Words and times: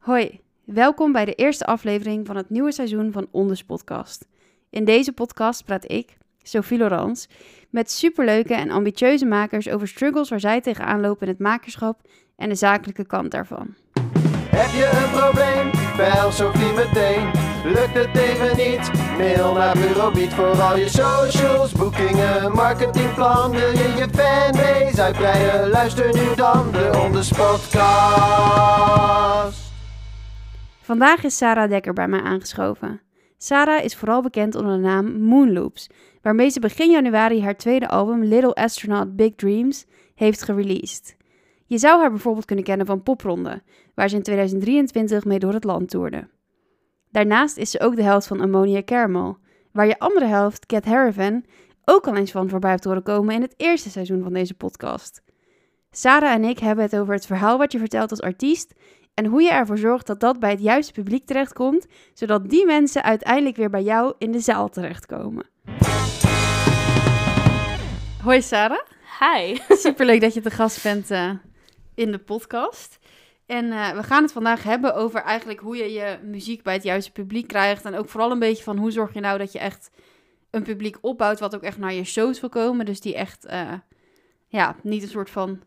Hoi, 0.00 0.40
welkom 0.64 1.12
bij 1.12 1.24
de 1.24 1.34
eerste 1.34 1.66
aflevering 1.66 2.26
van 2.26 2.36
het 2.36 2.50
nieuwe 2.50 2.72
seizoen 2.72 3.12
van 3.12 3.26
Onders 3.30 3.64
Podcast. 3.64 4.28
In 4.70 4.84
deze 4.84 5.12
podcast 5.12 5.64
praat 5.64 5.90
ik, 5.90 6.16
Sophie 6.42 6.78
Laurens, 6.78 7.28
met 7.70 7.90
superleuke 7.90 8.54
en 8.54 8.70
ambitieuze 8.70 9.26
makers 9.26 9.68
over 9.68 9.88
struggles 9.88 10.28
waar 10.28 10.40
zij 10.40 10.60
tegenaan 10.60 11.00
lopen 11.00 11.26
in 11.26 11.32
het 11.32 11.38
makerschap 11.38 12.00
en 12.36 12.48
de 12.48 12.54
zakelijke 12.54 13.04
kant 13.04 13.30
daarvan. 13.30 13.74
Heb 14.48 14.70
je 14.70 14.90
een 15.02 15.10
probleem? 15.20 15.70
Bel 15.96 16.32
Sophie 16.32 16.72
meteen. 16.72 17.30
Lukt 17.64 17.94
het 17.94 18.16
even 18.16 18.56
niet? 18.56 18.90
Mail 19.18 19.52
naar 19.52 19.74
Bureau 19.74 20.28
voor 20.30 20.60
al 20.60 20.76
je 20.76 20.88
socials, 20.88 21.72
boekingen, 21.72 22.52
marketingplan. 22.52 23.50
Wil 23.50 23.70
je 23.70 23.94
je 23.96 24.08
fanbase 24.12 25.02
uitbreiden? 25.02 25.70
Luister 25.70 26.14
nu 26.14 26.34
dan 26.34 26.70
de 26.72 26.90
Onders 27.04 27.28
Podcast. 27.28 28.50
Vandaag 30.90 31.24
is 31.24 31.36
Sarah 31.36 31.68
Dekker 31.68 31.92
bij 31.92 32.08
mij 32.08 32.20
aangeschoven. 32.20 33.00
Sarah 33.38 33.84
is 33.84 33.96
vooral 33.96 34.22
bekend 34.22 34.54
onder 34.54 34.72
de 34.72 34.82
naam 34.82 35.20
Moonloops, 35.20 35.90
waarmee 36.22 36.48
ze 36.48 36.60
begin 36.60 36.90
januari 36.90 37.42
haar 37.42 37.56
tweede 37.56 37.88
album 37.88 38.24
Little 38.24 38.54
Astronaut 38.54 39.16
Big 39.16 39.34
Dreams 39.34 39.86
heeft 40.14 40.42
gereleased. 40.42 41.16
Je 41.66 41.78
zou 41.78 42.00
haar 42.00 42.10
bijvoorbeeld 42.10 42.44
kunnen 42.44 42.64
kennen 42.64 42.86
van 42.86 43.02
Popronde, 43.02 43.62
waar 43.94 44.08
ze 44.08 44.16
in 44.16 44.22
2023 44.22 45.24
mee 45.24 45.38
door 45.38 45.52
het 45.52 45.64
land 45.64 45.90
toerde. 45.90 46.28
Daarnaast 47.10 47.56
is 47.56 47.70
ze 47.70 47.80
ook 47.80 47.96
de 47.96 48.02
helft 48.02 48.26
van 48.26 48.40
Ammonia 48.40 48.82
Caramel, 48.82 49.38
waar 49.72 49.86
je 49.86 49.98
andere 49.98 50.26
helft, 50.26 50.66
Cat 50.66 50.84
Haravan, 50.84 51.44
ook 51.84 52.06
al 52.06 52.16
eens 52.16 52.30
van 52.30 52.48
voorbij 52.48 52.70
hebt 52.70 52.84
horen 52.84 53.02
komen 53.02 53.34
in 53.34 53.42
het 53.42 53.54
eerste 53.56 53.90
seizoen 53.90 54.22
van 54.22 54.32
deze 54.32 54.54
podcast. 54.54 55.22
Sarah 55.90 56.32
en 56.32 56.44
ik 56.44 56.58
hebben 56.58 56.84
het 56.84 56.96
over 56.96 57.14
het 57.14 57.26
verhaal 57.26 57.58
wat 57.58 57.72
je 57.72 57.78
vertelt 57.78 58.10
als 58.10 58.20
artiest 58.20 58.74
en 59.14 59.26
hoe 59.26 59.42
je 59.42 59.50
ervoor 59.50 59.78
zorgt 59.78 60.06
dat 60.06 60.20
dat 60.20 60.40
bij 60.40 60.50
het 60.50 60.60
juiste 60.60 60.92
publiek 60.92 61.26
terechtkomt, 61.26 61.86
zodat 62.14 62.48
die 62.50 62.66
mensen 62.66 63.02
uiteindelijk 63.02 63.56
weer 63.56 63.70
bij 63.70 63.82
jou 63.82 64.14
in 64.18 64.32
de 64.32 64.40
zaal 64.40 64.68
terechtkomen. 64.68 65.46
Hoi 68.22 68.42
Sarah. 68.42 68.86
Hi. 69.20 69.58
Superleuk 69.86 70.20
dat 70.20 70.34
je 70.34 70.40
te 70.40 70.50
gast 70.50 70.82
bent 70.82 71.10
eh, 71.10 71.30
in 71.94 72.12
de 72.12 72.18
podcast. 72.18 72.98
En 73.46 73.72
eh, 73.72 73.90
we 73.90 74.02
gaan 74.02 74.22
het 74.22 74.32
vandaag 74.32 74.62
hebben 74.62 74.94
over 74.94 75.22
eigenlijk 75.22 75.60
hoe 75.60 75.76
je 75.76 75.92
je 75.92 76.18
muziek 76.22 76.62
bij 76.62 76.74
het 76.74 76.82
juiste 76.82 77.12
publiek 77.12 77.48
krijgt. 77.48 77.84
En 77.84 77.94
ook 77.94 78.08
vooral 78.08 78.30
een 78.30 78.38
beetje 78.38 78.62
van 78.62 78.78
hoe 78.78 78.90
zorg 78.90 79.14
je 79.14 79.20
nou 79.20 79.38
dat 79.38 79.52
je 79.52 79.58
echt 79.58 79.90
een 80.50 80.62
publiek 80.62 80.98
opbouwt 81.00 81.40
wat 81.40 81.54
ook 81.54 81.62
echt 81.62 81.78
naar 81.78 81.92
je 81.92 82.04
shows 82.04 82.40
wil 82.40 82.48
komen. 82.48 82.86
Dus 82.86 83.00
die 83.00 83.14
echt, 83.14 83.44
eh, 83.44 83.72
ja, 84.46 84.76
niet 84.82 85.02
een 85.02 85.08
soort 85.08 85.30
van 85.30 85.60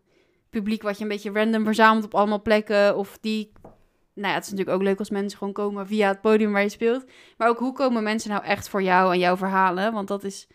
publiek 0.53 0.81
wat 0.81 0.97
je 0.97 1.03
een 1.03 1.09
beetje 1.09 1.31
random 1.31 1.63
verzamelt 1.63 2.05
op 2.05 2.15
allemaal 2.15 2.41
plekken. 2.41 2.97
Of 2.97 3.17
die, 3.21 3.51
nou 4.13 4.27
ja, 4.27 4.33
het 4.33 4.43
is 4.43 4.49
natuurlijk 4.49 4.77
ook 4.77 4.83
leuk 4.83 4.99
als 4.99 5.09
mensen 5.09 5.37
gewoon 5.37 5.53
komen 5.53 5.87
via 5.87 6.07
het 6.07 6.21
podium 6.21 6.51
waar 6.51 6.61
je 6.61 6.69
speelt. 6.69 7.05
Maar 7.37 7.47
ook 7.49 7.59
hoe 7.59 7.73
komen 7.73 8.03
mensen 8.03 8.29
nou 8.29 8.43
echt 8.43 8.69
voor 8.69 8.81
jou 8.83 9.13
en 9.13 9.19
jouw 9.19 9.37
verhalen? 9.37 9.93
Want 9.93 10.07
dat 10.07 10.23
is, 10.23 10.47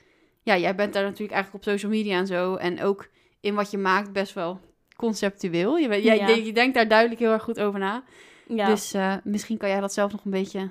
ja, 0.43 0.57
jij 0.57 0.75
bent 0.75 0.93
daar 0.93 1.03
natuurlijk 1.03 1.33
eigenlijk 1.33 1.65
op 1.65 1.71
social 1.73 1.91
media 1.93 2.19
en 2.19 2.27
zo. 2.27 2.55
En 2.55 2.83
ook 2.83 3.09
in 3.41 3.55
wat 3.55 3.71
je 3.71 3.79
maakt 3.79 4.13
best 4.13 4.33
wel 4.35 4.61
conceptueel. 4.97 5.77
Je, 5.77 5.89
weet- 5.89 6.05
jij, 6.05 6.17
Ja. 6.17 6.29
je, 6.29 6.45
je 6.45 6.53
denkt 6.53 6.75
daar 6.75 6.89
duidelijk 6.89 7.21
heel 7.21 7.33
erg 7.33 7.43
goed 7.43 7.61
over 7.61 7.79
na. 7.79 8.05
Ja. 8.47 8.67
Dus 8.67 8.95
eh, 8.95 9.15
misschien 9.25 9.57
kan 9.59 9.69
jij 9.69 9.81
dat 9.81 9.93
zelf 9.93 10.13
nog 10.13 10.25
een 10.25 10.31
beetje 10.31 10.71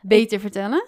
beter 0.00 0.40
vertellen. 0.40 0.84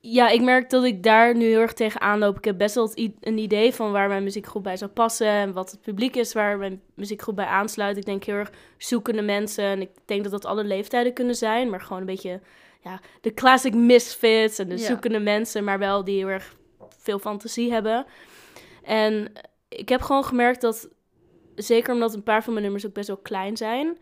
Ja, 0.00 0.28
ik 0.28 0.40
merk 0.42 0.70
dat 0.70 0.84
ik 0.84 1.02
daar 1.02 1.36
nu 1.36 1.44
heel 1.44 1.60
erg 1.60 1.72
tegenaan 1.72 2.18
loop. 2.18 2.36
Ik 2.36 2.44
heb 2.44 2.58
best 2.58 2.74
wel 2.74 2.90
een 3.20 3.38
idee 3.38 3.74
van 3.74 3.92
waar 3.92 4.08
mijn 4.08 4.22
muziekgroep 4.22 4.62
bij 4.62 4.76
zou 4.76 4.90
passen. 4.90 5.26
En 5.26 5.52
wat 5.52 5.70
het 5.70 5.80
publiek 5.80 6.16
is 6.16 6.32
waar 6.32 6.58
mijn 6.58 6.82
muziekgroep 6.94 7.36
bij 7.36 7.44
aansluit. 7.46 7.96
Ik 7.96 8.04
denk 8.04 8.24
heel 8.24 8.34
erg 8.34 8.52
zoekende 8.76 9.22
mensen. 9.22 9.64
En 9.64 9.80
ik 9.80 9.90
denk 10.04 10.22
dat 10.22 10.32
dat 10.32 10.44
alle 10.44 10.64
leeftijden 10.64 11.12
kunnen 11.12 11.34
zijn. 11.34 11.70
Maar 11.70 11.80
gewoon 11.80 12.00
een 12.00 12.06
beetje 12.06 12.40
ja, 12.82 13.00
de 13.20 13.34
classic 13.34 13.74
misfits 13.74 14.58
en 14.58 14.68
de 14.68 14.78
Ja. 14.78 14.86
zoekende 14.86 15.20
mensen. 15.20 15.64
Maar 15.64 15.78
wel 15.78 16.04
die 16.04 16.16
heel 16.16 16.28
erg 16.28 16.56
veel 16.88 17.18
fantasie 17.18 17.72
hebben. 17.72 18.06
En 18.82 19.32
ik 19.68 19.88
heb 19.88 20.00
gewoon 20.00 20.24
gemerkt 20.24 20.60
dat... 20.60 20.88
Zeker 21.54 21.94
omdat 21.94 22.14
een 22.14 22.22
paar 22.22 22.42
van 22.42 22.52
mijn 22.52 22.64
nummers 22.64 22.86
ook 22.86 22.92
best 22.92 23.08
wel 23.08 23.16
klein 23.16 23.56
zijn... 23.56 23.98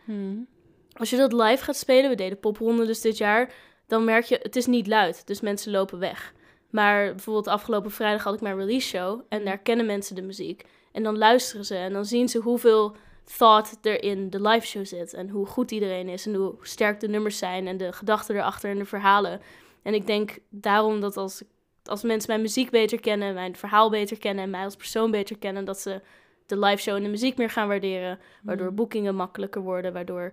Als 0.92 1.10
je 1.10 1.16
dat 1.16 1.32
live 1.32 1.64
gaat 1.64 1.76
spelen, 1.76 2.10
we 2.10 2.16
deden 2.16 2.40
popronde 2.40 2.86
dus 2.86 3.00
dit 3.00 3.16
jaar, 3.16 3.52
dan 3.86 4.04
merk 4.04 4.24
je, 4.24 4.38
het 4.42 4.56
is 4.56 4.66
niet 4.66 4.86
luid, 4.86 5.26
dus 5.26 5.40
mensen 5.40 5.72
lopen 5.72 5.98
weg. 5.98 6.34
Maar 6.70 7.14
bijvoorbeeld 7.14 7.46
afgelopen 7.46 7.90
vrijdag 7.90 8.24
had 8.24 8.34
ik 8.34 8.40
mijn 8.40 8.56
release 8.56 8.88
show 8.88 9.20
en 9.28 9.44
daar 9.44 9.58
kennen 9.58 9.86
mensen 9.86 10.14
de 10.14 10.22
muziek. 10.22 10.64
En 10.92 11.02
dan 11.02 11.18
luisteren 11.18 11.64
ze 11.64 11.76
en 11.76 11.92
dan 11.92 12.04
zien 12.04 12.28
ze 12.28 12.38
hoeveel 12.38 12.96
thought 13.36 13.86
er 13.86 14.02
in 14.02 14.30
de 14.30 14.40
live 14.40 14.66
show 14.66 14.86
zit. 14.86 15.14
En 15.14 15.28
hoe 15.28 15.46
goed 15.46 15.70
iedereen 15.70 16.08
is 16.08 16.26
en 16.26 16.34
hoe 16.34 16.54
sterk 16.60 17.00
de 17.00 17.08
nummers 17.08 17.38
zijn 17.38 17.66
en 17.66 17.76
de 17.76 17.92
gedachten 17.92 18.36
erachter 18.36 18.70
en 18.70 18.78
de 18.78 18.84
verhalen. 18.84 19.40
En 19.82 19.94
ik 19.94 20.06
denk 20.06 20.38
daarom 20.50 21.00
dat 21.00 21.16
als, 21.16 21.42
als 21.84 22.02
mensen 22.02 22.30
mijn 22.30 22.42
muziek 22.42 22.70
beter 22.70 23.00
kennen, 23.00 23.34
mijn 23.34 23.56
verhaal 23.56 23.90
beter 23.90 24.18
kennen 24.18 24.44
en 24.44 24.50
mij 24.50 24.64
als 24.64 24.76
persoon 24.76 25.10
beter 25.10 25.38
kennen, 25.38 25.64
dat 25.64 25.80
ze 25.80 26.00
de 26.46 26.58
live 26.58 26.82
show 26.82 26.96
en 26.96 27.02
de 27.02 27.08
muziek 27.08 27.36
meer 27.36 27.50
gaan 27.50 27.68
waarderen. 27.68 28.18
Waardoor 28.42 28.74
boekingen 28.74 29.14
makkelijker 29.14 29.62
worden, 29.62 29.92
waardoor 29.92 30.32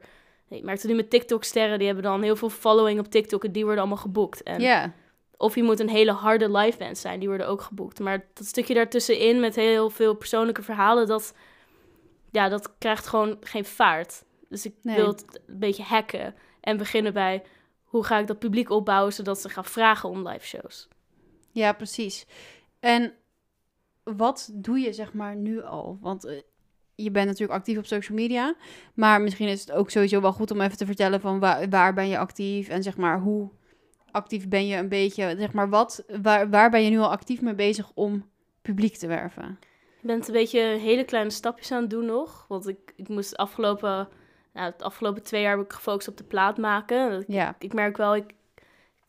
ik 0.50 0.64
merkte 0.64 0.88
nu 0.88 0.94
met 0.96 1.10
TikTok-sterren, 1.10 1.78
die 1.78 1.86
hebben 1.88 2.04
dan 2.06 2.22
heel 2.22 2.36
veel 2.36 2.50
following 2.50 3.00
op 3.00 3.08
TikTok 3.08 3.44
en 3.44 3.52
die 3.52 3.64
worden 3.64 3.80
allemaal 3.82 4.02
geboekt. 4.02 4.44
En 4.44 4.62
Ja, 4.62 4.94
Of 5.38 5.56
je 5.56 5.64
moet 5.64 5.80
een 5.80 5.90
hele 5.90 6.12
harde 6.12 6.52
live 6.58 6.78
band 6.78 6.98
zijn, 6.98 7.20
die 7.20 7.28
worden 7.28 7.48
ook 7.48 7.62
geboekt. 7.62 8.00
Maar 8.00 8.26
dat 8.34 8.46
stukje 8.48 8.74
daartussenin 8.74 9.40
met 9.40 9.56
heel 9.56 9.90
veel 9.90 10.14
persoonlijke 10.16 10.62
verhalen, 10.64 11.08
dat, 11.08 11.34
ja, 12.32 12.50
dat 12.50 12.74
krijgt 12.78 13.08
gewoon 13.08 13.38
geen 13.42 13.66
vaart. 13.66 14.24
Dus 14.50 14.66
ik 14.66 14.76
Nee. 14.82 14.96
wil 14.96 15.08
het 15.08 15.42
een 15.48 15.60
beetje 15.60 15.84
hacken 15.84 16.36
en 16.62 16.78
beginnen 16.78 17.14
bij 17.14 17.44
hoe 17.84 18.04
ga 18.04 18.18
ik 18.20 18.28
dat 18.28 18.40
publiek 18.40 18.70
opbouwen, 18.70 19.14
zodat 19.14 19.40
ze 19.42 19.50
gaan 19.50 19.66
vragen 19.66 20.10
om 20.10 20.28
live 20.28 20.46
shows. 20.46 20.88
ja, 21.52 21.74
precies. 21.74 22.26
En 22.80 23.14
wat 24.04 24.50
doe 24.54 24.80
je 24.80 24.94
zeg 24.94 25.14
maar 25.14 25.36
nu 25.36 25.64
al? 25.64 25.98
Want 26.02 26.26
eh, 26.26 26.42
je 26.96 27.12
bent 27.12 27.26
natuurlijk 27.28 27.60
actief 27.60 27.78
op 27.78 27.86
social 27.86 28.18
media, 28.18 28.56
maar 28.94 29.22
misschien 29.22 29.48
is 29.48 29.60
het 29.62 29.72
ook 29.72 29.90
sowieso 29.90 30.22
wel 30.22 30.34
goed 30.34 30.52
om 30.52 30.62
even 30.62 30.78
te 30.78 30.86
vertellen 30.86 31.22
van 31.22 31.40
waar, 31.40 31.70
waar 31.70 31.94
ben 31.94 32.08
je 32.08 32.18
actief 32.18 32.68
en 32.70 32.84
zeg 32.84 32.98
maar 32.98 33.20
hoe 33.20 33.50
actief 34.12 34.48
ben 34.48 34.68
je 34.68 34.78
een 34.78 34.90
beetje, 34.90 35.36
zeg 35.38 35.54
maar 35.54 35.70
wat, 35.70 36.04
waar, 36.22 36.50
waar 36.50 36.70
ben 36.70 36.84
je 36.84 36.90
nu 36.90 36.98
al 37.00 37.12
actief 37.12 37.42
mee 37.42 37.56
bezig 37.56 37.92
om 37.94 38.30
publiek 38.62 38.96
te 38.98 39.08
werven? 39.08 39.58
Ik 40.02 40.10
ben 40.10 40.18
het 40.18 40.28
een 40.28 40.34
beetje 40.34 40.60
hele 40.60 41.04
kleine 41.04 41.30
stapjes 41.30 41.72
aan 41.72 41.82
het 41.82 41.90
doen 41.90 42.06
nog. 42.06 42.46
Want 42.48 42.68
ik, 42.68 42.94
ik 42.96 43.08
moest 43.08 43.38
afgelopen, 43.38 44.08
nou, 44.54 44.72
het 44.72 44.82
afgelopen 44.82 45.24
twee 45.24 45.42
jaar 45.42 45.58
heb 45.58 45.66
ik 45.66 45.74
gefocust 45.74 46.08
op 46.08 46.18
de 46.18 46.24
plaat 46.24 46.58
maken. 46.58 47.12
Dat- 47.12 47.24
Ja, 47.28 47.56
ik 47.60 47.74
merk 47.74 47.98
wel, 47.98 48.16
ik 48.16 48.34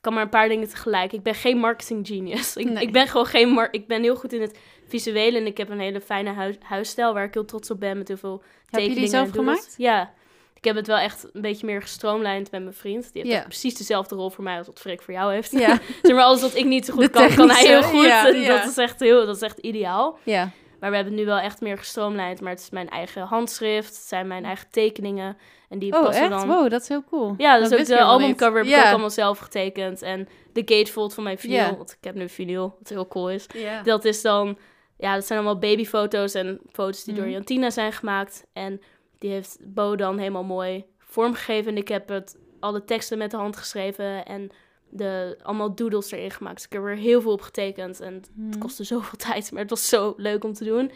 kan 0.04 0.12
maar 0.14 0.22
een 0.22 0.28
paar 0.28 0.48
dingen 0.48 0.68
tegelijk. 0.68 1.12
Ik 1.12 1.22
ben 1.22 1.34
geen 1.34 1.56
marketing 1.58 2.06
genius. 2.06 2.56
Ik, 2.56 2.70
Nee. 2.70 2.82
ik 2.86 2.92
ben 2.92 3.06
gewoon 3.08 3.26
geen 3.26 3.48
mar 3.48 3.68
ik 3.70 3.86
ben 3.86 4.02
heel 4.02 4.16
goed 4.16 4.32
in 4.32 4.40
het 4.40 4.58
visuele 4.88 5.38
en 5.38 5.46
ik 5.46 5.56
heb 5.56 5.70
een 5.70 5.80
hele 5.80 6.00
fijne 6.00 6.30
huis, 6.32 6.56
huisstijl 6.62 7.12
waar 7.14 7.24
ik 7.24 7.34
heel 7.34 7.44
trots 7.44 7.70
op 7.70 7.80
ben 7.80 7.98
met 7.98 8.08
heel 8.08 8.16
veel 8.16 8.42
heb 8.42 8.48
je 8.70 8.70
tekeningen. 8.70 9.00
die 9.00 9.08
zelf 9.10 9.30
gemaakt? 9.30 9.74
Ja. 9.76 10.12
Ik 10.54 10.64
heb 10.64 10.76
het 10.76 10.86
wel 10.86 10.98
echt 10.98 11.26
een 11.32 11.40
beetje 11.40 11.66
meer 11.66 11.82
gestroomlijnd 11.82 12.50
met 12.50 12.62
mijn 12.62 12.74
vriend. 12.74 13.12
Die 13.12 13.22
heeft 13.22 13.34
echt 13.34 13.44
precies 13.48 13.74
dezelfde 13.74 14.14
rol 14.14 14.30
voor 14.30 14.44
mij 14.44 14.58
als 14.58 14.66
wat 14.66 14.80
Freek 14.80 15.02
voor 15.02 15.14
jou 15.14 15.32
heeft. 15.32 15.50
Ja, 15.50 15.78
zeg 16.02 16.14
maar 16.14 16.24
alles 16.24 16.40
wat 16.40 16.54
ik 16.56 16.64
niet 16.64 16.84
zo 16.84 16.92
goed 16.92 17.02
De 17.02 17.08
kan, 17.10 17.34
kan 17.34 17.50
hij 17.50 17.66
heel 17.66 17.82
goed. 17.82 18.04
ja, 18.04 18.26
En 18.28 18.40
ja. 18.40 18.56
Dat 18.58 18.70
is 18.70 18.76
echt 18.76 19.00
heel, 19.00 19.26
dat 19.26 19.36
is 19.36 19.42
echt 19.42 19.58
ideaal. 19.58 20.18
ja. 20.22 20.50
Maar 20.84 20.92
we 20.92 20.98
hebben 20.98 21.18
het 21.18 21.24
nu 21.26 21.30
wel 21.34 21.40
echt 21.44 21.60
meer 21.60 21.78
gestroomlijnd. 21.78 22.40
Maar 22.40 22.50
het 22.50 22.60
is 22.60 22.70
mijn 22.70 22.88
eigen 22.88 23.22
handschrift, 23.22 23.88
het 23.88 24.04
zijn 24.04 24.26
mijn 24.26 24.44
eigen 24.44 24.70
tekeningen. 24.70 25.36
En 25.68 25.78
die 25.78 25.92
Oh, 25.94 26.02
passen 26.02 26.22
echt? 26.22 26.30
dan 26.32 26.46
Wow, 26.48 26.70
dat 26.70 26.80
is 26.82 26.88
heel 26.88 27.04
cool. 27.04 27.34
ja, 27.38 27.58
dus 27.58 27.70
ook 27.72 27.78
wist 27.78 27.88
de 27.88 28.02
albumcover 28.02 28.56
heb 28.58 28.66
ik 28.66 28.76
ook 28.76 28.84
allemaal 28.84 29.10
zelf 29.10 29.38
getekend. 29.38 30.02
En 30.02 30.28
de 30.52 30.62
gatefold 30.64 31.14
van 31.14 31.24
mijn 31.24 31.38
vinyl, 31.38 31.76
want 31.76 31.90
ik 31.90 32.04
heb 32.04 32.14
nu 32.14 32.22
een 32.22 32.28
vinyl, 32.28 32.76
wat 32.78 32.88
heel 32.88 33.08
cool 33.08 33.30
is. 33.30 33.46
Ja. 33.54 33.82
Dat 33.82 34.04
is 34.04 34.22
dan, 34.22 34.58
ja, 34.98 35.14
dat 35.14 35.26
zijn 35.26 35.38
allemaal 35.38 35.58
babyfoto's 35.58 36.34
en 36.34 36.60
foto's 36.72 37.04
die 37.04 37.14
door 37.14 37.24
Mhm. 37.24 37.32
Jantina 37.32 37.70
zijn 37.70 37.92
gemaakt. 37.92 38.46
En 38.52 38.80
die 39.18 39.30
heeft 39.30 39.58
Bo 39.60 39.96
dan 39.96 40.18
helemaal 40.18 40.44
mooi 40.44 40.84
vormgegeven. 40.98 41.70
En 41.72 41.76
ik 41.78 41.88
heb 41.88 42.08
het, 42.08 42.36
alle 42.60 42.84
teksten 42.84 43.18
met 43.18 43.30
de 43.30 43.36
hand 43.36 43.56
geschreven 43.56 44.24
en 44.24 44.50
de, 44.96 45.38
allemaal 45.42 45.74
doodles 45.74 46.10
erin 46.10 46.30
gemaakt. 46.30 46.56
Dus 46.56 46.64
ik 46.64 46.72
heb 46.72 46.82
er 46.82 46.96
heel 46.96 47.20
veel 47.20 47.32
op 47.32 47.40
getekend 47.42 48.00
en 48.00 48.14
het 48.14 48.30
Mhm. 48.34 48.58
kostte 48.58 48.84
zoveel 48.94 49.18
tijd, 49.18 49.52
maar 49.52 49.60
het 49.60 49.70
was 49.70 49.88
zo 49.88 50.14
leuk 50.16 50.44
om 50.44 50.52
te 50.52 50.64
doen. 50.64 50.90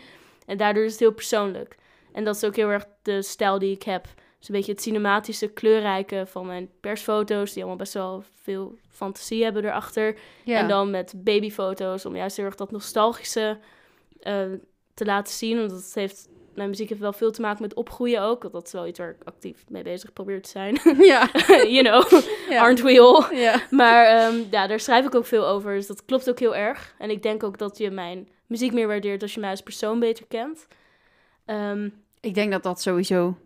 En 0.47 0.57
daardoor 0.57 0.85
is 0.85 0.91
het 0.91 1.01
heel 1.01 1.13
persoonlijk. 1.13 1.77
En 2.13 2.25
dat 2.25 2.37
is 2.37 2.45
ook 2.45 2.57
heel 2.57 2.69
erg 2.69 2.87
de 3.03 3.23
stijl 3.23 3.59
die 3.59 3.75
ik 3.75 3.83
heb. 3.83 4.05
Dus 4.39 4.49
een 4.49 4.55
beetje 4.55 4.73
het 4.73 4.83
cinematische, 4.83 5.49
kleurrijke 5.49 6.25
van 6.27 6.47
mijn 6.47 6.71
persfoto's, 6.81 7.49
die 7.53 7.59
allemaal 7.63 7.79
best 7.79 7.93
wel 7.95 8.25
veel 8.43 8.75
fantasie 8.89 9.45
hebben 9.45 9.65
erachter. 9.65 10.17
Ja. 10.45 10.59
En 10.59 10.69
dan 10.69 10.91
met 10.91 11.13
babyfoto's, 11.17 12.05
om 12.07 12.17
juist 12.17 12.37
heel 12.37 12.47
erg 12.47 12.55
dat 12.55 12.71
nostalgische 12.71 13.59
eh, 14.21 14.43
te 14.95 15.05
laten 15.05 15.35
zien. 15.35 15.59
Want 15.59 15.71
dat 15.71 15.91
heeft, 15.95 16.29
mijn 16.59 16.69
muziek 16.71 16.89
heeft 16.89 17.01
wel 17.01 17.13
veel 17.13 17.31
te 17.31 17.41
maken 17.41 17.63
met 17.63 17.75
opgroeien 17.75 18.23
ook. 18.23 18.43
Want 18.43 18.55
dat 18.55 18.67
is 18.67 18.73
wel 18.73 18.87
iets 18.87 18.99
waar 18.99 19.11
ik 19.11 19.17
actief 19.25 19.65
mee 19.69 19.83
bezig 19.83 20.13
probeer 20.13 20.43
te 20.43 20.49
zijn. 20.49 20.79
ja. 21.13 21.29
you 21.77 21.83
know, 21.83 22.23
Ja. 22.51 22.61
aren't 22.63 22.81
we 22.83 23.01
all? 23.01 23.37
Ja. 23.39 23.61
Maar 23.71 24.05
ehm, 24.07 24.35
ja, 24.51 24.67
daar 24.67 24.81
schrijf 24.81 25.07
ik 25.07 25.15
ook 25.15 25.27
veel 25.27 25.47
over. 25.47 25.75
Dus 25.75 25.87
dat 25.87 26.05
klopt 26.05 26.29
ook 26.31 26.39
heel 26.39 26.57
erg. 26.57 26.95
En 26.99 27.11
ik 27.11 27.23
denk 27.23 27.43
ook 27.43 27.59
dat 27.59 27.79
je 27.79 27.91
mijn 27.91 28.29
muziek 28.47 28.73
meer 28.73 28.87
waardeert 28.87 29.23
als 29.23 29.35
je 29.35 29.41
mij 29.41 29.51
als 29.51 29.63
persoon 29.63 29.99
beter 29.99 30.27
kent. 30.27 30.67
Ehm, 31.45 31.89
Ik 32.21 32.35
denk 32.35 32.51
dat 32.53 32.63
dat 32.63 32.81
sowieso 32.81 33.37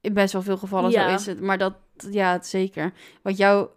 in 0.00 0.14
best 0.14 0.32
wel 0.32 0.42
veel 0.42 0.56
gevallen 0.56 0.90
Ja. 0.90 1.18
zo 1.18 1.30
is. 1.30 1.38
Maar 1.40 1.58
dat, 1.58 1.74
ja, 2.10 2.42
zeker. 2.42 2.92
Want 3.22 3.36
jouw 3.36 3.70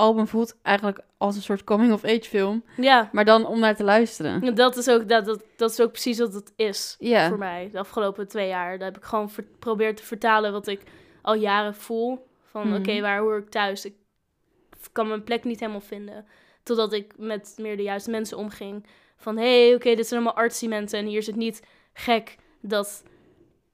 album 0.00 0.26
voelt 0.26 0.56
eigenlijk 0.62 1.00
als 1.18 1.36
een 1.36 1.42
soort 1.42 1.64
coming-of-age 1.64 2.22
film. 2.22 2.64
Ja, 2.76 3.08
Maar 3.12 3.24
dan 3.24 3.46
om 3.46 3.58
naar 3.58 3.76
te 3.76 3.84
luisteren. 3.84 4.54
dat 4.54 4.76
is 4.76 4.88
ook, 4.88 5.08
dat, 5.08 5.24
dat, 5.24 5.42
dat 5.56 5.70
is 5.70 5.80
ook 5.80 5.90
precies 5.92 6.18
wat 6.18 6.32
het 6.34 6.52
is 6.56 6.96
voor 7.28 7.38
mij. 7.38 7.68
De 7.72 7.78
afgelopen 7.78 8.28
twee 8.28 8.48
jaar. 8.48 8.78
Daar 8.78 8.88
heb 8.88 8.96
ik 8.96 9.04
gewoon 9.04 9.30
geprobeerd 9.30 9.96
te 9.96 10.02
vertalen 10.02 10.52
wat 10.52 10.66
ik 10.66 10.80
al 11.22 11.34
jaren 11.34 11.74
voel. 11.74 12.26
Van 12.44 12.66
Mhm. 12.68 12.76
oké, 12.78 13.00
waar 13.00 13.18
hoor 13.18 13.38
ik 13.38 13.48
thuis? 13.50 13.84
Ik 13.84 13.94
kan 14.92 15.08
mijn 15.08 15.24
plek 15.24 15.44
niet 15.44 15.60
helemaal 15.60 15.80
vinden. 15.80 16.26
Totdat 16.62 16.92
ik 16.92 17.12
met 17.16 17.54
meer 17.60 17.76
de 17.76 17.82
juiste 17.82 18.10
mensen 18.10 18.36
omging. 18.38 18.86
Van 19.16 19.36
hé, 19.36 19.64
hey, 19.66 19.74
oké, 19.74 19.94
dit 19.94 20.06
zijn 20.06 20.20
allemaal 20.22 20.42
artsy 20.42 20.66
mensen. 20.68 20.98
En 20.98 21.06
hier 21.06 21.18
is 21.18 21.26
het 21.26 21.36
niet 21.36 21.62
gek 21.92 22.36
dat 22.60 23.02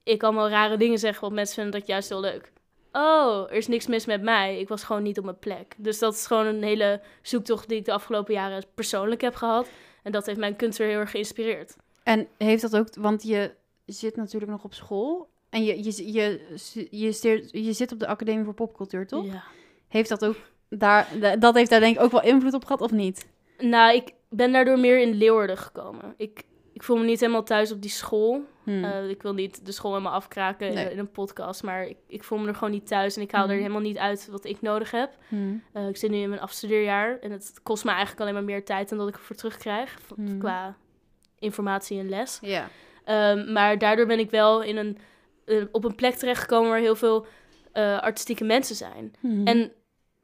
ik 0.03 0.23
allemaal 0.23 0.49
rare 0.49 0.77
dingen 0.77 0.97
zeg. 0.99 1.19
Want 1.19 1.33
mensen 1.33 1.55
vinden 1.55 1.79
dat 1.79 1.87
juist 1.87 2.09
heel 2.09 2.19
leuk. 2.19 2.51
Oh, 2.97 3.43
er 3.49 3.55
is 3.55 3.67
niks 3.67 3.87
mis 3.87 4.05
met 4.05 4.21
mij. 4.21 4.59
Ik 4.59 4.67
was 4.67 4.83
gewoon 4.83 5.03
niet 5.03 5.17
op 5.17 5.23
mijn 5.23 5.39
plek. 5.39 5.75
Dus 5.77 5.99
dat 5.99 6.13
is 6.13 6.25
gewoon 6.25 6.45
een 6.45 6.63
hele 6.63 7.01
zoektocht 7.21 7.69
die 7.69 7.77
ik 7.77 7.85
de 7.85 7.91
afgelopen 7.91 8.33
jaren 8.33 8.63
persoonlijk 8.75 9.21
heb 9.21 9.35
gehad. 9.35 9.67
En 10.03 10.11
dat 10.11 10.25
heeft 10.25 10.39
mijn 10.39 10.55
kunst 10.55 10.77
weer 10.77 10.87
heel 10.87 10.99
erg 10.99 11.11
geïnspireerd. 11.11 11.75
En 12.03 12.27
heeft 12.37 12.61
dat 12.61 12.77
ook, 12.77 12.95
want 12.95 13.23
je 13.23 13.51
zit 13.85 14.15
natuurlijk 14.15 14.51
nog 14.51 14.63
op 14.63 14.73
school. 14.73 15.29
En 15.49 15.63
je, 15.63 15.83
je, 15.83 16.11
je, 16.13 16.57
je, 16.91 17.11
steert, 17.11 17.51
je 17.51 17.73
zit 17.73 17.91
op 17.91 17.99
de 17.99 18.07
Academie 18.07 18.43
voor 18.43 18.53
Popcultuur, 18.53 19.07
toch? 19.07 19.25
Ja. 19.25 19.43
Heeft 19.87 20.09
dat 20.09 20.25
ook 20.25 20.35
daar, 20.69 21.07
dat 21.39 21.55
heeft 21.55 21.69
daar 21.69 21.79
denk 21.79 21.95
ik 21.95 22.03
ook 22.03 22.11
wel 22.11 22.23
invloed 22.23 22.53
op 22.53 22.65
gehad, 22.65 22.81
of 22.81 22.91
niet? 22.91 23.27
Nou, 23.57 23.95
ik 23.95 24.13
ben 24.29 24.51
daardoor 24.51 24.79
meer 24.79 24.99
in 24.99 25.13
Leeuwarden 25.13 25.57
gekomen. 25.57 26.13
Ik, 26.17 26.43
ik 26.77 26.83
voel 26.83 26.97
me 26.97 27.03
niet 27.05 27.19
helemaal 27.19 27.43
thuis 27.43 27.71
op 27.71 27.81
die 27.81 27.91
school. 27.91 28.43
Hmm. 28.63 28.83
Eh, 28.83 29.09
ik 29.09 29.21
wil 29.21 29.33
niet 29.33 29.65
de 29.65 29.71
school 29.71 29.91
helemaal 29.91 30.13
afkraken 30.13 30.67
in- 30.67 30.73
Nee. 30.73 30.91
in, 30.91 30.99
een 30.99 31.11
podcast. 31.11 31.63
Maar 31.63 31.87
ik, 31.87 31.97
ik 32.07 32.23
voel 32.23 32.37
me 32.37 32.47
er 32.47 32.53
gewoon 32.55 32.71
niet 32.73 32.87
thuis. 32.87 33.15
En 33.15 33.21
ik 33.21 33.31
haal 33.31 33.43
er 33.43 33.49
Mhm. 33.49 33.57
helemaal 33.61 33.81
niet 33.81 33.97
uit 33.97 34.27
wat 34.31 34.45
ik 34.45 34.61
nodig 34.61 34.91
heb. 34.91 35.11
Hmm. 35.27 35.63
Eh, 35.73 35.87
ik 35.87 35.97
zit 35.97 36.09
nu 36.11 36.17
in 36.17 36.29
mijn 36.29 36.41
afstudeerjaar. 36.41 37.19
En 37.19 37.31
het 37.31 37.59
kost 37.63 37.83
me 37.83 37.89
eigenlijk 37.89 38.21
alleen 38.21 38.33
maar 38.33 38.43
meer 38.43 38.65
tijd 38.65 38.89
dan 38.89 38.97
dat 38.97 39.07
ik 39.07 39.13
ervoor 39.15 39.35
terugkrijg. 39.35 39.97
Qua 40.39 40.75
informatie 41.39 41.99
en 41.99 42.09
les. 42.09 42.37
Ja. 42.41 42.69
Ehm, 43.03 43.51
maar 43.53 43.77
daardoor 43.77 44.05
ben 44.05 44.19
ik 44.19 44.29
wel 44.29 44.61
in 44.63 44.77
een, 44.77 44.97
eh, 45.45 45.63
op 45.71 45.83
een 45.83 45.95
plek 45.95 46.13
terechtgekomen 46.15 46.69
waar 46.69 46.79
heel 46.79 46.95
veel 46.95 47.25
artistieke 48.01 48.43
mensen 48.43 48.75
zijn. 48.75 49.13
Hmm. 49.19 49.45
En 49.47 49.71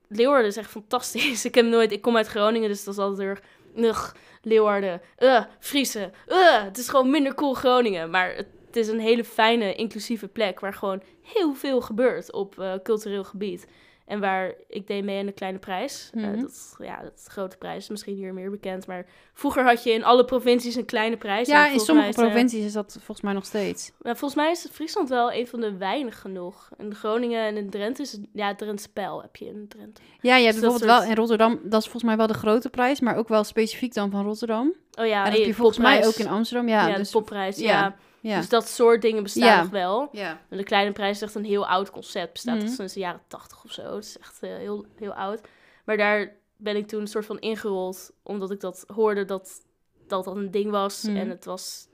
Leeuwarden 0.08 0.48
is 0.48 0.58
echt 0.58 0.70
fantastisch. 0.70 1.46
Ik 1.50 1.56
heb 1.56 1.66
nooit, 1.66 1.92
ik 1.92 2.02
kom 2.02 2.18
uit 2.18 2.28
Groningen, 2.28 2.70
dus 2.70 2.84
dat 2.84 2.94
is 2.94 3.00
altijd 3.00 3.20
heel 3.20 3.28
erg. 3.30 3.42
Ugh, 3.78 4.12
Leeuwarden, 4.42 5.02
uh, 5.20 5.44
Friese, 5.60 6.12
uh, 6.28 6.64
het 6.64 6.78
is 6.78 6.90
gewoon 6.90 7.10
minder 7.10 7.34
cool 7.34 7.54
Groningen. 7.54 8.10
Maar 8.10 8.36
het, 8.36 8.48
het 8.74 8.76
is 8.76 8.88
een 8.88 9.00
hele 9.00 9.24
fijne, 9.24 9.76
inclusieve 9.76 10.28
plek 10.28 10.60
waar 10.60 10.74
gewoon 10.74 11.02
heel 11.22 11.54
veel 11.54 11.82
gebeurt 11.82 12.32
op 12.32 12.60
eh, 12.60 12.74
cultureel 12.84 13.24
gebied. 13.24 13.68
En 14.06 14.20
waar 14.20 14.54
ik 14.68 14.88
deed 14.88 15.04
mee 15.04 15.20
aan 15.20 15.26
de 15.26 15.32
kleine 15.32 15.58
prijs. 15.60 16.10
Eh, 16.14 16.24
Mhm. 16.24 16.42
dat, 16.42 16.76
ja, 16.80 17.02
dat 17.02 17.26
grote 17.28 17.58
prijs, 17.58 17.84
is 17.84 17.90
misschien 17.90 18.16
hier 18.16 18.34
meer 18.34 18.50
bekend. 18.50 18.88
Maar 18.88 19.06
vroeger 19.34 19.64
had 19.64 19.84
je 19.84 19.92
in 19.92 20.04
alle 20.04 20.26
provincies 20.26 20.76
een 20.76 20.86
kleine 20.86 21.18
prijs. 21.18 21.48
Ja, 21.48 21.68
in 21.68 21.80
sommige 21.80 22.08
mij 22.08 22.18
eh, 22.18 22.30
provincies 22.32 22.66
is 22.66 22.74
dat 22.74 22.92
volgens 22.92 23.22
mij 23.22 23.34
nog 23.34 23.46
steeds. 23.46 23.92
maar 24.02 24.18
volgens 24.18 24.42
mij 24.42 24.52
is 24.52 24.68
Friesland 24.72 25.10
wel 25.10 25.34
een 25.34 25.48
van 25.48 25.60
de 25.62 25.78
weinigen 25.78 26.32
nog. 26.32 26.70
In 26.78 26.96
Groningen 26.96 27.42
en 27.46 27.58
in 27.58 27.70
Drenthe 27.70 28.02
is 28.02 28.12
het... 28.12 28.22
Ja, 28.34 28.56
Drentse 28.56 28.90
Pijl 28.92 29.22
heb 29.22 29.36
je 29.36 29.46
in 29.46 29.66
Drenthe. 29.68 30.02
Ja, 30.22 30.36
je 30.36 30.44
hebt 30.44 30.54
Dus 30.56 30.62
bijvoorbeeld 30.64 31.00
wel 31.00 31.10
in 31.10 31.16
Rotterdam, 31.16 31.60
dat 31.64 31.80
is 31.80 31.88
volgens 31.90 32.04
mij 32.04 32.18
wel 32.18 32.28
de 32.28 32.34
grote 32.34 32.70
prijs, 32.70 33.00
maar 33.00 33.16
ook 33.18 33.28
wel 33.28 33.44
specifiek 33.44 33.94
dan 33.94 34.12
van 34.12 34.24
Rotterdam. 34.26 34.74
Oh 35.00 35.06
ja, 35.06 35.18
en 35.26 35.30
dat 35.30 35.38
heb 35.40 35.48
je 35.48 35.54
volgens 35.54 35.78
mij 35.78 36.06
ook 36.06 36.14
in 36.16 36.28
Amsterdam. 36.28 36.68
Ja, 36.68 36.88
Ja, 36.88 36.96
dus, 36.98 37.12
de 37.12 37.18
popprijs, 37.18 37.58
ja. 37.58 37.70
ja. 37.72 37.96
Ja. 38.24 38.38
Dus 38.38 38.50
dat 38.50 38.68
soort 38.68 39.02
dingen 39.02 39.24
bestaan 39.24 39.44
Ja. 39.48 39.62
nog 39.62 39.72
wel. 39.72 40.10
ja. 40.12 40.40
En 40.50 40.58
de 40.58 40.64
kleine 40.64 40.92
prijs 40.92 41.16
is 41.16 41.22
echt 41.22 41.36
een 41.36 41.46
heel 41.46 41.68
oud 41.68 41.92
concept. 41.92 42.34
Bestaat 42.34 42.56
Mhm. 42.58 42.66
al 42.66 42.72
sinds 42.72 42.94
de 42.94 43.00
jaren 43.00 43.22
tachtig 43.28 43.64
of 43.64 43.72
zo. 43.72 43.96
Het 43.96 44.04
is 44.04 44.18
echt 44.20 44.44
eh, 44.44 44.50
heel, 44.56 44.86
heel 44.96 45.14
oud. 45.14 45.42
Maar 45.86 45.98
daar 45.98 46.36
ben 46.58 46.76
ik 46.76 46.88
toen 46.88 47.02
een 47.02 47.08
soort 47.08 47.26
van 47.26 47.40
ingerold. 47.40 48.12
Omdat 48.24 48.52
ik 48.52 48.60
dat 48.60 48.84
hoorde 48.94 49.26
dat 49.26 49.62
dat, 50.08 50.24
dat 50.26 50.36
een 50.36 50.52
ding 50.52 50.72
was. 50.72 51.02
Mhm. 51.04 51.16
En 51.18 51.30
het 51.30 51.46
was 51.46 51.88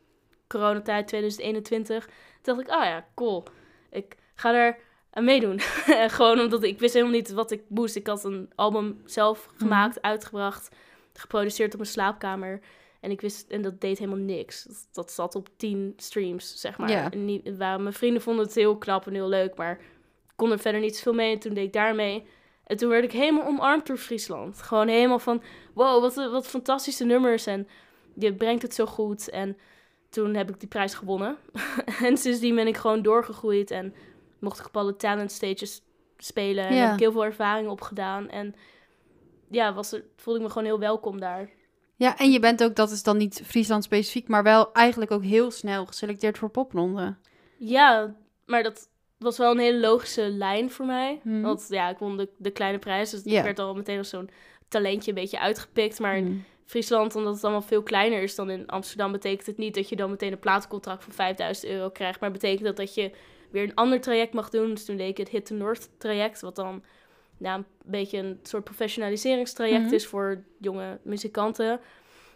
coronatijd 0.48 1.08
2021. 1.08 2.06
Toen 2.42 2.56
dacht 2.56 2.60
ik, 2.68 2.76
oh 2.76 2.84
ja, 2.84 3.06
cool. 3.16 3.44
Ik 3.90 4.16
ga 4.36 4.54
er 4.54 4.78
aan 5.12 5.24
meedoen. 5.24 5.60
Gewoon 6.18 6.40
omdat 6.40 6.64
ik 6.64 6.80
wist 6.80 6.94
helemaal 6.94 7.16
niet 7.16 7.32
wat 7.32 7.52
ik 7.52 7.62
moest. 7.68 7.96
Ik 7.96 8.08
had 8.08 8.24
een 8.24 8.52
album 8.56 9.02
zelf 9.06 9.50
gemaakt, 9.58 10.02
uitgebracht. 10.02 10.70
Geproduceerd 11.14 11.72
op 11.74 11.80
mijn 11.80 11.92
slaapkamer. 11.92 12.60
En 13.00 13.12
ik 13.12 13.22
wist, 13.22 13.50
en 13.50 13.62
dat 13.62 13.82
deed 13.82 13.98
helemaal 13.98 14.20
niks. 14.20 14.64
Dat, 14.64 14.88
dat 14.92 15.12
zat 15.12 15.36
op 15.36 15.50
10 15.58 15.94
streams, 15.98 16.60
zeg 16.60 16.78
maar. 16.78 17.12
En 17.12 17.26
niet, 17.26 17.58
waren, 17.58 17.84
mijn 17.84 17.96
vrienden 17.96 18.22
vonden 18.22 18.46
het 18.46 18.56
heel 18.56 18.78
knap 18.78 19.08
en 19.08 19.14
heel 19.14 19.30
leuk, 19.30 19.56
maar 19.56 19.72
ik 20.28 20.34
kon 20.36 20.52
er 20.52 20.60
verder 20.60 20.82
niet 20.82 20.96
zoveel 20.96 21.14
mee. 21.14 21.34
En 21.34 21.40
toen 21.40 21.54
deed 21.54 21.66
ik 21.66 21.74
daarmee. 21.74 22.28
En 22.64 22.78
toen 22.78 22.90
werd 22.90 23.04
ik 23.04 23.12
helemaal 23.12 23.46
omarmd 23.46 23.88
door 23.88 23.98
Friesland. 23.98 24.62
Gewoon 24.62 24.88
helemaal 24.88 25.20
van, 25.20 25.42
wow, 25.74 26.02
wat, 26.02 26.16
wat 26.16 26.48
fantastische 26.48 27.06
nummers. 27.06 27.46
En 27.46 27.68
je 28.16 28.34
brengt 28.34 28.62
het 28.62 28.74
zo 28.74 28.86
goed. 28.86 29.30
En 29.30 29.58
toen 30.10 30.36
heb 30.36 30.50
ik 30.50 30.60
die 30.60 30.70
prijs 30.70 30.94
gewonnen. 30.94 31.38
en 32.08 32.18
sindsdien 32.18 32.56
ben 32.56 32.68
ik 32.68 32.78
gewoon 32.78 33.02
doorgegroeid. 33.02 33.72
En 33.72 33.94
mocht 34.40 34.60
ik 34.60 34.66
op 34.66 34.78
alle 34.78 34.96
talent 34.96 35.32
stages 35.32 35.82
spelen. 36.18 36.68
En 36.68 36.76
heb 36.76 36.94
ik 36.94 37.00
heel 37.00 37.12
veel 37.12 37.26
ervaring 37.26 37.70
opgedaan. 37.70 38.30
En 38.30 38.56
ja, 39.50 39.74
was 39.74 39.92
er, 39.92 40.04
voelde 40.16 40.40
ik 40.40 40.46
me 40.46 40.52
gewoon 40.52 40.68
heel 40.68 40.80
welkom 40.80 41.20
daar. 41.20 41.50
Ja, 42.00 42.18
en 42.18 42.32
je 42.32 42.40
bent 42.40 42.64
ook, 42.64 42.76
dat 42.76 42.92
is 42.92 43.04
dan 43.04 43.18
niet 43.18 43.42
Friesland 43.46 43.84
specifiek, 43.84 44.28
maar 44.28 44.44
wel 44.44 44.74
eigenlijk 44.74 45.12
ook 45.12 45.24
heel 45.24 45.52
snel 45.52 45.86
geselecteerd 45.86 46.38
voor 46.38 46.50
popronde. 46.50 47.16
Ja, 47.58 48.16
maar 48.46 48.64
dat 48.64 48.90
was 49.18 49.38
wel 49.38 49.52
een 49.52 49.60
hele 49.60 49.80
logische 49.80 50.30
lijn 50.30 50.72
voor 50.72 50.86
mij. 50.86 51.20
Hmm. 51.24 51.42
Want 51.42 51.66
ja, 51.70 51.90
ik 51.90 51.98
won 51.98 52.18
de, 52.18 52.30
de 52.38 52.52
kleine 52.52 52.80
prijs. 52.80 53.10
Dus 53.10 53.24
ik 53.24 53.44
werd 53.44 53.60
al 53.60 53.76
meteen 53.76 53.98
als 53.98 54.10
zo'n 54.10 54.30
talentje 54.68 55.10
een 55.10 55.16
beetje 55.16 55.40
uitgepikt. 55.40 56.00
Maar 56.00 56.18
in 56.18 56.26
Hmm. 56.26 56.44
Friesland, 56.66 57.16
omdat 57.16 57.34
het 57.34 57.44
allemaal 57.44 57.62
veel 57.62 57.84
kleiner 57.84 58.22
is 58.22 58.36
dan 58.36 58.50
in 58.50 58.68
Amsterdam, 58.68 59.12
betekent 59.12 59.46
het 59.46 59.58
niet 59.58 59.76
dat 59.76 59.90
je 59.90 59.96
dan 59.96 60.10
meteen 60.10 60.32
een 60.32 60.40
platencontract 60.40 61.04
van 61.04 61.14
5000 61.14 61.72
euro 61.72 61.90
krijgt. 61.90 62.20
Maar 62.20 62.32
betekent 62.32 62.66
dat 62.66 62.78
dat 62.78 62.94
je 62.94 63.12
weer 63.52 63.64
een 63.64 63.76
ander 63.76 64.02
traject 64.02 64.34
mag 64.34 64.50
doen. 64.50 64.70
Dus 64.70 64.86
toen 64.86 64.98
deed 64.98 65.10
ik 65.10 65.18
het 65.18 65.30
Hit 65.30 65.46
to 65.46 65.56
North 65.56 65.90
traject, 65.98 66.42
wat 66.42 66.56
dan 66.56 66.84
ja, 67.40 67.54
een 67.56 67.66
beetje 67.86 68.18
een 68.18 68.40
soort 68.44 68.64
professionaliseringstraject 68.64 69.84
Mhm. 69.86 69.94
is 69.94 70.08
voor 70.08 70.44
jonge 70.60 71.00
muzikanten. 71.04 71.80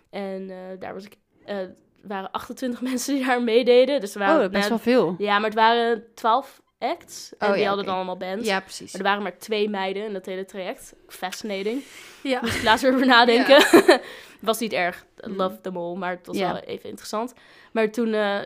En 0.09 0.49
eh, 0.49 0.57
daar 0.79 0.93
was 0.93 1.05
ik, 1.05 1.15
eh, 1.45 1.57
waren 2.01 2.31
28 2.31 2.81
mensen 2.91 3.15
die 3.15 3.25
daar 3.25 3.43
meededen. 3.43 3.99
Dus 3.99 4.15
er 4.15 4.21
Oh, 4.21 4.27
waren, 4.27 4.43
is 4.43 4.49
best 4.49 4.69
nou, 4.69 4.81
wel 4.83 4.93
veel. 4.93 5.15
ja, 5.17 5.35
maar 5.39 5.49
het 5.49 5.59
waren 5.59 6.03
12 6.13 6.61
acts. 6.79 7.33
En 7.37 7.47
Oh, 7.47 7.53
die 7.53 7.61
ja, 7.61 7.67
hadden 7.67 7.85
dan 7.85 7.95
allemaal 7.95 8.17
bands. 8.17 8.47
Ja, 8.47 8.59
precies. 8.59 8.91
Maar 8.91 9.01
er 9.01 9.07
waren 9.07 9.23
maar 9.23 9.37
twee 9.37 9.69
meiden 9.69 10.03
in 10.05 10.13
dat 10.13 10.25
hele 10.25 10.45
traject. 10.45 10.93
Fascinating. 11.07 11.81
Ja. 12.23 12.39
Moest 12.41 12.55
ik 12.55 12.63
laatst 12.63 12.85
over 12.87 13.05
nadenken. 13.05 13.65
was 14.41 14.59
niet 14.59 14.73
erg. 14.73 15.05
Mm. 15.27 15.35
Love 15.35 15.61
them 15.61 15.77
all. 15.77 15.95
Maar 15.95 16.11
het 16.11 16.27
was 16.27 16.37
wel 16.39 16.57
even 16.57 16.89
interessant. 16.89 17.33
Maar 17.71 17.91
toen 17.91 18.13
eh, 18.13 18.39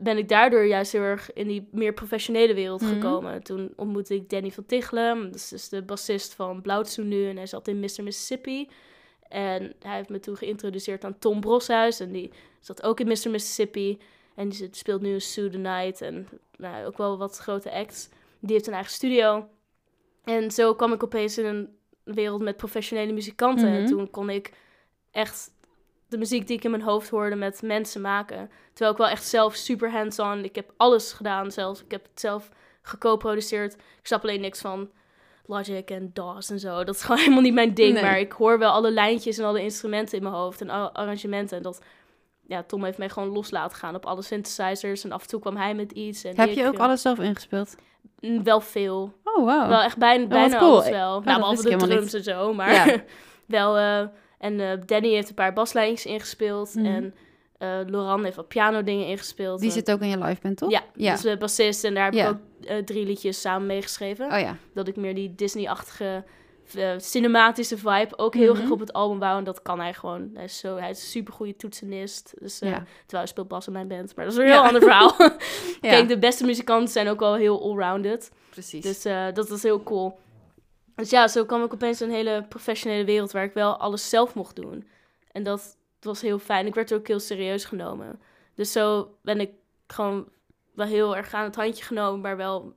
ben 0.00 0.18
ik 0.18 0.28
daardoor 0.28 0.64
juist 0.66 0.92
heel 0.92 1.00
erg 1.02 1.32
in 1.32 1.48
die 1.48 1.68
meer 1.72 1.92
professionele 1.92 2.54
wereld 2.54 2.80
Mhm. 2.80 2.92
gekomen. 2.92 3.42
Toen 3.42 3.72
ontmoette 3.76 4.14
ik 4.14 4.30
Danny 4.30 4.50
van 4.50 4.66
Tichelen. 4.66 5.22
Dat 5.24 5.34
is 5.34 5.48
dus 5.48 5.68
de 5.68 5.82
bassist 5.82 6.34
van 6.34 6.62
Blauwtsoen 6.62 7.08
nu. 7.08 7.28
En 7.28 7.36
hij 7.36 7.46
zat 7.46 7.68
in 7.68 7.80
Mr. 7.80 8.02
Mississippi. 8.02 8.68
En 9.28 9.74
hij 9.80 9.96
heeft 9.96 10.08
me 10.08 10.20
toen 10.20 10.36
geïntroduceerd 10.36 11.04
aan 11.04 11.18
Tom 11.18 11.40
Broshuis. 11.40 12.00
En 12.00 12.12
die 12.12 12.32
zat 12.60 12.82
ook 12.82 13.00
in 13.00 13.06
Mr. 13.06 13.30
Mississippi. 13.30 13.98
En 14.34 14.48
die 14.48 14.68
speelt 14.70 15.00
nu 15.02 15.12
in 15.12 15.20
Sue 15.20 15.48
the 15.50 15.58
Night. 15.58 16.00
En 16.00 16.28
nou, 16.56 16.86
ook 16.86 16.96
wel 16.98 17.18
wat 17.18 17.36
grote 17.38 17.72
acts. 17.72 18.08
Die 18.40 18.52
heeft 18.52 18.66
een 18.66 18.72
eigen 18.72 18.92
studio. 18.92 19.48
En 20.24 20.50
zo 20.50 20.74
kwam 20.74 20.92
ik 20.92 21.02
opeens 21.02 21.38
in 21.38 21.44
een 21.44 21.76
wereld 22.04 22.40
met 22.42 22.56
professionele 22.56 23.12
muzikanten. 23.12 23.68
En 23.68 23.80
Mhm. 23.82 23.86
toen 23.90 24.10
kon 24.10 24.30
ik 24.30 24.52
echt 25.10 25.50
de 26.08 26.18
muziek 26.18 26.46
die 26.46 26.56
ik 26.56 26.64
in 26.64 26.70
mijn 26.70 26.82
hoofd 26.82 27.08
hoorde 27.10 27.36
met 27.36 27.62
mensen 27.62 28.00
maken. 28.00 28.50
Terwijl 28.68 28.90
ik 28.92 28.98
wel 28.98 29.08
echt 29.08 29.24
zelf 29.26 29.54
super 29.54 29.90
hands-on. 29.90 30.44
Ik 30.44 30.54
heb 30.54 30.72
alles 30.76 31.12
gedaan 31.12 31.50
zelf. 31.50 31.80
Ik 31.80 31.90
heb 31.90 32.02
het 32.10 32.20
zelf 32.20 32.48
geco-produceerd. 32.82 33.74
Ik 33.74 34.06
snap 34.06 34.22
alleen 34.22 34.40
niks 34.40 34.60
van 34.60 34.90
Logic 35.46 35.90
en 35.90 36.10
DAWs 36.12 36.50
en 36.50 36.58
zo. 36.58 36.84
Dat 36.84 36.94
is 36.94 37.02
gewoon 37.04 37.18
helemaal 37.18 37.40
niet 37.42 37.54
mijn 37.54 37.74
ding. 37.74 37.92
Nee. 37.94 38.02
Maar 38.02 38.18
ik 38.18 38.32
hoor 38.32 38.58
wel 38.58 38.70
alle 38.70 38.90
lijntjes 38.90 39.38
en 39.38 39.44
alle 39.44 39.62
instrumenten 39.62 40.16
in 40.16 40.22
mijn 40.22 40.34
hoofd 40.34 40.60
en 40.60 40.70
alle 40.70 40.92
arrangementen. 40.92 41.56
En 41.56 41.62
dat, 41.62 41.80
ja, 42.46 42.62
Tom 42.62 42.84
heeft 42.84 42.98
mij 42.98 43.08
gewoon 43.08 43.28
los 43.28 43.50
laten 43.50 43.76
gaan 43.76 43.94
op 43.94 44.06
alle 44.06 44.22
synthesizers. 44.22 45.04
En 45.04 45.12
af 45.12 45.22
en 45.22 45.28
toe 45.28 45.40
kwam 45.40 45.56
hij 45.56 45.74
met 45.74 45.92
iets. 45.92 46.24
En 46.24 46.36
Heb 46.36 46.50
je 46.50 46.66
ook 46.66 46.74
eh, 46.74 46.80
alles 46.80 47.02
zelf 47.02 47.18
ingespeeld? 47.18 47.76
mm, 48.20 48.42
Wel 48.44 48.60
veel. 48.60 49.12
Oh, 49.24 49.36
wow. 49.44 49.68
Wel 49.68 49.82
echt 49.82 49.96
bijna, 49.96 50.20
wat 50.20 50.28
bijna 50.28 50.58
cool. 50.58 50.72
alles 50.72 50.88
wel. 50.88 51.14
dat 51.14 51.24
nou, 51.24 51.38
behalve 51.38 51.62
wist 51.62 51.80
de 51.80 51.86
drums 51.86 52.12
en 52.14 52.22
zo. 52.22 52.54
Maar 52.54 52.72
Ja. 52.72 53.02
wel... 53.46 53.78
eh, 53.78 54.06
en 54.38 54.60
eh, 54.60 54.78
Danny 54.86 55.08
heeft 55.08 55.28
een 55.28 55.34
paar 55.34 55.52
baslijntjes 55.52 56.06
ingespeeld. 56.12 56.74
Mhm. 56.74 56.86
En 56.86 57.14
eh 57.58 57.78
Loran 57.86 58.24
heeft 58.24 58.36
wat 58.36 58.48
piano 58.48 58.82
dingen 58.82 59.06
ingespeeld. 59.06 59.58
Die 59.60 59.68
En- 59.68 59.74
zit 59.74 59.90
ook 59.90 60.00
in 60.00 60.08
je 60.08 60.18
live 60.18 60.40
band, 60.42 60.56
toch? 60.56 60.70
Ja, 60.70 60.82
Ja. 60.94 61.12
dus 61.12 61.20
de 61.20 61.36
bassist. 61.36 61.84
En 61.84 61.94
daar 61.94 62.04
heb 62.04 62.12
Ja. 62.14 62.24
ik 62.24 62.30
ook 62.30 62.66
eh, 62.66 62.76
drie 62.76 63.06
liedjes 63.06 63.40
samen 63.40 63.66
meegeschreven. 63.66 64.32
Oh 64.32 64.38
ja. 64.40 64.56
Dat 64.74 64.88
ik 64.88 64.96
meer 64.96 65.14
die 65.14 65.34
Disney-achtige 65.34 66.24
cinematische 66.96 67.76
vibe 67.78 68.18
ook 68.18 68.34
heel 68.34 68.48
Mhm. 68.52 68.56
graag 68.60 68.70
op 68.70 68.80
het 68.80 68.92
album 68.92 69.18
bouwen. 69.18 69.38
En 69.38 69.44
dat 69.44 69.62
kan 69.62 69.80
hij 69.80 69.94
gewoon. 69.94 70.30
Hij 70.34 70.44
is, 70.44 70.58
zo, 70.58 70.76
hij 70.76 70.90
is 70.90 71.00
een 71.02 71.08
super 71.08 71.32
goede 71.32 71.56
toetsenist. 71.56 72.34
Dus, 72.38 72.58
Ja. 72.58 72.66
Terwijl 72.76 72.86
hij 73.10 73.26
speelt 73.26 73.48
bas 73.48 73.66
in 73.66 73.72
mijn 73.72 73.88
band. 73.88 74.16
Maar 74.16 74.24
dat 74.24 74.34
is 74.34 74.40
een 74.40 74.46
Ja. 74.46 74.52
heel 74.52 74.62
ander 74.64 74.82
verhaal. 74.82 75.14
Ja, 75.80 75.90
Kijk, 75.90 76.08
de 76.08 76.18
beste 76.18 76.44
muzikanten 76.44 76.88
zijn 76.88 77.08
ook 77.08 77.20
wel 77.20 77.34
heel 77.34 77.62
allrounded. 77.62 78.30
precies. 78.50 78.82
Dus 78.84 79.02
dat 79.34 79.50
is 79.50 79.62
heel 79.62 79.82
cool. 79.82 80.18
Dus 80.98 81.10
ja, 81.10 81.28
zo 81.28 81.44
kwam 81.44 81.64
ik 81.64 81.72
opeens 81.72 82.00
in 82.00 82.08
een 82.08 82.14
hele 82.14 82.44
professionele 82.48 83.04
wereld 83.04 83.32
waar 83.32 83.44
ik 83.44 83.52
wel 83.54 83.76
alles 83.76 84.08
zelf 84.08 84.34
mocht 84.34 84.56
doen. 84.56 84.88
En 85.32 85.42
dat 85.42 85.76
was 86.00 86.20
heel 86.20 86.38
fijn. 86.38 86.66
Ik 86.66 86.74
werd 86.74 86.94
ook 86.94 87.06
heel 87.06 87.20
serieus 87.20 87.64
genomen. 87.64 88.20
Dus 88.54 88.72
zo 88.72 89.14
ben 89.22 89.40
ik 89.40 89.50
gewoon 89.86 90.28
wel 90.74 90.86
heel 90.86 91.16
erg 91.16 91.34
aan 91.34 91.44
het 91.44 91.56
handje 91.56 91.84
genomen, 91.84 92.20
maar 92.20 92.36
wel 92.36 92.74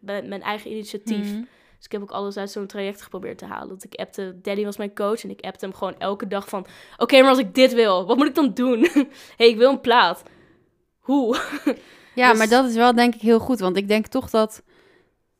met 0.00 0.26
mijn 0.26 0.42
eigen 0.42 0.70
initiatief. 0.70 1.32
Mhm. 1.32 1.40
Dus 1.76 1.84
ik 1.84 1.92
heb 1.92 2.02
ook 2.02 2.10
alles 2.10 2.36
uit 2.36 2.50
zo'n 2.50 2.66
traject 2.66 3.02
geprobeerd 3.02 3.38
te 3.38 3.44
halen. 3.44 3.68
Dat 3.68 3.84
ik 3.84 3.94
appte, 3.94 4.38
Daddy 4.42 4.64
was 4.64 4.76
mijn 4.76 4.94
coach 4.94 5.22
en 5.22 5.30
ik 5.30 5.40
appte 5.40 5.64
hem 5.64 5.74
gewoon 5.74 5.98
elke 5.98 6.26
dag 6.26 6.48
van... 6.48 6.66
Oké, 6.96 7.20
maar 7.20 7.28
als 7.28 7.38
ik 7.38 7.54
dit 7.54 7.72
wil, 7.72 8.06
wat 8.06 8.16
moet 8.16 8.26
ik 8.26 8.34
dan 8.34 8.54
doen? 8.54 8.88
hey, 9.36 9.48
ik 9.48 9.56
wil 9.56 9.70
een 9.70 9.80
plaat. 9.80 10.22
Hoe? 10.98 11.36
Ja, 12.14 12.28
Dus- 12.30 12.38
maar 12.38 12.48
dat 12.48 12.64
is 12.64 12.74
wel 12.74 12.94
denk 12.94 13.14
ik 13.14 13.20
heel 13.20 13.38
goed. 13.38 13.58
Want 13.58 13.76
ik 13.76 13.88
denk 13.88 14.06
toch 14.06 14.30
dat, 14.30 14.62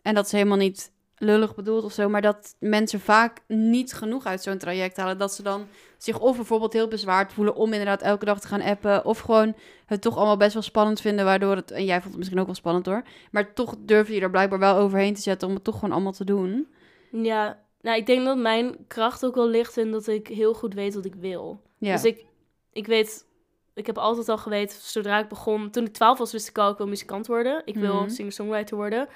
en 0.03 0.15
dat 0.15 0.27
is 0.27 0.33
helemaal 0.33 0.57
niet 0.57 0.93
lullig 1.19 1.55
bedoeld 1.55 1.85
of 1.85 1.93
zo, 1.93 2.09
maar 2.09 2.23
dat 2.23 2.55
mensen 2.59 3.01
vaak 3.01 3.41
niet 3.49 3.93
genoeg 3.93 4.27
uit 4.27 4.43
zo'n 4.43 4.59
traject 4.59 4.97
halen. 4.97 5.19
Dat 5.19 5.33
ze 5.35 5.43
dan 5.43 5.67
zich 5.99 6.19
of 6.19 6.37
bijvoorbeeld 6.37 6.73
heel 6.73 6.89
bezwaard 6.89 7.33
voelen 7.33 7.55
om 7.55 7.73
inderdaad 7.73 8.03
elke 8.03 8.25
dag 8.25 8.41
te 8.41 8.49
gaan 8.49 8.61
appen. 8.63 9.05
Of 9.05 9.19
gewoon 9.19 9.55
het 9.87 10.01
toch 10.03 10.17
allemaal 10.17 10.37
best 10.37 10.53
wel 10.55 10.63
spannend 10.63 11.01
vinden, 11.01 11.25
waardoor 11.25 11.57
het, 11.57 11.71
en 11.71 11.85
jij 11.85 11.97
vond 11.97 12.09
het 12.09 12.17
misschien 12.17 12.39
ook 12.41 12.47
wel 12.47 12.55
spannend 12.55 12.87
hoor. 12.87 13.03
Maar 13.31 13.55
toch 13.55 13.75
durf 13.79 14.09
je 14.09 14.21
er 14.21 14.31
blijkbaar 14.31 14.59
wel 14.59 14.77
overheen 14.77 15.15
te 15.15 15.21
zetten 15.21 15.49
om 15.49 15.55
het 15.55 15.65
toch 15.65 15.75
gewoon 15.75 15.93
allemaal 15.95 16.13
te 16.13 16.25
doen. 16.25 16.69
Ja, 17.11 17.63
nou, 17.81 17.97
ik 17.99 18.07
denk 18.07 18.25
dat 18.25 18.37
mijn 18.39 18.77
kracht 18.89 19.25
ook 19.25 19.35
wel 19.35 19.49
ligt 19.49 19.77
in 19.77 19.91
dat 19.91 20.07
ik 20.07 20.27
heel 20.29 20.55
goed 20.55 20.75
weet 20.75 20.95
wat 20.95 21.05
ik 21.05 21.15
wil. 21.15 21.61
Ja. 21.79 21.93
Dus 21.93 22.05
ik, 22.05 22.25
ik 22.73 22.87
weet, 22.87 23.27
ik 23.75 23.87
heb 23.87 23.99
altijd 23.99 24.29
al 24.29 24.39
geweten, 24.39 24.79
zodra 24.81 25.19
ik 25.19 25.29
begon, 25.29 25.71
toen 25.71 25.85
ik 25.85 25.93
12 25.93 26.19
was, 26.19 26.33
wist 26.33 26.49
ik 26.49 26.59
al, 26.59 26.71
ik 26.71 26.77
wil 26.77 26.87
muzikant 26.87 27.27
worden. 27.27 27.63
Ik 27.65 27.77
wil 27.77 27.95
Mhm. 28.01 28.09
singer-songwriter 28.09 28.77
worden. 28.77 29.09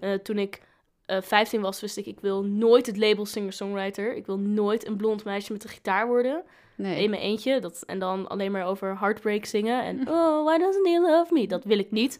Eh, 0.00 0.12
toen 0.14 0.38
ik 0.38 0.66
eh 1.08 1.22
15 1.22 1.60
was, 1.60 1.80
wist 1.80 1.96
ik, 1.96 2.06
ik 2.06 2.20
wil 2.20 2.44
nooit 2.44 2.86
het 2.86 2.96
label 2.96 3.26
singer-songwriter. 3.26 4.14
Ik 4.14 4.26
wil 4.26 4.38
nooit 4.38 4.86
een 4.86 4.96
blond 4.96 5.24
meisje 5.24 5.52
met 5.52 5.64
een 5.64 5.70
gitaar 5.70 6.06
worden. 6.06 6.42
nee. 6.76 7.02
In 7.02 7.10
mijn 7.10 7.22
eentje. 7.22 7.60
Dat, 7.60 7.82
en 7.86 7.98
dan 7.98 8.28
alleen 8.28 8.52
maar 8.52 8.66
over 8.66 8.98
heartbreak 8.98 9.44
zingen. 9.44 9.84
En 9.84 10.08
oh, 10.08 10.44
why 10.44 10.58
doesn't 10.58 10.86
he 10.86 11.00
love 11.00 11.32
me? 11.32 11.46
Dat 11.46 11.64
wil 11.64 11.78
ik 11.78 11.90
niet. 11.90 12.18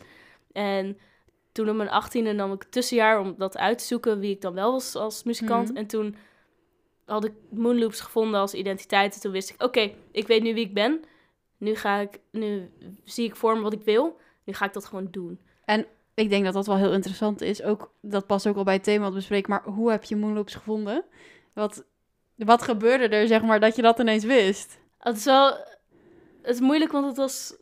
En 0.52 0.98
toen 1.52 1.68
op 1.68 1.76
mijn 1.76 1.88
18e 1.88 2.34
nam 2.34 2.52
ik 2.52 2.64
tussenjaar 2.64 3.20
om 3.20 3.34
dat 3.38 3.56
uit 3.56 3.78
te 3.78 3.84
zoeken 3.84 4.18
wie 4.18 4.34
ik 4.34 4.40
dan 4.40 4.54
wel 4.54 4.72
was 4.72 4.94
als 4.94 5.22
muzikant. 5.22 5.68
Mhm. 5.68 5.76
En 5.76 5.86
toen 5.86 6.16
had 7.04 7.24
ik 7.24 7.32
Moonloops 7.50 8.00
gevonden 8.00 8.40
als 8.40 8.54
identiteit. 8.54 9.14
En 9.14 9.20
toen 9.20 9.32
wist 9.32 9.50
ik, 9.50 9.62
oké, 9.62 9.92
ik 10.12 10.26
weet 10.26 10.42
nu 10.42 10.54
wie 10.54 10.64
ik 10.64 10.74
ben. 10.74 11.04
Nu 11.56 11.74
ga 11.74 11.98
ik, 11.98 12.18
nu 12.30 12.70
zie 13.04 13.24
ik 13.24 13.36
voor 13.36 13.56
me 13.56 13.62
wat 13.62 13.72
ik 13.72 13.82
wil. 13.82 14.16
Nu 14.44 14.52
ga 14.52 14.64
ik 14.64 14.72
dat 14.72 14.84
gewoon 14.84 15.08
doen. 15.10 15.40
Ik 16.18 16.28
denk 16.30 16.44
dat 16.44 16.54
dat 16.54 16.66
wel 16.66 16.76
heel 16.76 16.92
interessant 16.92 17.40
is. 17.40 17.62
Ook, 17.62 17.92
dat 18.00 18.26
past 18.26 18.46
ook 18.46 18.56
al 18.56 18.64
bij 18.64 18.74
het 18.74 18.84
thema 18.84 19.02
wat 19.02 19.10
we 19.12 19.16
bespreken. 19.16 19.50
Maar 19.50 19.62
hoe 19.64 19.90
heb 19.90 20.04
je 20.04 20.16
Moonloops 20.16 20.54
gevonden? 20.54 21.04
Wat, 21.54 21.84
wat 22.36 22.62
gebeurde 22.62 23.08
er, 23.08 23.26
zeg 23.26 23.42
maar, 23.42 23.60
dat 23.60 23.76
je 23.76 23.82
dat 23.82 23.98
ineens 23.98 24.24
wist? 24.24 24.78
Het 24.98 25.16
is 25.16 25.24
wel, 25.24 25.46
het 26.42 26.54
is 26.54 26.60
moeilijk, 26.60 26.92
want 26.92 27.06
het 27.06 27.16
was, 27.16 27.56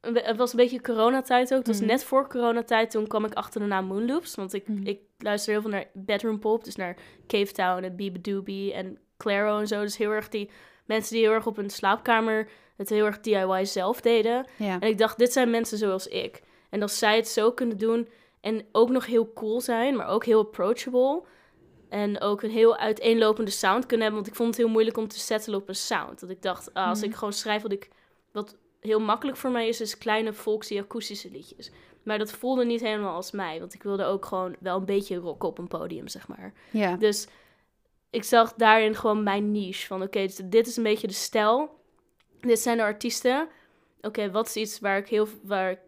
het 0.00 0.36
was 0.36 0.50
een 0.50 0.56
beetje 0.58 0.80
coronatijd 0.80 1.52
ook. 1.52 1.58
Het 1.58 1.66
was 1.66 1.78
Mhm. 1.78 1.86
net 1.86 2.04
voor 2.04 2.28
coronatijd, 2.28 2.90
toen 2.90 3.06
kwam 3.06 3.24
ik 3.24 3.34
achter 3.34 3.60
de 3.60 3.66
naam 3.66 3.84
Moonloops. 3.86 4.34
Want 4.34 4.52
ik, 4.54 4.68
Mhm. 4.68 4.86
ik 4.86 5.00
luister 5.18 5.52
heel 5.52 5.60
veel 5.62 5.70
naar 5.70 5.86
bedroom 5.92 6.38
pop, 6.38 6.64
dus 6.64 6.76
naar 6.76 6.96
Cave 7.26 7.52
Town 7.52 7.82
en 7.84 7.96
Biba 7.96 8.18
Doobie 8.22 8.72
en 8.74 8.98
Claro 9.16 9.58
en 9.58 9.66
zo. 9.66 9.80
Dus 9.80 9.96
heel 9.96 10.10
erg 10.10 10.28
die 10.28 10.50
mensen 10.84 11.14
die 11.14 11.24
heel 11.24 11.32
erg 11.34 11.46
op 11.46 11.56
hun 11.56 11.70
slaapkamer 11.70 12.48
het 12.76 12.88
heel 12.88 13.04
erg 13.06 13.20
DIY 13.20 13.64
zelf 13.64 14.00
deden. 14.00 14.46
Ja. 14.56 14.80
En 14.80 14.88
ik 14.88 14.98
dacht, 14.98 15.18
dit 15.18 15.32
zijn 15.32 15.50
mensen 15.50 15.78
zoals 15.78 16.06
ik. 16.06 16.42
En 16.70 16.82
als 16.82 16.98
zij 16.98 17.16
het 17.16 17.28
zo 17.28 17.52
kunnen 17.52 17.78
doen 17.78 18.08
en 18.40 18.66
ook 18.72 18.90
nog 18.90 19.06
heel 19.06 19.32
cool 19.32 19.60
zijn, 19.60 19.96
maar 19.96 20.06
ook 20.08 20.24
heel 20.24 20.40
approachable. 20.40 21.22
En 21.88 22.20
ook 22.20 22.42
een 22.42 22.50
heel 22.50 22.76
uiteenlopende 22.76 23.50
sound 23.50 23.86
kunnen 23.86 24.06
hebben. 24.06 24.22
Want 24.22 24.32
ik 24.32 24.38
vond 24.38 24.48
het 24.48 24.64
heel 24.64 24.72
moeilijk 24.72 24.96
om 24.96 25.08
te 25.08 25.18
settelen 25.18 25.60
op 25.60 25.68
een 25.68 25.74
sound. 25.74 26.20
Dat 26.20 26.30
ik 26.30 26.42
dacht, 26.42 26.74
ah, 26.74 26.88
als 26.88 26.98
Mhm. 27.00 27.08
ik 27.08 27.14
gewoon 27.14 27.32
schrijf 27.32 27.62
wat 27.62 27.72
ik... 27.72 27.88
Wat 28.32 28.56
heel 28.80 29.00
makkelijk 29.00 29.36
voor 29.36 29.50
mij 29.50 29.68
is, 29.68 29.80
is 29.80 29.98
kleine 29.98 30.32
folksy 30.32 30.78
akoestische 30.78 31.30
liedjes. 31.30 31.70
Maar 32.02 32.18
dat 32.18 32.32
voelde 32.32 32.64
niet 32.64 32.80
helemaal 32.80 33.14
als 33.14 33.30
mij. 33.30 33.58
Want 33.58 33.74
ik 33.74 33.82
wilde 33.82 34.04
ook 34.04 34.24
gewoon 34.24 34.56
wel 34.60 34.76
een 34.76 34.84
beetje 34.84 35.16
rocken 35.16 35.48
op 35.48 35.58
een 35.58 35.68
podium, 35.68 36.08
zeg 36.08 36.28
maar. 36.28 36.52
Ja. 36.70 36.96
Dus 36.96 37.26
ik 38.10 38.24
zag 38.24 38.54
daarin 38.54 38.94
gewoon 38.94 39.22
mijn 39.22 39.52
niche. 39.52 39.86
Van 39.86 40.02
oké, 40.02 40.22
dus 40.22 40.40
dit 40.44 40.66
is 40.66 40.76
een 40.76 40.82
beetje 40.82 41.06
de 41.06 41.12
stijl. 41.12 41.80
Dit 42.40 42.58
zijn 42.58 42.76
de 42.76 42.82
artiesten. 42.82 43.48
Oké, 44.00 44.30
wat 44.30 44.46
is 44.46 44.56
iets 44.56 44.78
waar 44.80 44.98
ik, 44.98 45.08
heel, 45.08 45.28
waar, 45.42 45.70
ik, 45.70 45.80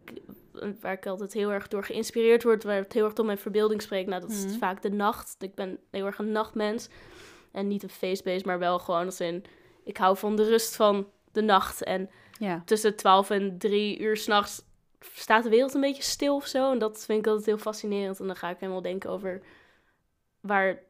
waar 0.80 0.92
ik 0.92 1.06
altijd 1.06 1.32
heel 1.32 1.50
erg 1.52 1.68
door 1.68 1.84
geïnspireerd 1.84 2.42
word. 2.42 2.62
Waar 2.64 2.76
het 2.76 2.92
heel 2.92 3.04
erg 3.04 3.12
tot 3.12 3.26
mijn 3.26 3.38
verbeelding 3.38 3.82
spreekt. 3.82 4.08
Nou, 4.08 4.20
dat 4.20 4.30
is 4.30 4.44
Mhm. 4.44 4.58
vaak 4.58 4.82
de 4.82 4.90
nacht. 4.90 5.36
Ik 5.38 5.54
ben 5.54 5.78
heel 5.90 6.06
erg 6.06 6.18
een 6.18 6.32
nachtmens. 6.32 6.88
En 7.52 7.68
niet 7.68 7.82
een 7.82 7.88
feestbeest, 7.90 8.44
maar 8.44 8.58
wel 8.58 8.78
gewoon 8.78 9.04
als 9.04 9.20
in... 9.20 9.44
Ik 9.84 9.96
hou 9.96 10.16
van 10.16 10.36
de 10.36 10.44
rust 10.48 10.76
van 10.76 11.08
de 11.32 11.40
nacht. 11.42 11.82
En 11.82 12.10
ja. 12.38 12.62
tussen 12.64 12.96
12 12.96 13.30
en 13.30 13.58
3 13.58 13.98
uur 14.00 14.16
s'nachts 14.16 14.62
staat 15.00 15.42
de 15.42 15.48
wereld 15.50 15.74
een 15.74 15.80
beetje 15.80 16.02
stil 16.02 16.34
of 16.34 16.46
zo. 16.46 16.72
En 16.72 16.78
dat 16.78 17.04
vind 17.04 17.18
ik 17.18 17.26
altijd 17.26 17.46
heel 17.46 17.58
fascinerend. 17.58 18.20
En 18.20 18.26
dan 18.26 18.36
ga 18.36 18.50
ik 18.50 18.56
helemaal 18.60 18.82
denken 18.82 19.10
over 19.10 19.42
waar 20.40 20.82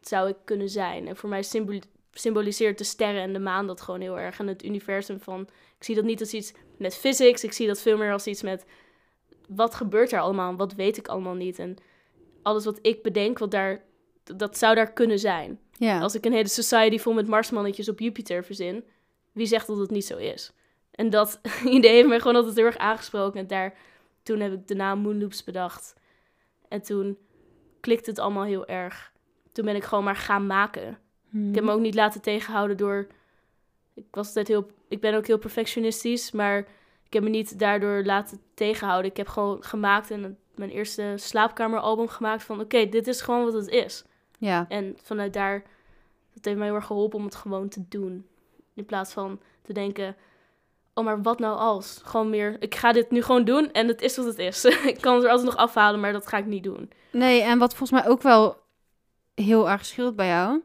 zou 0.00 0.28
ik 0.28 0.36
kunnen 0.44 0.68
zijn. 0.68 1.08
En 1.08 1.16
voor 1.16 1.28
mij 1.28 1.42
symboli- 1.42 1.82
symboliseert 2.12 2.78
de 2.78 2.84
sterren 2.84 3.22
en 3.22 3.32
de 3.32 3.38
maan 3.38 3.66
dat 3.66 3.80
gewoon 3.80 4.00
heel 4.00 4.18
erg. 4.18 4.38
En 4.38 4.46
het 4.46 4.64
universum 4.64 5.20
van... 5.20 5.40
Ik 5.78 5.84
zie 5.86 5.94
dat 5.94 6.04
niet 6.04 6.20
als 6.20 6.32
iets 6.34 6.52
met 6.78 6.94
physics. 6.96 7.44
Ik 7.44 7.52
zie 7.52 7.66
dat 7.66 7.80
veel 7.80 7.96
meer 7.96 8.12
als 8.12 8.26
iets 8.26 8.42
met... 8.42 8.64
Wat 9.54 9.74
gebeurt 9.74 10.12
er 10.12 10.20
allemaal? 10.20 10.56
Wat 10.56 10.74
weet 10.74 10.96
ik 10.96 11.08
allemaal 11.08 11.34
niet? 11.34 11.58
En 11.58 11.76
alles 12.42 12.64
wat 12.64 12.78
ik 12.82 13.02
bedenk, 13.02 13.38
wat 13.38 13.50
daar, 13.50 13.84
dat 14.22 14.58
zou 14.58 14.74
daar 14.74 14.92
kunnen 14.92 15.18
zijn. 15.18 15.58
Ja. 15.78 16.00
Als 16.00 16.14
ik 16.14 16.24
een 16.24 16.32
hele 16.32 16.48
society 16.48 16.98
vol 16.98 17.12
met 17.12 17.28
marsmannetjes 17.28 17.88
op 17.88 17.98
Jupiter 17.98 18.44
verzin, 18.44 18.84
wie 19.32 19.46
zegt 19.46 19.66
dat 19.66 19.78
het 19.78 19.90
niet 19.90 20.04
zo 20.04 20.16
is? 20.16 20.52
En 20.90 21.10
dat 21.10 21.40
idee 21.64 21.92
heeft 21.92 22.08
mij 22.08 22.20
gewoon 22.20 22.36
altijd 22.36 22.56
heel 22.56 22.64
erg 22.64 22.76
aangesproken. 22.76 23.40
En 23.40 23.46
daar, 23.46 23.74
toen 24.22 24.40
heb 24.40 24.52
ik 24.52 24.66
de 24.66 24.74
naam 24.74 24.98
Moonloops 24.98 25.44
bedacht. 25.44 25.94
En 26.68 26.82
toen 26.82 27.18
klikte 27.80 28.10
het 28.10 28.18
allemaal 28.18 28.44
heel 28.44 28.66
erg. 28.66 29.12
Toen 29.52 29.64
ben 29.64 29.76
ik 29.76 29.84
gewoon 29.84 30.04
maar 30.04 30.16
gaan 30.16 30.46
maken. 30.46 30.98
Ik 31.32 31.54
heb 31.54 31.64
me 31.64 31.72
ook 31.72 31.80
niet 31.80 31.94
laten 31.94 32.20
tegenhouden 32.20 32.76
door... 32.76 33.06
Ik, 33.94 34.04
was 34.10 34.26
altijd 34.26 34.48
heel, 34.48 34.70
ik 34.88 35.00
ben 35.00 35.14
ook 35.14 35.26
heel 35.26 35.38
perfectionistisch, 35.38 36.30
maar 36.30 36.66
ik 37.10 37.16
heb 37.16 37.22
me 37.22 37.28
niet 37.28 37.58
daardoor 37.58 38.04
laten 38.04 38.40
tegenhouden. 38.54 39.10
Ik 39.10 39.16
heb 39.16 39.28
gewoon 39.28 39.62
gemaakt 39.62 40.10
en 40.10 40.38
mijn 40.54 40.70
eerste 40.70 41.12
slaapkameralbum 41.16 42.08
gemaakt 42.08 42.42
van... 42.42 42.60
Oké, 42.60 42.88
dit 42.88 43.06
is 43.06 43.20
gewoon 43.20 43.44
wat 43.44 43.52
het 43.52 43.68
is. 43.68 44.04
Ja. 44.38 44.66
En 44.68 44.96
vanuit 45.02 45.32
daar, 45.32 45.62
dat 46.34 46.44
heeft 46.44 46.56
mij 46.56 46.66
heel 46.66 46.74
erg 46.74 46.86
geholpen 46.86 47.18
om 47.18 47.24
het 47.24 47.34
gewoon 47.34 47.68
te 47.68 47.84
doen. 47.88 48.26
In 48.74 48.84
plaats 48.84 49.12
van 49.12 49.40
te 49.62 49.72
denken, 49.72 50.16
oh 50.94 51.04
maar 51.04 51.22
wat 51.22 51.38
nou 51.38 51.58
als? 51.58 52.00
Gewoon 52.04 52.30
meer, 52.30 52.56
ik 52.58 52.74
ga 52.74 52.92
dit 52.92 53.10
nu 53.10 53.22
gewoon 53.22 53.44
doen 53.44 53.72
en 53.72 53.88
het 53.88 54.02
is 54.02 54.16
wat 54.16 54.26
het 54.26 54.38
is. 54.38 54.64
ik 54.94 55.00
kan 55.00 55.14
het 55.14 55.24
er 55.24 55.30
altijd 55.30 55.48
nog 55.48 55.56
afhalen, 55.56 56.00
maar 56.00 56.12
dat 56.12 56.26
ga 56.26 56.38
ik 56.38 56.46
niet 56.46 56.64
doen. 56.64 56.90
Nee, 57.12 57.40
en 57.42 57.58
wat 57.58 57.74
volgens 57.74 58.00
mij 58.00 58.10
ook 58.10 58.22
wel 58.22 58.56
heel 59.34 59.70
erg 59.70 59.84
scheelt 59.84 60.16
bij 60.16 60.28
jou. 60.28 60.62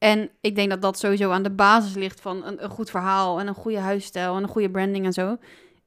En 0.00 0.30
ik 0.40 0.54
denk 0.56 0.70
dat 0.70 0.82
dat 0.82 0.98
sowieso 0.98 1.30
aan 1.30 1.42
de 1.42 1.50
basis 1.50 1.94
ligt 1.94 2.20
van 2.20 2.44
een, 2.44 2.64
een 2.64 2.70
goed 2.70 2.90
verhaal 2.90 3.40
en 3.40 3.46
een 3.46 3.54
goede 3.54 3.78
huisstijl 3.78 4.36
en 4.36 4.42
een 4.42 4.48
goede 4.48 4.70
branding 4.70 5.04
en 5.06 5.12
zo. 5.12 5.36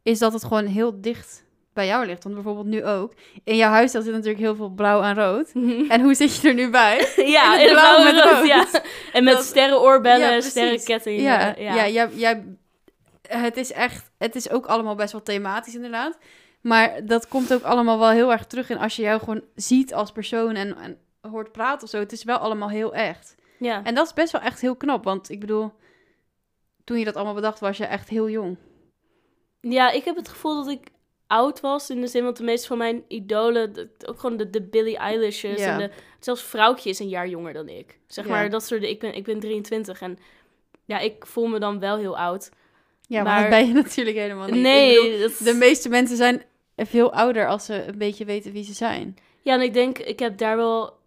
Is 0.03 0.19
dat 0.19 0.33
het 0.33 0.43
gewoon 0.43 0.65
heel 0.65 1.01
dicht 1.01 1.43
bij 1.73 1.85
jou 1.87 2.05
ligt. 2.05 2.23
Want 2.23 2.35
bijvoorbeeld 2.35 2.65
nu 2.65 2.85
ook. 2.85 3.13
In 3.43 3.55
jouw 3.55 3.69
huisstijl 3.71 4.03
zit 4.03 4.13
natuurlijk 4.13 4.39
heel 4.39 4.55
veel 4.55 4.69
blauw 4.69 5.01
en 5.01 5.15
rood. 5.15 5.51
En 5.93 6.01
hoe 6.01 6.13
zit 6.13 6.35
je 6.35 6.47
er 6.47 6.53
nu 6.53 6.69
bij? 6.69 7.07
ja, 7.37 7.59
in 7.59 7.69
blauw 7.69 8.03
met 8.03 8.13
rood, 8.23 8.33
rood. 8.33 8.47
ja. 8.47 8.65
En 9.13 9.23
met 9.23 9.33
Dat- 9.33 9.43
sterrenoorbellen, 9.43 10.19
Ja, 10.25 10.31
precies. 10.31 10.49
sterrenkettingen. 10.51 11.21
Ja, 11.21 11.53
ja. 11.57 11.73
ja. 11.75 11.87
jij, 11.87 12.09
jij, 12.15 12.43
het 13.21 13.57
is 13.57 13.71
echt, 13.71 14.11
het 14.17 14.35
is 14.35 14.49
ook 14.49 14.65
allemaal 14.65 14.95
best 14.95 15.11
wel 15.11 15.23
thematisch 15.23 15.75
inderdaad. 15.75 16.17
Maar 16.61 17.05
dat 17.05 17.27
komt 17.27 17.53
ook 17.53 17.63
allemaal 17.63 17.99
wel 17.99 18.09
heel 18.09 18.31
erg 18.31 18.45
terug 18.45 18.69
in 18.69 18.77
als 18.77 18.95
je 18.95 19.01
jou 19.01 19.19
gewoon 19.19 19.41
ziet 19.55 19.93
als 19.93 20.11
persoon 20.11 20.55
en, 20.55 20.77
en 20.77 20.97
hoort 21.31 21.51
praten 21.51 21.83
of 21.83 21.89
zo. 21.89 21.99
Het 21.99 22.11
is 22.11 22.23
wel 22.23 22.37
allemaal 22.37 22.69
heel 22.69 22.93
echt. 22.93 23.35
Ja. 23.63 23.83
En 23.83 23.95
dat 23.95 24.05
is 24.05 24.13
best 24.13 24.31
wel 24.31 24.41
echt 24.41 24.61
heel 24.61 24.75
knap, 24.75 25.03
want 25.03 25.29
ik 25.29 25.39
bedoel, 25.39 25.71
toen 26.83 26.97
je 26.99 27.05
dat 27.05 27.15
allemaal 27.15 27.33
bedacht 27.33 27.59
was 27.59 27.77
je 27.77 27.85
echt 27.85 28.09
heel 28.09 28.29
jong. 28.29 28.57
Ja, 29.61 29.91
ik 29.91 30.03
heb 30.05 30.15
het 30.15 30.27
gevoel 30.27 30.55
dat 30.55 30.67
ik 30.73 30.87
oud 31.27 31.59
was. 31.59 31.89
In 31.89 32.01
de 32.01 32.07
zin, 32.07 32.23
want 32.23 32.37
de 32.37 32.43
meeste 32.43 32.67
van 32.67 32.77
mijn 32.77 33.03
idolen, 33.07 33.73
de- 33.73 33.89
ook 34.05 34.19
gewoon 34.19 34.37
de, 34.37 34.49
de 34.49 34.61
Billie 34.61 34.97
Eilish's 34.97 35.41
Ja. 35.59 35.71
en 35.71 35.77
de, 35.77 35.89
zelfs 36.19 36.41
Vrouwtje 36.43 36.89
is 36.89 36.99
een 36.99 37.09
jaar 37.09 37.27
jonger 37.27 37.53
dan 37.53 37.69
ik. 37.69 37.99
Zeg 38.07 38.25
Ja. 38.25 38.31
maar, 38.31 38.49
dat 38.49 38.63
soort, 38.63 38.83
ik 38.83 38.99
ben, 38.99 39.15
ik 39.15 39.23
ben 39.23 39.39
23 39.39 40.01
en 40.01 40.17
ja, 40.85 40.99
ik 40.99 41.25
voel 41.25 41.47
me 41.47 41.59
dan 41.59 41.79
wel 41.79 41.97
heel 41.97 42.17
oud. 42.17 42.49
Ja, 43.07 43.23
maar, 43.23 43.33
Maar- 43.33 43.41
dat 43.41 43.49
ben 43.59 43.67
je 43.67 43.73
natuurlijk 43.83 44.17
helemaal 44.17 44.45
niet. 44.47 44.51
Bedoel, 44.63 44.71
Nee, 44.71 45.19
dat... 45.19 45.37
de 45.37 45.53
meeste 45.53 45.89
mensen 45.89 46.17
zijn 46.17 46.43
veel 46.77 47.13
ouder 47.13 47.47
als 47.47 47.65
ze 47.65 47.83
een 47.87 47.97
beetje 47.97 48.25
weten 48.25 48.51
wie 48.51 48.63
ze 48.63 48.73
zijn. 48.73 49.15
ja, 49.41 49.53
en 49.53 49.61
ik 49.61 49.73
denk, 49.73 49.97
ik 49.97 50.19
heb 50.19 50.37
daar 50.37 50.57
wel, 50.57 50.97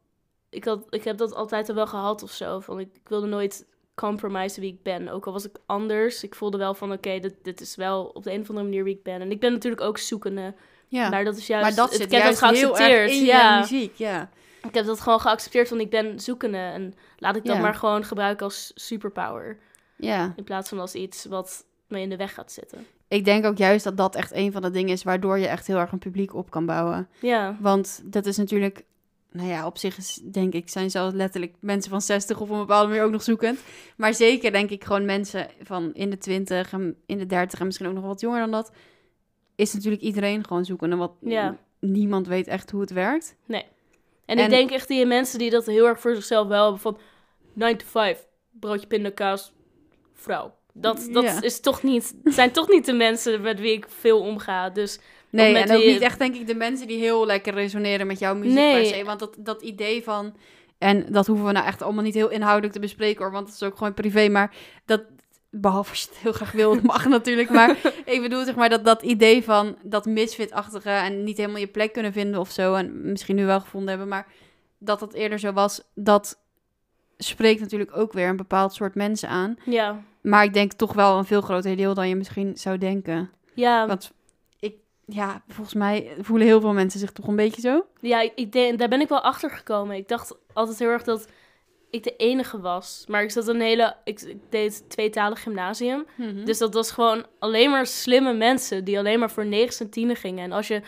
ik, 0.57 0.65
had, 0.65 0.87
ik 0.91 1.05
heb 1.05 1.17
dat 1.17 1.35
altijd 1.35 1.69
al 1.69 1.75
wel 1.75 1.87
gehad 1.87 2.23
of 2.23 2.31
zo. 2.31 2.61
Van, 2.61 2.81
ik, 2.81 2.89
ik 2.95 3.09
wilde 3.09 3.27
nooit 3.27 3.67
compromise 3.95 4.61
wie 4.61 4.73
ik 4.73 4.83
ben. 4.83 5.09
Ook 5.09 5.27
al 5.27 5.33
was 5.33 5.45
ik 5.45 5.57
anders. 5.67 6.23
Ik 6.23 6.35
voelde 6.35 6.59
wel 6.59 6.75
van, 6.75 6.93
oké, 6.93 7.19
dit, 7.19 7.35
dit 7.43 7.61
is 7.61 7.77
wel 7.77 8.05
op 8.05 8.23
de 8.23 8.33
een 8.33 8.41
of 8.41 8.49
andere 8.49 8.67
manier 8.67 8.85
wie 8.85 8.95
ik 8.95 9.03
ben. 9.03 9.21
En 9.21 9.31
ik 9.31 9.41
ben 9.41 9.53
natuurlijk 9.53 9.83
ook 9.83 9.99
zoekende. 9.99 10.55
Ja. 10.89 11.09
Maar 11.09 11.25
dat 11.25 11.37
is 11.37 11.47
juist... 11.47 11.67
maar 11.67 11.75
dat 11.75 11.93
zit 11.93 12.01
ik 12.01 12.11
heb 12.11 12.25
dat 12.25 12.41
juist 12.41 12.59
heel 12.59 12.75
geaccepteerd. 12.75 13.11
in 13.11 13.25
ja. 13.25 13.59
muziek, 13.61 13.95
ja. 13.95 14.31
Ik 14.63 14.75
heb 14.75 14.87
dat 14.87 15.01
gewoon 15.01 15.21
geaccepteerd 15.21 15.69
van, 15.69 15.81
ik 15.81 15.91
ben 15.91 16.21
zoekende. 16.21 16.59
En 16.59 16.95
laat 17.19 17.37
ik 17.37 17.45
dat 17.45 17.57
Ja. 17.57 17.63
maar 17.63 17.75
gewoon 17.75 18.05
gebruiken 18.05 18.47
als 18.47 18.73
superpower. 18.75 19.59
Ja. 19.97 20.33
In 20.37 20.45
plaats 20.45 20.69
van 20.69 20.79
als 20.79 20.95
iets 20.95 21.25
wat 21.25 21.65
me 21.89 22.01
in 22.01 22.09
de 22.09 22.17
weg 22.17 22.35
gaat 22.35 22.53
zitten. 22.53 22.87
Ik 23.09 23.25
denk 23.25 23.45
ook 23.45 23.59
juist 23.59 23.85
dat 23.85 23.97
dat 23.97 24.15
echt 24.15 24.33
een 24.33 24.53
van 24.53 24.63
de 24.63 24.71
dingen 24.71 24.93
is 24.93 25.03
waardoor 25.03 25.39
je 25.39 25.47
echt 25.47 25.67
heel 25.67 25.77
erg 25.77 25.93
een 25.93 25.99
publiek 25.99 26.35
op 26.35 26.51
kan 26.51 26.67
bouwen. 26.67 27.09
Ja, 27.21 27.57
Want 27.61 28.01
dat 28.05 28.27
is 28.27 28.37
natuurlijk, 28.37 28.85
nou 29.37 29.49
ja, 29.49 29.67
op 29.67 29.79
zich 29.79 29.97
is, 29.97 30.21
denk 30.25 30.53
ik, 30.55 30.69
zijn 30.69 30.91
zelfs 30.91 31.15
letterlijk 31.15 31.55
mensen 31.61 31.91
van 31.91 32.01
60 32.01 32.41
of 32.41 32.49
op 32.49 32.55
een 32.55 32.61
bepaalde 32.61 32.89
manier 32.89 33.03
ook 33.05 33.11
nog 33.11 33.23
zoekend. 33.23 33.59
Maar 33.97 34.15
zeker 34.15 34.53
denk 34.53 34.71
ik 34.71 34.85
gewoon 34.85 35.05
mensen 35.05 35.49
van 35.63 35.95
in 35.95 36.11
de 36.11 36.19
20 36.19 36.73
en 36.73 36.97
in 37.07 37.19
de 37.19 37.27
30 37.27 37.61
en 37.61 37.67
misschien 37.67 37.87
ook 37.87 37.95
nog 37.95 38.05
wat 38.05 38.21
jonger 38.21 38.41
dan 38.41 38.51
dat, 38.51 38.73
is 39.55 39.73
natuurlijk 39.73 40.03
iedereen 40.03 40.47
gewoon 40.47 40.65
zoekende. 40.65 40.97
Want 40.97 41.13
Ja. 41.21 41.57
niemand 41.81 42.27
weet 42.27 42.47
echt 42.47 42.71
hoe 42.71 42.81
het 42.81 42.91
werkt. 42.91 43.37
En, 43.49 43.63
En- 44.25 44.39
ik 44.45 44.51
denk 44.51 44.71
echt 44.71 44.89
die 44.89 45.07
mensen 45.07 45.39
die 45.39 45.51
dat 45.51 45.67
heel 45.67 45.87
erg 45.87 46.01
voor 46.01 46.15
zichzelf 46.15 46.49
wel 46.49 46.63
hebben 46.63 46.81
van 46.81 46.99
9 47.53 47.79
to 47.79 47.85
5, 47.87 48.27
broodje 48.51 48.87
pindakaas, 48.87 49.53
vrouw. 50.15 50.55
Dat, 50.73 51.09
dat 51.13 51.25
Ja. 51.25 51.43
is 51.43 51.61
toch 51.61 51.83
niet, 51.83 52.15
zijn 52.25 52.51
toch 52.51 52.69
niet 52.69 52.87
de 52.87 52.93
mensen 52.93 53.41
met 53.41 53.61
wie 53.61 53.73
ik 53.73 53.87
veel 53.89 54.21
omga. 54.21 54.71
Dus 54.71 54.99
Nee, 55.31 55.57
en 55.57 55.71
ook 55.77 55.83
wie- 55.83 55.93
niet 55.93 56.01
echt 56.01 56.19
denk 56.19 56.35
ik 56.35 56.47
de 56.47 56.55
mensen 56.55 56.87
die 56.87 56.99
heel 56.99 57.27
lekker 57.27 57.55
resoneren 57.55 58.07
met 58.07 58.19
jouw 58.19 58.35
muziek 58.35 58.55
Nee. 58.55 58.83
per 58.83 58.95
se. 58.99 59.05
Want 59.05 59.19
dat, 59.21 59.35
dat 59.39 59.63
idee 59.63 60.03
van, 60.03 60.37
en 60.79 61.07
dat 61.13 61.27
hoeven 61.27 61.47
we 61.47 61.53
nou 61.53 61.67
echt 61.67 61.83
allemaal 61.83 62.03
niet 62.05 62.15
heel 62.15 62.31
inhoudelijk 62.31 62.73
te 62.73 62.81
bespreken 62.81 63.23
hoor, 63.23 63.33
want 63.33 63.47
het 63.47 63.55
is 63.55 63.63
ook 63.63 63.77
gewoon 63.77 63.95
privé. 63.95 64.29
Maar 64.29 64.55
dat, 64.85 65.03
behalve 65.51 65.91
als 65.91 66.01
je 66.03 66.09
het 66.09 66.19
heel 66.19 66.33
graag 66.33 66.53
wil, 66.53 66.81
mag 66.83 67.09
natuurlijk. 67.19 67.51
Maar 67.51 67.77
ik 68.05 68.21
bedoel 68.23 68.45
zeg 68.45 68.55
maar 68.55 68.69
dat, 68.69 68.85
dat 68.85 69.03
idee 69.03 69.45
van 69.45 69.77
dat 69.83 70.07
misfit-achtige 70.07 70.91
en 70.91 71.25
niet 71.25 71.37
helemaal 71.37 71.61
je 71.61 71.67
plek 71.67 71.93
kunnen 71.93 72.13
vinden 72.13 72.41
of 72.41 72.51
zo. 72.51 72.75
En 72.75 73.11
misschien 73.11 73.37
nu 73.37 73.47
wel 73.47 73.61
gevonden 73.61 73.89
hebben, 73.89 74.09
maar 74.09 74.27
dat 74.79 75.01
dat 75.01 75.15
eerder 75.15 75.39
zo 75.39 75.53
was, 75.53 75.83
dat 75.95 76.39
spreekt 77.19 77.61
natuurlijk 77.61 77.97
ook 77.97 78.13
weer 78.13 78.29
een 78.29 78.37
bepaald 78.37 78.75
soort 78.75 78.95
mensen 78.95 79.29
aan. 79.29 79.57
ja, 79.65 80.03
Maar 80.21 80.45
ik 80.45 80.55
denk 80.55 80.73
toch 80.73 80.93
wel 80.93 81.19
een 81.19 81.25
veel 81.25 81.41
groter 81.41 81.77
deel 81.77 81.95
dan 81.95 82.09
je 82.09 82.17
misschien 82.17 82.57
zou 82.57 82.79
denken. 82.79 83.31
ja, 83.55 83.87
Want 83.87 84.13
ja, 85.07 85.43
volgens 85.49 85.75
mij 85.75 86.17
voelen 86.21 86.47
heel 86.47 86.61
veel 86.61 86.73
mensen 86.73 87.01
zich 87.01 87.13
toch 87.13 87.27
een 87.27 87.37
beetje 87.37 87.61
zo. 87.61 87.87
ja 88.01 88.31
ik, 88.35 88.53
denk, 88.53 88.79
daar 88.79 88.89
ben 88.89 89.01
ik 89.01 89.09
wel 89.09 89.21
achter 89.21 89.51
gekomen. 89.51 89.97
Ik 89.97 90.09
dacht 90.09 90.37
altijd 90.53 90.79
heel 90.79 90.89
erg 90.89 91.03
dat 91.03 91.29
ik 91.91 92.03
de 92.03 92.17
enige 92.17 92.61
was. 92.61 93.05
Maar 93.09 93.23
ik 93.23 93.31
zat 93.31 93.49
een 93.49 93.61
hele, 93.61 93.97
ik, 94.05 94.21
ik 94.21 94.39
deed 94.51 94.85
tweetalig 94.89 95.43
gymnasium. 95.43 96.07
Dus 96.45 96.59
dat 96.59 96.75
was 96.75 96.91
gewoon 96.91 97.27
alleen 97.39 97.71
maar 97.71 97.87
slimme 97.87 98.33
mensen 98.33 98.85
die 98.85 98.99
alleen 98.99 99.19
maar 99.19 99.31
voor 99.31 99.47
9 99.47 99.85
en 99.85 99.91
10 99.91 100.17
gingen. 100.17 100.45
En 100.45 100.53
als 100.53 100.69
je 100.69 100.83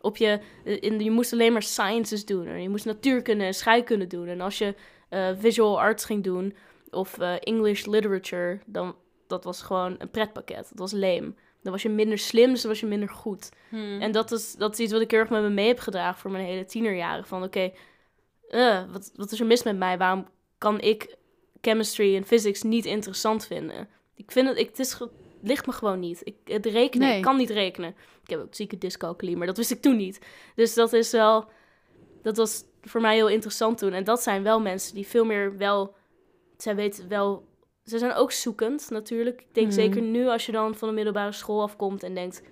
op 0.00 0.16
je, 0.16 0.40
in, 0.64 1.00
je 1.00 1.10
moest 1.10 1.32
alleen 1.32 1.52
maar 1.52 1.62
sciences 1.62 2.24
doen. 2.24 2.46
En 2.46 2.62
je 2.62 2.68
moest 2.68 2.84
natuurkunde 2.84 3.44
en 3.44 3.54
scheikunde 3.54 4.06
doen. 4.06 4.26
En 4.26 4.40
als 4.40 4.58
je 4.58 4.74
eh, 5.08 5.28
visual 5.38 5.80
arts 5.80 6.04
ging 6.04 6.24
doen 6.24 6.56
of 6.90 7.18
eh, 7.18 7.34
English 7.40 7.84
literature, 7.84 8.58
dan 8.66 8.94
dat 9.26 9.44
was 9.44 9.62
gewoon 9.62 9.94
een 9.98 10.10
pretpakket. 10.10 10.68
Dat 10.68 10.78
was 10.78 10.92
leem. 10.92 11.36
Dan 11.62 11.72
was 11.72 11.82
je 11.82 11.88
minder 11.88 12.18
slim, 12.18 12.50
dus 12.50 12.60
dan 12.60 12.70
was 12.70 12.80
je 12.80 12.86
minder 12.86 13.08
goed. 13.08 13.48
Hmm. 13.68 14.00
En 14.00 14.12
dat 14.12 14.32
is, 14.32 14.54
dat 14.54 14.72
is 14.72 14.78
iets 14.78 14.92
wat 14.92 15.00
ik 15.00 15.10
heel 15.10 15.20
erg 15.20 15.30
met 15.30 15.42
me 15.42 15.48
mee 15.48 15.66
heb 15.66 15.78
gedragen 15.78 16.20
voor 16.20 16.30
mijn 16.30 16.44
hele 16.44 16.64
tienerjaren. 16.64 17.26
Van 17.26 17.42
oké, 17.42 17.72
eh, 18.48 18.82
wat, 18.92 19.12
wat 19.14 19.32
is 19.32 19.40
er 19.40 19.46
mis 19.46 19.62
met 19.62 19.78
mij? 19.78 19.98
Waarom 19.98 20.28
kan 20.58 20.80
ik 20.80 21.16
chemistry 21.60 22.16
en 22.16 22.24
physics 22.24 22.62
niet 22.62 22.84
interessant 22.84 23.46
vinden? 23.46 23.88
Ik 24.14 24.30
vind 24.32 24.48
het, 24.48 24.58
ik, 24.58 24.66
het 24.66 24.78
is, 24.78 24.92
het 24.92 25.10
ligt 25.42 25.66
me 25.66 25.72
gewoon 25.72 26.00
niet. 26.00 26.20
Ik, 26.24 26.34
het 26.44 26.66
rekenen, 26.66 27.08
Nee. 27.08 27.16
ik 27.16 27.22
kan 27.22 27.36
niet 27.36 27.50
rekenen. 27.50 27.94
Ik 28.22 28.30
heb 28.30 28.40
ook 28.40 28.54
zieke 28.54 28.78
dyscalculie, 28.78 29.36
maar 29.36 29.46
dat 29.46 29.56
wist 29.56 29.70
ik 29.70 29.80
toen 29.80 29.96
niet. 29.96 30.18
Dus 30.54 30.74
dat 30.74 30.92
is 30.92 31.10
wel, 31.10 31.48
dat 32.22 32.36
was 32.36 32.64
voor 32.82 33.00
mij 33.00 33.14
heel 33.14 33.28
interessant 33.28 33.78
toen. 33.78 33.92
En 33.92 34.04
dat 34.04 34.22
zijn 34.22 34.42
wel 34.42 34.60
mensen 34.60 34.94
die 34.94 35.06
veel 35.06 35.24
meer 35.24 35.56
wel, 35.56 35.94
zij 36.56 36.74
weten 36.74 37.08
wel, 37.08 37.48
ze 37.84 37.98
zijn 37.98 38.12
ook 38.14 38.32
zoekend 38.32 38.90
natuurlijk. 38.90 39.40
Ik 39.40 39.54
denk 39.54 39.66
Mhm. 39.66 39.76
zeker 39.76 40.02
nu 40.02 40.28
als 40.28 40.46
je 40.46 40.52
dan 40.52 40.74
van 40.74 40.88
de 40.88 40.94
middelbare 40.94 41.32
school 41.32 41.62
afkomt 41.62 42.02
en 42.02 42.14
denkt, 42.14 42.42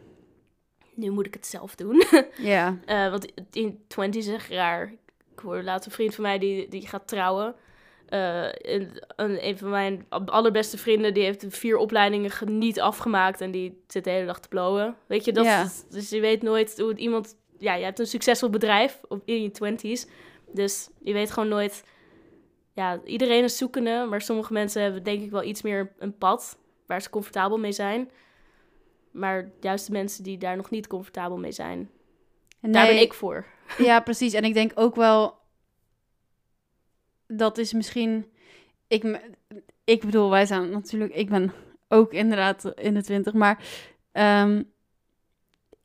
nu 0.94 1.10
moet 1.10 1.26
ik 1.26 1.34
het 1.34 1.46
zelf 1.46 1.74
doen. 1.74 2.02
Ja. 2.38 2.78
Eh, 2.84 3.10
want 3.10 3.32
in 3.52 3.80
20 3.86 4.20
is 4.26 4.28
echt 4.32 4.50
raar. 4.50 4.92
Ik 5.32 5.38
hoorde 5.44 5.62
laatst 5.62 5.86
een 5.86 5.92
vriend 5.92 6.14
van 6.14 6.24
mij 6.24 6.38
die, 6.38 6.68
die 6.68 6.86
gaat 6.86 7.08
trouwen. 7.08 7.54
Eh, 8.08 8.46
een, 8.52 9.02
een, 9.16 9.58
van 9.58 9.70
mijn 9.70 10.06
allerbeste 10.08 10.78
vrienden 10.78 11.14
die 11.14 11.22
heeft 11.24 11.44
vier 11.48 11.76
opleidingen 11.76 12.30
ge- 12.30 12.44
niet 12.44 12.80
afgemaakt 12.80 13.40
en 13.40 13.50
die 13.50 13.82
zit 13.86 14.04
de 14.04 14.10
hele 14.10 14.26
dag 14.26 14.40
te 14.40 14.48
blowen. 14.48 14.96
Weet 15.06 15.24
je, 15.24 15.32
dat 15.32 15.44
dus 15.90 16.10
je 16.10 16.20
weet 16.20 16.42
nooit 16.42 16.78
hoe 16.78 16.96
iemand. 16.96 17.36
Ja, 17.58 17.74
je 17.74 17.84
hebt 17.84 17.98
een 17.98 18.06
succesvol 18.06 18.50
bedrijf 18.50 19.00
op, 19.08 19.22
in 19.24 19.42
je 19.42 19.50
20s. 19.50 20.10
Dus 20.52 20.88
je 21.02 21.12
weet 21.12 21.30
gewoon 21.30 21.48
nooit. 21.48 21.84
Ja, 22.78 23.00
iedereen 23.04 23.44
is 23.44 23.56
zoekende, 23.56 24.06
maar 24.08 24.20
sommige 24.20 24.52
mensen 24.52 24.82
hebben 24.82 25.02
denk 25.02 25.22
ik 25.22 25.30
wel 25.30 25.42
iets 25.42 25.62
meer 25.62 25.92
een 25.98 26.18
pad 26.18 26.58
waar 26.86 27.02
ze 27.02 27.10
comfortabel 27.10 27.58
mee 27.58 27.72
zijn. 27.72 28.10
Maar 29.10 29.50
juist 29.60 29.86
de 29.86 29.92
mensen 29.92 30.24
die 30.24 30.38
daar 30.38 30.56
nog 30.56 30.70
niet 30.70 30.86
comfortabel 30.86 31.38
mee 31.38 31.52
zijn, 31.52 31.90
daar 32.60 32.86
ben 32.86 33.00
ik 33.00 33.14
voor. 33.14 33.46
Ja, 33.78 34.00
precies. 34.00 34.32
En 34.32 34.44
ik 34.44 34.54
denk 34.54 34.72
ook 34.74 34.94
wel... 34.94 35.38
Dat 37.26 37.58
is 37.58 37.72
misschien... 37.72 38.26
Ik, 38.86 39.20
ik 39.84 40.00
bedoel, 40.00 40.30
wij 40.30 40.46
zijn 40.46 40.70
natuurlijk... 40.70 41.14
Ik 41.14 41.28
ben 41.28 41.52
ook 41.88 42.12
inderdaad 42.12 42.64
in 42.64 42.94
de 42.94 43.02
twintig, 43.02 43.32
maar... 43.32 43.64
ehm, 44.12 44.62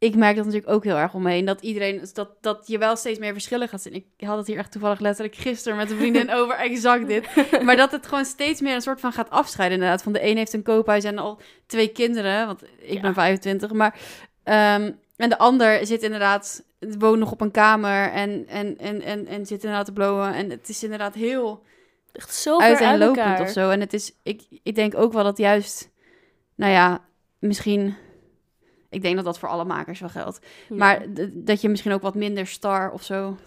ik 0.03 0.15
merk 0.15 0.35
dat 0.35 0.45
natuurlijk 0.45 0.71
ook 0.71 0.83
heel 0.83 0.95
erg 0.95 1.13
omheen. 1.13 1.45
Dat 1.45 1.61
iedereen... 1.61 2.01
Dat, 2.13 2.29
dat 2.41 2.67
je 2.67 2.77
wel 2.77 2.95
steeds 2.95 3.19
meer 3.19 3.31
verschillen 3.31 3.67
gaat 3.67 3.81
zien. 3.81 3.93
Ik 3.93 4.05
had 4.19 4.37
het 4.37 4.47
hier 4.47 4.57
echt 4.57 4.71
toevallig 4.71 4.99
letterlijk 4.99 5.35
gisteren 5.35 5.77
met 5.77 5.91
een 5.91 5.97
vriendin 5.97 6.31
over 6.39 6.55
exact 6.55 7.07
dit. 7.07 7.27
Maar 7.63 7.75
dat 7.75 7.91
het 7.91 8.07
gewoon 8.07 8.25
steeds 8.25 8.61
meer 8.61 8.75
een 8.75 8.81
soort 8.81 8.99
van 8.99 9.11
gaat 9.11 9.29
afscheiden 9.29 9.77
inderdaad. 9.77 10.03
Van 10.03 10.13
de 10.13 10.25
een 10.27 10.37
heeft 10.37 10.53
een 10.53 10.63
koophuis 10.63 11.03
en 11.03 11.17
al 11.17 11.39
twee 11.65 11.87
kinderen. 11.87 12.45
Want 12.45 12.63
ik 12.63 12.93
Ja. 12.93 13.01
ben 13.01 13.13
25. 13.13 13.71
Maar... 13.71 13.99
ehm, 14.43 14.91
en 15.17 15.29
de 15.29 15.37
ander 15.37 15.85
zit 15.85 16.03
inderdaad... 16.03 16.63
Woont 16.99 17.19
nog 17.19 17.31
op 17.31 17.41
een 17.41 17.51
kamer 17.51 18.11
en, 18.11 18.47
en, 18.47 18.77
en, 18.77 19.01
en, 19.01 19.27
en 19.27 19.45
zit 19.45 19.63
inderdaad 19.63 19.85
te 19.85 19.93
blowen. 19.93 20.33
En 20.33 20.49
het 20.49 20.69
is 20.69 20.83
inderdaad 20.83 21.13
heel 21.13 21.63
Echt 22.11 22.33
zo 22.33 22.59
uit 22.59 22.79
elkaar. 22.79 23.41
of 23.41 23.49
zo. 23.49 23.69
En 23.69 23.79
het 23.79 23.93
is... 23.93 24.13
Ik, 24.23 24.41
ik 24.63 24.75
denk 24.75 24.95
ook 24.95 25.13
wel 25.13 25.23
dat 25.23 25.37
juist... 25.37 25.89
Nou 26.55 26.71
ja, 26.71 27.01
misschien... 27.39 27.95
Ik 28.93 29.01
denk 29.01 29.15
dat 29.15 29.25
dat 29.25 29.39
voor 29.39 29.49
alle 29.49 29.65
makers 29.65 29.99
wel 29.99 30.09
geldt. 30.09 30.39
Ja. 30.69 30.75
Maar 30.75 31.05
dat 31.33 31.61
je 31.61 31.69
misschien 31.69 31.91
ook 31.91 32.01
wat 32.01 32.15
minder 32.15 32.47
star 32.47 32.91
of 32.91 33.03
zo 33.03 33.37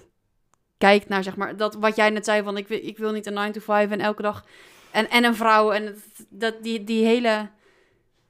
kijkt 0.79 1.09
naar, 1.09 1.23
zeg 1.23 1.37
maar, 1.37 1.57
dat 1.57 1.75
wat 1.75 1.97
jij 1.97 2.11
net 2.11 2.25
zei 2.25 2.43
van 2.43 2.57
ik 2.57 2.69
wil, 2.69 2.79
ik 2.83 2.99
wil 2.99 3.13
niet 3.13 3.27
een 3.27 3.35
9 3.35 3.53
to 3.53 3.61
5 3.61 3.91
en 3.91 4.01
elke 4.01 4.23
dag 4.23 4.45
en, 4.91 5.11
en 5.11 5.25
een 5.25 5.35
vrouw 5.35 5.71
en 5.71 5.87
het- 5.87 6.27
dat 6.29 6.55
die, 6.63 6.85
die 6.85 7.05
hele, 7.05 7.49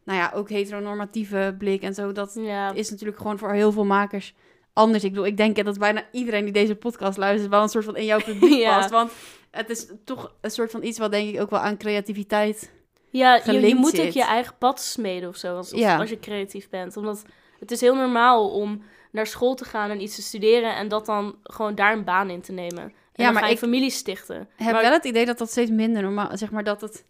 nou 0.04 0.18
ja, 0.18 0.32
ook 0.34 0.48
heteronormatieve 0.48 1.54
blik 1.58 1.82
en 1.82 1.94
zo, 1.94 2.12
dat 2.12 2.32
ja. 2.40 2.72
is 2.72 2.90
natuurlijk 2.90 3.18
gewoon 3.18 3.38
voor 3.38 3.52
heel 3.52 3.72
veel 3.72 3.84
makers 3.84 4.34
anders. 4.72 5.04
Ik 5.04 5.10
bedoel, 5.10 5.26
ik 5.26 5.36
denk 5.36 5.64
dat 5.64 5.78
bijna 5.78 6.04
iedereen 6.12 6.44
die 6.44 6.52
deze 6.52 6.74
podcast 6.74 7.18
luistert 7.18 7.50
wel 7.50 7.62
een 7.62 7.68
soort 7.68 7.84
van 7.84 7.96
in 7.96 8.04
jouw 8.04 8.20
publiek 8.20 8.58
Ja. 8.60 8.76
past, 8.78 8.90
want 8.90 9.12
het 9.50 9.70
is 9.70 9.86
toch 10.04 10.32
een 10.40 10.50
soort 10.50 10.70
van 10.70 10.82
iets 10.82 10.98
wat 10.98 11.10
denk 11.10 11.34
ik 11.34 11.40
ook 11.40 11.50
wel 11.50 11.58
aan 11.60 11.76
creativiteit. 11.76 12.72
Ja, 13.16 13.40
je, 13.44 13.74
moet 13.74 14.00
ook 14.00 14.08
je 14.08 14.24
eigen 14.24 14.54
pad 14.58 14.80
smeden 14.80 15.28
of 15.28 15.36
zo, 15.36 15.56
als, 15.56 15.72
als- 15.72 15.80
Ja. 15.80 15.98
als 15.98 16.10
je 16.10 16.18
creatief 16.18 16.68
bent. 16.68 16.96
Omdat 16.96 17.22
het 17.58 17.70
is 17.70 17.80
heel 17.80 17.94
normaal 17.94 18.50
om 18.50 18.82
naar 19.12 19.26
school 19.26 19.54
te 19.54 19.64
gaan 19.64 19.90
en 19.90 20.00
iets 20.02 20.14
te 20.14 20.22
studeren 20.22 20.76
en 20.76 20.88
dat 20.88 21.06
dan 21.06 21.36
gewoon 21.42 21.74
daar 21.74 21.92
een 21.92 22.04
baan 22.04 22.30
in 22.30 22.40
te 22.40 22.52
nemen. 22.52 22.82
En 22.82 22.92
Ja, 23.12 23.24
dan 23.24 23.32
maar 23.32 23.42
ga 23.42 23.48
je 23.48 23.54
ik 23.54 23.58
familie 23.60 23.90
stichten. 23.90 24.48
Heb 24.56 24.72
maar, 24.72 24.82
wel 24.82 24.92
het 24.92 25.04
idee 25.04 25.26
dat 25.26 25.38
dat 25.38 25.50
steeds 25.50 25.70
minder 25.70 26.02
normaal, 26.02 26.36
zeg 26.36 26.50
maar 26.50 26.64
dat 26.64 26.80
het, 26.80 27.04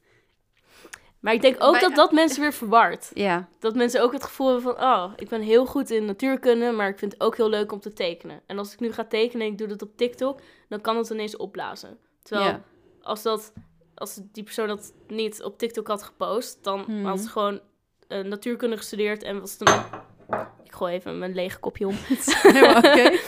maar 1.21 1.33
ik 1.35 1.43
denk 1.43 1.57
ook 1.59 1.73
Maar- 1.73 1.81
dat 1.81 1.95
dat 1.95 2.13
mensen 2.13 2.41
weer 2.41 2.53
verwart. 2.53 3.11
ja, 3.15 3.49
Dat 3.59 3.75
mensen 3.75 4.03
ook 4.03 4.13
het 4.13 4.25
gevoel 4.25 4.47
hebben 4.53 4.75
van, 4.77 4.85
oh, 4.85 5.13
ik 5.17 5.29
ben 5.29 5.41
heel 5.41 5.67
goed 5.67 5.91
in 5.91 6.05
natuurkunde, 6.05 6.71
maar 6.71 6.89
ik 6.89 6.99
vind 6.99 7.13
het 7.13 7.21
ook 7.23 7.37
heel 7.37 7.49
leuk 7.49 7.73
om 7.73 7.81
te 7.81 7.93
tekenen. 7.93 8.41
En 8.47 8.59
als 8.59 8.73
ik 8.73 8.81
nu 8.81 8.93
ga 8.93 9.05
tekenen 9.05 9.47
en 9.47 9.53
ik 9.53 9.59
doe 9.59 9.67
dat 9.69 9.83
op 9.83 9.97
TikTok, 9.97 10.41
dan 10.69 10.81
kan 10.81 10.97
het 10.97 11.11
ineens 11.11 11.37
opblazen. 11.37 11.99
Terwijl 12.23 12.49
ja. 12.49 12.61
als, 13.03 13.23
dat, 13.23 13.53
als 13.97 14.21
die 14.33 14.43
persoon 14.43 14.69
dat 14.69 14.93
niet 15.09 15.43
op 15.43 15.59
TikTok 15.59 15.87
had 15.89 16.03
gepost, 16.03 16.65
dan 16.65 16.81
Hmm. 16.81 17.05
had 17.05 17.21
ze 17.21 17.29
gewoon 17.29 17.61
uh, 18.09 18.25
natuurkunde 18.25 18.77
gestudeerd 18.77 19.23
en 19.23 19.41
was 19.41 19.57
toen... 19.57 19.75
Ik 20.65 20.73
gooi 20.73 20.95
even 20.95 21.19
mijn 21.19 21.35
lege 21.35 21.59
kopje 21.59 21.87
om. 21.87 21.95
Helemaal 22.43 22.77
oké. 22.93 23.19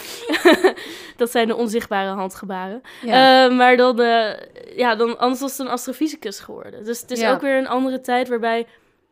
dat 1.17 1.31
zijn 1.31 1.47
de 1.49 1.57
onzichtbare 1.57 2.11
handgebaren. 2.11 2.81
Ja. 3.03 3.45
Eh, 3.47 3.57
maar 3.57 3.77
dan, 3.77 4.01
eh, 4.01 4.77
ja, 4.77 4.95
dan, 4.95 5.19
anders 5.19 5.41
was 5.41 5.51
het 5.51 5.61
een 5.67 5.73
astrofysicus 5.73 6.41
geworden. 6.41 6.85
Dus 6.85 7.01
het 7.01 7.11
is 7.11 7.21
Ja. 7.21 7.33
ook 7.33 7.41
weer 7.41 7.59
een 7.59 7.69
andere 7.69 8.01
tijd 8.01 8.29
waarbij 8.29 8.67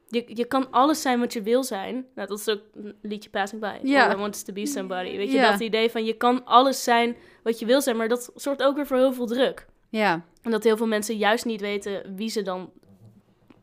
je, 0.08 0.22
je 0.26 0.44
kan 0.44 0.70
alles 0.70 1.02
zijn 1.02 1.18
wat 1.20 1.32
je 1.32 1.42
wil 1.42 1.64
zijn. 1.64 2.06
Nou, 2.14 2.28
dat 2.28 2.38
is 2.38 2.48
ook 2.48 2.60
een 2.74 2.96
liedje 3.02 3.30
Passing 3.30 3.60
By. 3.60 3.78
Ja. 3.82 4.12
I 4.12 4.16
Want 4.16 4.44
To 4.44 4.52
Be 4.52 4.66
Somebody. 4.66 5.16
Weet 5.16 5.32
je, 5.32 5.40
dat 5.40 5.60
idee 5.60 5.90
van 5.90 6.04
je 6.04 6.12
kan 6.12 6.44
alles 6.44 6.84
zijn 6.84 7.16
wat 7.42 7.58
je 7.58 7.66
wil 7.66 7.80
zijn. 7.80 7.96
Maar 7.96 8.08
dat 8.08 8.30
zorgt 8.34 8.62
ook 8.62 8.76
weer 8.76 8.86
voor 8.86 8.96
heel 8.96 9.12
veel 9.12 9.26
druk. 9.26 9.66
Ja, 9.88 10.24
En 10.42 10.50
dat 10.50 10.64
heel 10.64 10.76
veel 10.76 10.86
mensen 10.86 11.16
juist 11.16 11.44
niet 11.44 11.60
weten 11.60 12.14
wie 12.16 12.28
ze 12.28 12.42
dan 12.42 12.70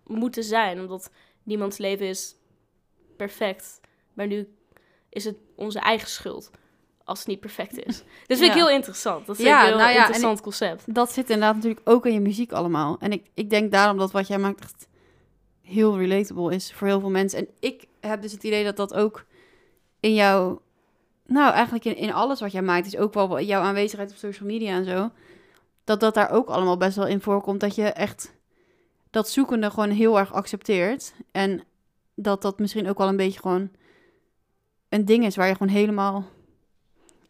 moeten 0.07 0.43
zijn. 0.43 0.79
Omdat 0.79 1.11
niemands 1.43 1.77
leven 1.77 2.07
is 2.07 2.35
perfect. 3.17 3.79
Maar 4.13 4.27
nu 4.27 4.47
is 5.09 5.25
het 5.25 5.35
onze 5.55 5.79
eigen 5.79 6.07
schuld 6.09 6.51
als 7.03 7.19
het 7.19 7.27
niet 7.27 7.39
perfect 7.39 7.85
is. 7.85 8.03
Dus 8.27 8.37
vind 8.37 8.51
ik 8.51 8.57
Ja. 8.57 8.65
heel 8.65 8.69
interessant. 8.75 9.25
Dat 9.25 9.35
vind 9.35 9.47
Ja, 9.47 9.57
ik 9.57 9.63
een 9.63 9.67
heel 9.69 9.77
nou 9.77 9.91
ja, 9.91 9.97
interessant 9.99 10.41
concept. 10.41 10.95
dat 10.95 11.11
zit 11.11 11.29
inderdaad 11.29 11.55
natuurlijk 11.55 11.89
ook 11.89 12.05
in 12.05 12.13
je 12.13 12.19
muziek 12.19 12.51
allemaal. 12.51 12.97
En 12.99 13.11
ik, 13.11 13.25
ik 13.33 13.49
denk 13.49 13.71
daarom 13.71 13.97
dat 13.97 14.11
wat 14.11 14.27
jij 14.27 14.37
maakt 14.37 14.59
echt 14.61 14.87
heel 15.61 15.97
relatable 15.99 16.53
is 16.55 16.73
voor 16.73 16.87
heel 16.87 16.99
veel 16.99 17.09
mensen. 17.09 17.39
En 17.39 17.47
ik 17.59 17.85
heb 17.99 18.21
dus 18.21 18.31
het 18.31 18.43
idee 18.43 18.63
dat 18.63 18.77
dat 18.77 18.93
ook 18.93 19.25
in 19.99 20.13
jouw... 20.13 20.61
Nou, 21.25 21.53
eigenlijk 21.53 21.85
in, 21.85 21.95
in 21.95 22.13
alles 22.13 22.39
wat 22.39 22.51
jij 22.51 22.61
maakt, 22.61 22.85
is 22.85 22.97
ook 22.97 23.13
wel 23.13 23.41
jouw 23.41 23.61
aanwezigheid 23.61 24.11
op 24.11 24.17
social 24.17 24.49
media 24.49 24.75
en 24.75 24.85
zo. 24.85 25.11
Dat 25.83 25.99
dat 25.99 26.13
daar 26.13 26.31
ook 26.31 26.47
allemaal 26.47 26.77
best 26.77 26.95
wel 26.95 27.07
in 27.07 27.21
voorkomt. 27.21 27.59
Dat 27.59 27.75
je 27.75 27.83
echt 27.83 28.33
dat 29.09 29.29
zoekende 29.29 29.69
gewoon 29.69 29.89
heel 29.89 30.19
erg 30.19 30.33
accepteert. 30.33 31.13
En 31.31 31.63
dat 32.15 32.41
dat 32.41 32.59
misschien 32.59 32.89
ook 32.89 32.97
wel 32.97 33.07
een 33.07 33.17
beetje 33.17 33.39
gewoon 33.39 33.69
een 34.89 35.05
ding 35.05 35.25
is 35.25 35.35
waar 35.35 35.47
je 35.47 35.55
gewoon 35.55 35.73
helemaal 35.73 36.25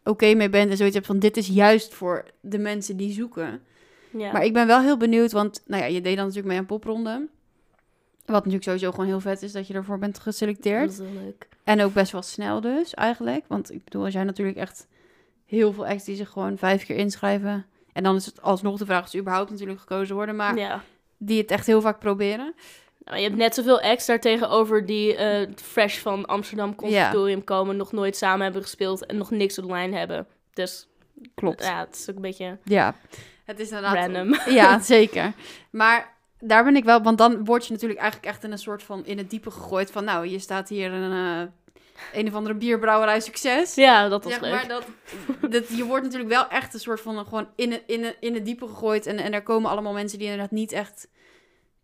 oké 0.04 0.34
mee 0.34 0.48
bent. 0.48 0.70
En 0.70 0.76
zoiets 0.76 0.94
hebt 0.94 1.06
van 1.06 1.18
dit 1.18 1.36
is 1.36 1.46
juist 1.46 1.94
voor 1.94 2.24
de 2.40 2.58
mensen 2.58 2.96
die 2.96 3.12
zoeken. 3.12 3.62
Ja. 4.10 4.32
Maar 4.32 4.44
ik 4.44 4.52
ben 4.52 4.66
wel 4.66 4.80
heel 4.80 4.96
benieuwd, 4.96 5.32
want 5.32 5.62
nou 5.66 5.82
ja, 5.82 5.88
je 5.88 6.00
deed 6.00 6.16
dan 6.16 6.24
natuurlijk 6.24 6.52
mee 6.52 6.58
aan 6.58 6.66
popronde. 6.66 7.28
Wat 8.24 8.36
natuurlijk 8.36 8.64
sowieso 8.64 8.90
gewoon 8.90 9.06
heel 9.06 9.20
vet 9.20 9.42
is 9.42 9.52
dat 9.52 9.66
je 9.66 9.74
ervoor 9.74 9.98
bent 9.98 10.14
dat 10.14 10.22
geselecteerd. 10.22 10.90
is 10.90 10.98
wel 10.98 11.12
leuk. 11.24 11.48
En 11.64 11.82
ook 11.82 11.92
best 11.92 12.12
wel 12.12 12.22
snel 12.22 12.60
dus, 12.60 12.94
eigenlijk. 12.94 13.44
Want 13.48 13.72
ik 13.72 13.84
bedoel, 13.84 14.04
er 14.04 14.10
zijn 14.10 14.26
natuurlijk 14.26 14.58
echt 14.58 14.88
heel 15.44 15.72
veel 15.72 15.86
acts 15.86 16.04
die 16.04 16.16
zich 16.16 16.30
gewoon 16.30 16.58
vijf 16.58 16.84
keer 16.84 16.96
inschrijven. 16.96 17.66
En 17.94 18.02
dan 18.02 18.16
is 18.16 18.26
het 18.26 18.42
alsnog 18.42 18.78
de 18.78 18.84
vraag 18.84 19.02
of 19.02 19.08
ze 19.10 19.18
überhaupt 19.18 19.50
natuurlijk 19.50 19.80
gekozen 19.80 20.14
worden. 20.14 20.36
Maar 20.36 20.56
Ja. 20.58 20.82
die 21.18 21.40
het 21.40 21.50
echt 21.50 21.66
heel 21.66 21.80
vaak 21.80 21.98
proberen. 21.98 22.54
Nou, 23.04 23.16
je 23.16 23.22
hebt 23.24 23.36
net 23.36 23.54
zoveel 23.54 23.80
daar 24.06 24.20
tegenover 24.20 24.86
die 24.86 25.16
eh, 25.16 25.48
fresh 25.56 25.98
van 25.98 26.26
Amsterdam 26.26 26.74
Conservatorium 26.74 27.44
komen, 27.44 27.76
nog 27.76 27.92
nooit 27.92 28.16
samen 28.16 28.42
hebben 28.44 28.62
gespeeld 28.62 29.06
en 29.06 29.16
nog 29.16 29.30
niks 29.30 29.58
online 29.58 29.96
hebben. 29.96 30.26
Dus 30.52 30.88
Klopt. 31.34 31.64
ja, 31.64 31.78
het 31.80 31.94
is 31.96 32.10
ook 32.10 32.16
een 32.16 32.22
beetje 32.22 32.58
Ja, 32.64 32.94
het 33.44 33.60
is 33.60 33.68
inderdaad... 33.68 33.94
random. 33.94 34.34
Ja, 34.46 34.78
zeker. 34.94 35.32
Maar 35.70 36.12
daar 36.38 36.64
ben 36.64 36.76
ik 36.76 36.84
wel, 36.84 37.02
want 37.02 37.18
dan 37.18 37.44
word 37.44 37.66
je 37.66 37.72
natuurlijk 37.72 38.00
eigenlijk 38.00 38.32
echt 38.32 38.44
in 38.44 38.52
een 38.52 38.58
soort 38.58 38.82
van 38.82 39.06
in 39.06 39.18
het 39.18 39.30
diepe 39.30 39.50
gegooid 39.50 39.90
van, 39.90 40.04
nou, 40.04 40.26
je 40.26 40.38
staat 40.38 40.68
hier 40.68 40.92
een, 40.92 41.12
eh, 41.42 41.48
een 42.12 42.26
of 42.26 42.34
andere 42.34 42.54
bierbrouwerij 42.54 43.20
succes. 43.20 43.74
Ja, 43.74 44.08
dat 44.08 44.24
was 44.24 44.32
Zeg 44.32 44.42
leuk. 44.42 44.52
maar 44.52 44.68
dat, 44.68 44.86
dat, 45.52 45.68
je 45.68 45.84
wordt 45.84 46.04
natuurlijk 46.04 46.30
wel 46.30 46.48
echt 46.48 46.74
een 46.74 46.80
soort 46.80 47.00
van 47.00 47.24
gewoon 47.24 47.48
in, 47.56 47.72
het- 47.72 47.82
in, 47.86 48.04
het- 48.04 48.16
in 48.20 48.34
het 48.34 48.44
diepe 48.44 48.66
gegooid. 48.68 49.06
En, 49.06 49.18
en 49.18 49.32
er 49.32 49.42
komen 49.42 49.70
allemaal 49.70 49.92
mensen 49.92 50.18
die 50.18 50.26
inderdaad 50.26 50.50
niet 50.50 50.72
echt 50.72 51.08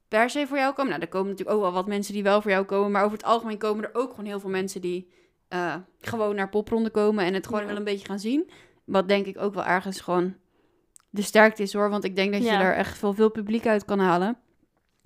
per 0.09 0.31
se 0.31 0.46
voor 0.46 0.57
jou 0.57 0.73
komen. 0.75 0.90
Nou, 0.90 1.03
er 1.03 1.09
komen 1.09 1.29
natuurlijk 1.31 1.57
ook 1.57 1.62
wel 1.62 1.73
wat 1.73 1.87
mensen 1.87 2.12
die 2.14 2.23
wel 2.23 2.42
voor 2.42 2.51
jou 2.51 2.64
komen. 2.64 2.90
Maar 2.90 3.05
over 3.05 3.16
het 3.16 3.27
algemeen 3.27 3.59
komen 3.59 3.85
er 3.85 3.90
ook 3.94 4.11
gewoon 4.11 4.25
heel 4.25 4.40
veel 4.40 4.51
mensen 4.51 4.81
die 4.81 5.11
eh, 5.49 5.75
gewoon 6.01 6.35
naar 6.35 6.49
popronde 6.49 6.90
komen. 6.90 7.25
En 7.25 7.35
het 7.35 7.46
gewoon 7.46 7.61
Ja. 7.61 7.66
wel 7.66 7.77
een 7.77 7.85
beetje 7.85 8.07
gaan 8.07 8.18
zien. 8.18 8.51
Wat 8.85 9.09
denk 9.09 9.27
ik 9.27 9.38
ook 9.38 9.55
wel 9.55 9.64
ergens 9.64 10.01
gewoon 10.01 10.35
de 11.11 11.23
sterkte 11.23 11.62
is 11.62 11.73
hoor. 11.73 11.90
Want 11.90 12.05
ik 12.05 12.16
denk 12.16 12.33
dat 12.33 12.42
je 12.42 12.51
daar 12.51 12.75
echt 12.75 12.99
veel, 12.99 13.12
veel 13.12 13.31
publiek 13.31 13.66
uit 13.66 13.85
kan 13.85 13.99
halen. 13.99 14.38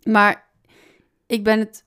Maar 0.03 0.49
ik 1.27 1.45
ben 1.45 1.59
het, 1.59 1.85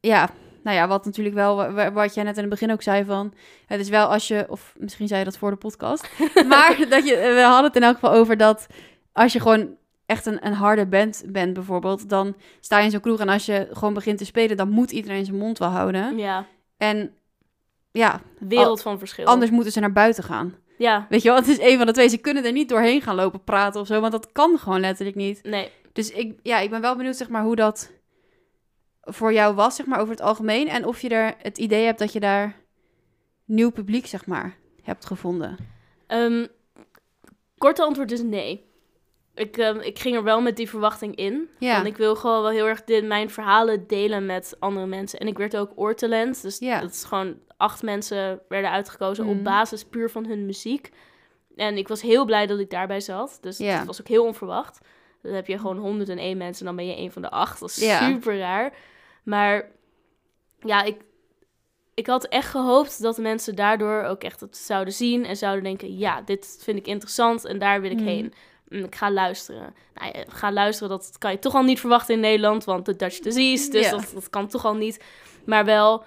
ja, 0.00 0.30
nou 0.62 0.76
ja, 0.76 0.88
wat 0.88 1.04
natuurlijk 1.04 1.34
wel, 1.34 1.56
wa- 1.56 1.72
wa- 1.72 1.92
wat 1.92 2.14
jij 2.14 2.24
net 2.24 2.34
in 2.34 2.40
het 2.40 2.50
begin 2.50 2.72
ook 2.72 2.82
zei 2.82 3.04
van, 3.04 3.32
het 3.66 3.80
is 3.80 3.88
wel 3.88 4.06
als 4.06 4.28
je, 4.28 4.44
of 4.48 4.74
misschien 4.78 5.08
zei 5.08 5.18
je 5.18 5.24
dat 5.24 5.38
voor 5.38 5.50
de 5.50 5.56
podcast, 5.56 6.08
maar 6.48 6.76
dat 6.88 7.08
je, 7.08 7.16
we 7.34 7.40
hadden 7.42 7.64
het 7.64 7.76
in 7.76 7.82
elk 7.82 7.94
geval 7.94 8.12
over 8.12 8.36
dat 8.36 8.66
als 9.12 9.32
je 9.32 9.40
gewoon 9.40 9.68
echt 10.06 10.26
een, 10.26 10.46
een 10.46 10.52
harde 10.52 10.86
band 10.86 11.22
bent 11.26 11.52
bijvoorbeeld, 11.54 12.08
dan 12.08 12.34
sta 12.60 12.78
je 12.78 12.84
in 12.84 12.90
zo'n 12.90 13.00
kroeg 13.00 13.20
en 13.20 13.28
als 13.28 13.46
je 13.46 13.68
gewoon 13.72 13.94
begint 13.94 14.18
te 14.18 14.24
spelen, 14.24 14.56
dan 14.56 14.68
moet 14.68 14.90
iedereen 14.90 15.24
zijn 15.24 15.36
mond 15.38 15.58
wel 15.58 15.68
houden. 15.68 16.16
Ja, 16.18 16.46
En 16.76 17.14
ja, 17.92 18.20
wereld 18.38 18.82
van 18.82 18.98
verschil. 18.98 19.24
anders 19.26 19.50
moeten 19.50 19.72
ze 19.72 19.80
naar 19.80 19.92
buiten 19.92 20.24
gaan. 20.24 20.54
Ja, 20.78 21.06
Weet 21.08 21.22
je 21.22 21.28
wel, 21.28 21.36
het 21.38 21.48
is 21.48 21.58
een 21.60 21.76
van 21.76 21.86
de 21.86 21.92
twee. 21.92 22.08
Ze 22.08 22.16
kunnen 22.16 22.44
er 22.44 22.52
niet 22.52 22.68
doorheen 22.68 23.02
gaan 23.02 23.14
lopen 23.14 23.44
praten 23.44 23.80
of 23.80 23.86
zo, 23.86 24.00
want 24.00 24.12
dat 24.12 24.32
kan 24.32 24.58
gewoon 24.58 24.80
letterlijk 24.80 25.16
niet. 25.16 25.40
nee. 25.42 25.70
Dus 25.92 26.10
ik, 26.10 26.38
ja, 26.42 26.58
ik 26.58 26.70
ben 26.70 26.80
wel 26.80 26.96
benieuwd, 26.96 27.16
zeg 27.16 27.28
maar, 27.28 27.42
hoe 27.42 27.56
dat 27.56 27.90
voor 29.12 29.32
jou 29.32 29.54
was, 29.54 29.76
zeg 29.76 29.86
maar, 29.86 29.98
over 30.00 30.10
het 30.12 30.22
algemeen. 30.22 30.68
En 30.68 30.84
of 30.86 31.00
je 31.00 31.08
er 31.08 31.34
het 31.42 31.58
idee 31.58 31.84
hebt 31.84 31.98
dat 31.98 32.12
je 32.12 32.20
daar 32.20 32.56
nieuw 33.44 33.70
publiek, 33.70 34.06
zeg 34.06 34.26
maar, 34.26 34.56
hebt 34.82 35.06
gevonden. 35.06 35.56
Ehm, 36.06 36.46
korte 37.58 37.82
antwoord 37.82 38.10
is 38.12 38.22
nee. 38.22 38.68
Ik, 39.34 39.56
ehm, 39.56 39.78
ik 39.80 39.98
ging 39.98 40.16
er 40.16 40.22
wel 40.22 40.40
met 40.40 40.56
die 40.56 40.68
verwachting 40.68 41.14
in. 41.16 41.48
Ja. 41.58 41.74
Want 41.74 41.86
ik 41.86 41.96
wil 41.96 42.16
gewoon 42.16 42.42
wel 42.42 42.50
heel 42.50 42.66
erg 42.66 42.84
dit, 42.84 43.04
mijn 43.06 43.30
verhalen 43.30 43.86
delen 43.86 44.26
met 44.26 44.56
andere 44.58 44.86
mensen. 44.86 45.18
En 45.20 45.26
ik 45.26 45.38
werd 45.38 45.56
ook 45.56 45.72
oortalent. 45.74 46.42
Dus 46.42 46.58
Ja. 46.58 46.80
dat 46.80 46.90
is 46.90 47.04
gewoon 47.04 47.38
acht 47.56 47.82
mensen 47.82 48.40
werden 48.48 48.70
uitgekozen 48.70 49.24
Mhm. 49.26 49.36
op 49.38 49.44
basis 49.44 49.84
puur 49.84 50.10
van 50.10 50.26
hun 50.26 50.46
muziek. 50.46 50.90
En 51.56 51.76
ik 51.76 51.88
was 51.88 52.02
heel 52.02 52.24
blij 52.24 52.46
dat 52.46 52.58
ik 52.58 52.70
daarbij 52.70 53.00
zat. 53.00 53.38
Dus 53.40 53.58
Ja. 53.58 53.76
dat 53.78 53.86
was 53.86 54.00
ook 54.00 54.08
heel 54.08 54.24
onverwacht. 54.24 54.80
Dan 55.22 55.32
heb 55.32 55.46
je 55.46 55.58
gewoon 55.58 55.78
101 55.78 56.36
mensen 56.36 56.66
en 56.66 56.74
dan 56.76 56.84
ben 56.86 56.94
je 56.96 57.02
een 57.02 57.12
van 57.12 57.22
de 57.22 57.30
acht. 57.30 57.60
Dat 57.60 57.68
is 57.68 57.96
super 57.98 58.38
raar. 58.38 58.72
Maar 59.24 59.70
ja, 60.60 60.82
ik, 60.82 61.00
ik 61.94 62.06
had 62.06 62.24
echt 62.24 62.48
gehoopt 62.48 63.02
dat 63.02 63.18
mensen 63.18 63.54
daardoor 63.54 64.02
ook 64.02 64.22
echt 64.22 64.40
het 64.40 64.56
zouden 64.56 64.94
zien 64.94 65.24
en 65.24 65.36
zouden 65.36 65.64
denken: 65.64 65.98
ja, 65.98 66.20
dit 66.22 66.58
vind 66.62 66.78
ik 66.78 66.86
interessant 66.86 67.44
en 67.44 67.58
daar 67.58 67.80
wil 67.80 67.90
ik 67.90 67.96
Mhm. 67.96 68.06
heen. 68.06 68.32
En 68.68 68.84
ik 68.84 68.94
ga 68.94 69.10
luisteren. 69.12 69.74
Nou 69.94 70.18
ja, 70.18 70.24
ga 70.28 70.52
luisteren, 70.52 70.88
dat 70.98 71.18
kan 71.18 71.30
je 71.30 71.38
toch 71.38 71.54
al 71.54 71.62
niet 71.62 71.80
verwachten 71.80 72.14
in 72.14 72.20
Nederland, 72.20 72.64
want 72.64 72.86
de 72.86 72.96
Dutch 72.96 73.18
disease, 73.18 73.70
dus 73.70 73.90
dat, 73.90 74.10
dat 74.14 74.30
kan 74.30 74.48
toch 74.48 74.64
al 74.64 74.74
niet. 74.74 75.04
Maar 75.46 75.64
wel, 75.64 76.04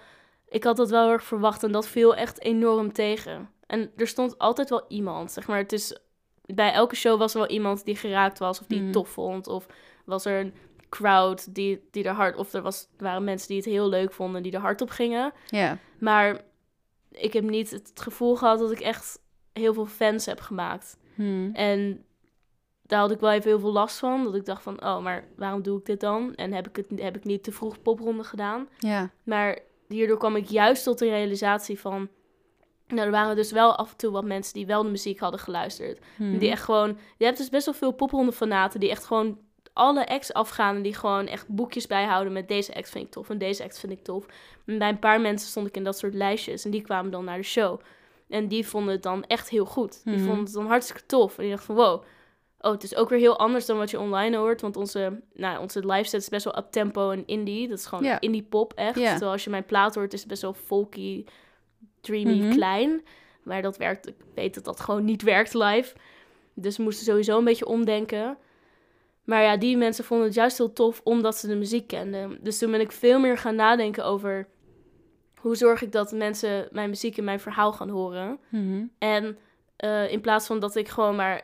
ik 0.49 0.63
had 0.63 0.77
dat 0.77 0.89
wel 0.89 1.01
heel 1.03 1.11
erg 1.11 1.23
verwacht 1.23 1.63
en 1.63 1.71
dat 1.71 1.87
viel 1.87 2.15
echt 2.15 2.41
enorm 2.41 2.93
tegen. 2.93 3.49
En 3.67 3.91
er 3.97 4.07
stond 4.07 4.37
altijd 4.37 4.69
wel 4.69 4.85
iemand, 4.87 5.31
zeg 5.31 5.47
maar. 5.47 5.57
Het 5.57 5.71
is, 5.73 5.97
bij 6.45 6.71
elke 6.71 6.95
show 6.95 7.19
was 7.19 7.33
er 7.33 7.39
wel 7.39 7.49
iemand 7.49 7.85
die 7.85 7.95
geraakt 7.95 8.39
was 8.39 8.59
of 8.59 8.65
die 8.67 8.81
het 8.81 8.93
tof 8.93 9.09
vond. 9.09 9.47
Of 9.47 9.65
was 10.05 10.25
er 10.25 10.39
een 10.39 10.53
crowd 10.93 11.55
die, 11.55 11.87
die 11.91 12.03
er 12.03 12.13
hard... 12.13 12.35
Of 12.35 12.53
er 12.53 12.61
was, 12.61 12.87
waren 12.97 13.23
mensen 13.23 13.47
die 13.47 13.57
het 13.57 13.65
heel 13.65 13.89
leuk 13.89 14.13
vonden, 14.13 14.43
die 14.43 14.51
er 14.51 14.59
hard 14.59 14.81
op 14.81 14.89
gingen. 14.89 15.33
Ja. 15.47 15.77
Maar 15.99 16.41
ik 17.11 17.33
heb 17.33 17.43
niet 17.43 17.71
het 17.71 17.91
gevoel 17.93 18.35
gehad 18.35 18.59
dat 18.59 18.71
ik 18.71 18.79
echt 18.79 19.19
heel 19.53 19.73
veel 19.73 19.85
fans 19.85 20.25
heb 20.25 20.39
gemaakt. 20.39 20.97
Hmm. 21.15 21.49
En 21.53 22.05
daar 22.81 22.99
had 22.99 23.11
ik 23.11 23.19
wel 23.19 23.31
even 23.31 23.49
heel 23.49 23.59
veel 23.59 23.71
last 23.71 23.97
van. 23.97 24.23
Dat 24.23 24.35
ik 24.35 24.45
dacht 24.45 24.63
van, 24.63 24.85
oh, 24.85 24.99
maar 24.99 25.27
waarom 25.35 25.61
doe 25.61 25.79
ik 25.79 25.85
dit 25.85 25.99
dan? 25.99 26.35
En 26.35 26.53
heb 26.53 26.67
ik, 26.67 26.75
het, 26.75 27.01
heb 27.01 27.15
ik 27.15 27.23
niet 27.23 27.43
te 27.43 27.51
vroeg 27.51 27.81
popronde 27.81 28.23
gedaan? 28.23 28.67
Ja. 28.77 29.09
Maar 29.23 29.59
hierdoor 29.87 30.17
kwam 30.17 30.35
ik 30.35 30.45
juist 30.45 30.83
tot 30.83 30.99
de 30.99 31.09
realisatie 31.09 31.79
van... 31.79 32.09
Nou, 32.87 33.05
er 33.05 33.11
waren 33.11 33.35
dus 33.35 33.51
wel 33.51 33.75
af 33.75 33.91
en 33.91 33.97
toe 33.97 34.11
wat 34.11 34.25
mensen 34.25 34.53
die 34.53 34.65
wel 34.65 34.83
de 34.83 34.89
muziek 34.89 35.19
hadden 35.19 35.39
geluisterd. 35.39 35.99
Hmm. 36.15 36.37
Die 36.37 36.49
echt 36.49 36.63
gewoon... 36.63 36.97
Je 37.17 37.25
hebt 37.25 37.37
dus 37.37 37.49
best 37.49 37.65
wel 37.65 37.73
veel 37.73 37.91
popronde-fanaten 37.91 38.79
die 38.79 38.89
echt 38.89 39.05
gewoon 39.05 39.39
alle 39.73 40.07
acts 40.07 40.33
afgaan... 40.33 40.75
en 40.75 40.81
die 40.81 40.93
gewoon 40.95 41.27
echt 41.27 41.47
boekjes 41.47 41.87
bijhouden 41.87 42.33
met 42.33 42.47
deze 42.47 42.75
act 42.75 42.89
vind 42.89 43.05
ik 43.05 43.11
tof 43.11 43.29
en 43.29 43.37
deze 43.37 43.63
act 43.63 43.79
vind 43.79 43.91
ik 43.91 44.03
tof. 44.03 44.25
En 44.65 44.77
bij 44.77 44.89
een 44.89 44.99
paar 44.99 45.21
mensen 45.21 45.49
stond 45.49 45.67
ik 45.67 45.75
in 45.75 45.83
dat 45.83 45.97
soort 45.97 46.13
lijstjes 46.13 46.65
en 46.65 46.71
die 46.71 46.81
kwamen 46.81 47.11
dan 47.11 47.25
naar 47.25 47.37
de 47.37 47.43
show. 47.43 47.79
En 48.29 48.47
die 48.47 48.67
vonden 48.67 48.93
het 48.93 49.03
dan 49.03 49.23
echt 49.25 49.49
heel 49.49 49.65
goed. 49.65 50.03
Die 50.03 50.13
Mhm. 50.15 50.25
vonden 50.25 50.43
het 50.43 50.53
dan 50.53 50.65
hartstikke 50.67 51.05
tof. 51.05 51.37
En 51.37 51.43
die 51.43 51.51
dachten 51.55 51.75
van, 51.75 51.85
wow... 51.85 52.03
Oh, 52.59 52.71
het 52.71 52.83
is 52.83 52.95
ook 52.95 53.09
weer 53.09 53.19
heel 53.19 53.39
anders 53.39 53.65
dan 53.65 53.77
wat 53.77 53.89
je 53.89 53.99
online 53.99 54.37
hoort. 54.37 54.61
Want 54.61 54.77
onze, 54.77 55.21
nou, 55.33 55.59
onze 55.59 55.85
live 55.85 56.09
set 56.09 56.21
is 56.21 56.29
best 56.29 56.43
wel 56.45 56.57
up-tempo 56.57 57.11
en 57.11 57.23
indie. 57.27 57.67
Dat 57.67 57.77
is 57.77 57.85
gewoon 57.85 58.17
indie 58.19 58.43
pop, 58.43 58.73
echt. 58.73 58.99
Ja. 58.99 59.09
Terwijl 59.09 59.31
als 59.31 59.43
je 59.43 59.49
mijn 59.49 59.65
plaat 59.65 59.95
hoort, 59.95 60.13
is 60.13 60.19
het 60.19 60.29
best 60.29 60.41
wel 60.41 60.53
folky, 60.53 61.25
dreamy, 62.01 62.39
Mhm. 62.41 62.51
klein. 62.53 63.03
Maar 63.43 63.61
dat 63.61 63.77
werkt, 63.77 64.07
ik 64.07 64.15
weet 64.35 64.53
dat 64.53 64.65
dat 64.65 64.79
gewoon 64.79 65.05
niet 65.05 65.21
werkt 65.21 65.53
live. 65.53 65.95
Dus 66.53 66.77
we 66.77 66.83
moesten 66.83 67.05
sowieso 67.05 67.37
een 67.37 67.43
beetje 67.43 67.65
omdenken. 67.65 68.37
Maar 69.23 69.41
ja, 69.43 69.57
die 69.57 69.77
mensen 69.77 70.03
vonden 70.03 70.25
het 70.25 70.35
juist 70.35 70.57
heel 70.57 70.73
tof 70.73 71.01
omdat 71.03 71.37
ze 71.37 71.47
de 71.47 71.55
muziek 71.55 71.87
kenden. 71.87 72.37
Dus 72.41 72.57
toen 72.57 72.71
ben 72.71 72.79
ik 72.79 72.91
veel 72.91 73.19
meer 73.19 73.37
gaan 73.37 73.55
nadenken 73.55 74.05
over... 74.05 74.47
hoe 75.39 75.55
zorg 75.55 75.81
ik 75.81 75.91
dat 75.91 76.11
mensen 76.11 76.67
mijn 76.71 76.89
muziek 76.89 77.17
en 77.17 77.23
mijn 77.23 77.39
verhaal 77.39 77.73
gaan 77.73 77.89
horen. 77.89 78.39
Mhm. 78.49 78.83
En 78.97 79.37
eh, 79.75 80.11
in 80.11 80.21
plaats 80.21 80.47
van 80.47 80.59
dat 80.59 80.75
ik 80.75 80.87
gewoon 80.87 81.15
maar... 81.15 81.41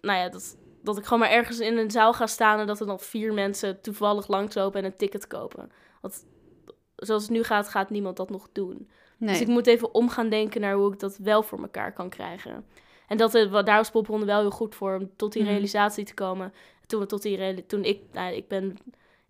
Nou 0.00 0.18
ja, 0.18 0.28
dat, 0.28 0.56
dat 0.82 0.98
ik 0.98 1.04
gewoon 1.04 1.18
maar 1.18 1.30
ergens 1.30 1.60
in 1.60 1.76
een 1.76 1.90
zaal 1.90 2.12
ga 2.12 2.26
staan... 2.26 2.58
en 2.60 2.66
dat 2.66 2.80
er 2.80 2.86
dan 2.86 3.00
vier 3.00 3.34
mensen 3.34 3.80
toevallig 3.80 4.28
langslopen 4.28 4.80
en 4.80 4.86
een 4.86 4.96
ticket 4.96 5.26
kopen. 5.26 5.70
Want 6.00 6.26
zoals 6.96 7.22
het 7.22 7.30
nu 7.32 7.42
gaat, 7.42 7.68
gaat 7.68 7.90
niemand 7.90 8.16
dat 8.16 8.30
nog 8.30 8.48
doen. 8.52 8.88
Nee. 9.18 9.30
Dus 9.30 9.40
ik 9.40 9.46
moet 9.46 9.66
even 9.66 9.94
om 9.94 10.08
gaan 10.08 10.28
denken 10.28 10.60
naar 10.60 10.74
hoe 10.74 10.92
ik 10.92 10.98
dat 11.00 11.16
wel 11.16 11.42
voor 11.42 11.60
elkaar 11.60 11.92
kan 11.92 12.08
krijgen. 12.08 12.64
En 13.06 13.16
dat, 13.16 13.34
eh, 13.34 13.52
daar 13.52 13.76
was 13.76 13.90
popronde 13.90 14.26
wel 14.26 14.40
heel 14.40 14.50
goed 14.50 14.74
voor, 14.74 14.94
om 14.96 15.10
tot 15.16 15.32
die 15.32 15.42
Mhm. 15.42 15.50
realisatie 15.50 16.04
te 16.04 16.14
komen. 16.14 16.52
Toen, 16.92 17.00
we 17.00 17.06
tot 17.06 17.22
die 17.22 17.66
toen 17.66 17.84
ik, 17.84 18.00
nou, 18.12 18.34
ik 18.34 18.48
ben, 18.48 18.76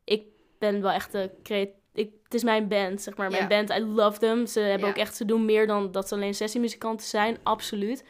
ik 0.05 0.23
ben 0.59 0.83
wel 0.83 0.91
echt 0.91 1.13
de 1.13 1.31
creat- 1.43 1.69
ik, 1.95 2.11
het 2.25 2.35
is 2.35 2.43
mijn 2.43 2.69
band, 2.69 3.03
zeg 3.03 3.17
maar. 3.17 3.31
Mijn 3.31 3.49
band, 3.49 3.71
I 3.71 3.81
love 3.85 4.19
them. 4.19 4.47
Ze 4.47 4.61
hebben 4.61 4.89
ook 4.89 4.97
echt, 4.97 5.17
ze 5.17 5.25
doen 5.25 5.45
meer 5.45 5.67
dan 5.67 5.93
dat 5.93 6.09
ze 6.09 6.15
alleen 6.15 6.35
sessiemuzikanten 6.35 7.07
zijn, 7.07 7.39
absoluut. 7.43 8.05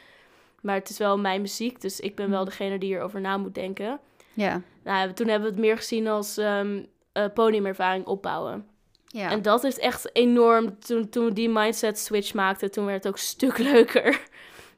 Maar 0.62 0.75
het 0.75 0.88
is 0.88 0.99
wel 0.99 1.19
mijn 1.19 1.41
muziek, 1.41 1.81
dus 1.81 2.01
ik 2.01 2.15
ben 2.17 2.31
wel 2.31 2.41
Mhm. 2.41 2.49
degene 2.49 2.79
die 2.79 2.95
erover 2.95 3.21
na 3.21 3.37
moet 3.37 3.55
denken. 3.55 4.01
Ja. 4.35 4.62
Nou, 4.85 5.12
toen 5.12 5.29
hebben 5.29 5.49
we 5.49 5.55
het 5.55 5.65
meer 5.65 5.77
gezien 5.77 6.09
als 6.09 6.37
ehm 6.37 6.83
eh, 7.12 7.25
podiumervaring 7.35 8.07
opbouwen. 8.07 8.67
Ja. 9.07 9.31
En 9.31 9.43
dat 9.43 9.65
is 9.65 9.79
echt 9.79 10.11
enorm. 10.17 10.79
Toen, 10.79 11.09
toen 11.09 11.25
we 11.25 11.33
die 11.33 11.49
mindset 11.49 11.99
switch 11.99 12.35
maakten, 12.35 12.71
toen 12.71 12.85
werd 12.85 12.97
het 12.97 13.07
ook 13.07 13.19
een 13.19 13.25
stuk 13.25 13.59
leuker. 13.73 14.21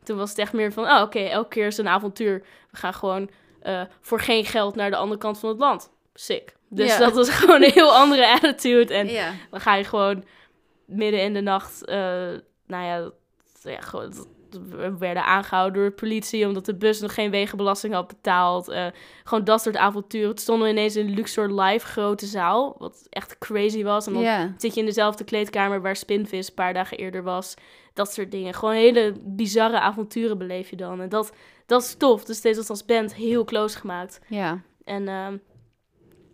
Toen 0.02 0.16
was 0.16 0.28
het 0.30 0.38
echt 0.38 0.52
meer 0.52 0.72
van, 0.72 0.84
oh, 0.84 1.00
oké, 1.02 1.18
elke 1.18 1.48
keer 1.48 1.66
is 1.66 1.78
een 1.78 1.88
avontuur. 1.88 2.42
We 2.70 2.76
gaan 2.76 2.94
gewoon 2.94 3.30
eh, 3.64 3.83
voor 4.00 4.20
geen 4.20 4.44
geld 4.44 4.74
naar 4.74 4.90
de 4.90 4.96
andere 4.96 5.20
kant 5.20 5.38
van 5.38 5.48
het 5.48 5.59
land. 5.59 5.90
Sick. 6.14 6.55
Dus 6.68 6.88
Ja. 6.92 6.98
dat 6.98 7.12
was 7.12 7.29
gewoon 7.38 7.62
een 7.62 7.70
heel 7.72 7.94
andere 7.94 8.33
attitude. 8.33 8.94
En 8.94 9.09
ja. 9.09 9.33
dan 9.50 9.61
ga 9.61 9.74
je 9.74 9.85
gewoon 9.85 10.24
midden 10.87 11.22
in 11.22 11.35
de 11.35 11.40
nacht, 11.40 11.85
eh, 11.85 11.96
nou 12.66 12.85
ja, 12.85 13.11
ja 13.62 13.81
gewoon, 13.81 14.27
we 14.68 14.98
werden 14.98 15.24
aangehouden 15.24 15.80
door 15.80 15.90
de 15.90 15.96
politie 15.96 16.46
omdat 16.46 16.64
de 16.64 16.74
bus 16.74 17.00
nog 17.00 17.14
geen 17.14 17.30
wegenbelasting 17.30 17.94
had 17.94 18.08
betaald. 18.08 18.68
Eh, 18.68 18.86
gewoon 19.24 19.44
dat 19.44 19.62
soort 19.62 19.76
avonturen. 19.76 20.28
Het 20.28 20.40
stonden 20.40 20.68
ineens 20.68 20.96
in 20.96 21.14
Luxor 21.14 21.60
Live 21.60 21.86
grote 21.86 22.26
zaal, 22.26 22.76
wat 22.78 23.06
echt 23.08 23.38
crazy 23.38 23.82
was. 23.82 24.06
En 24.06 24.12
dan 24.12 24.54
zit 24.56 24.74
je 24.74 24.80
in 24.80 24.86
dezelfde 24.86 25.24
kleedkamer 25.24 25.82
waar 25.82 25.96
Spinvis 25.96 26.48
een 26.48 26.54
paar 26.54 26.74
dagen 26.74 26.98
eerder 26.98 27.22
was. 27.22 27.54
Dat 27.92 28.12
soort 28.12 28.30
dingen. 28.30 28.54
Gewoon 28.54 28.74
hele 28.74 29.14
bizarre 29.22 29.80
avonturen 29.80 30.38
beleef 30.38 30.70
je 30.70 30.76
dan. 30.76 31.00
En 31.00 31.08
dat, 31.08 31.32
dat 31.66 31.82
is 31.82 31.94
tof. 31.94 32.24
Dus 32.24 32.40
deze 32.40 32.56
was 32.56 32.68
als 32.68 32.84
band 32.84 33.14
heel 33.14 33.44
close 33.44 33.78
gemaakt. 33.78 34.20
Ja. 34.28 34.60
En 34.84 35.08
ehm, 35.08 35.36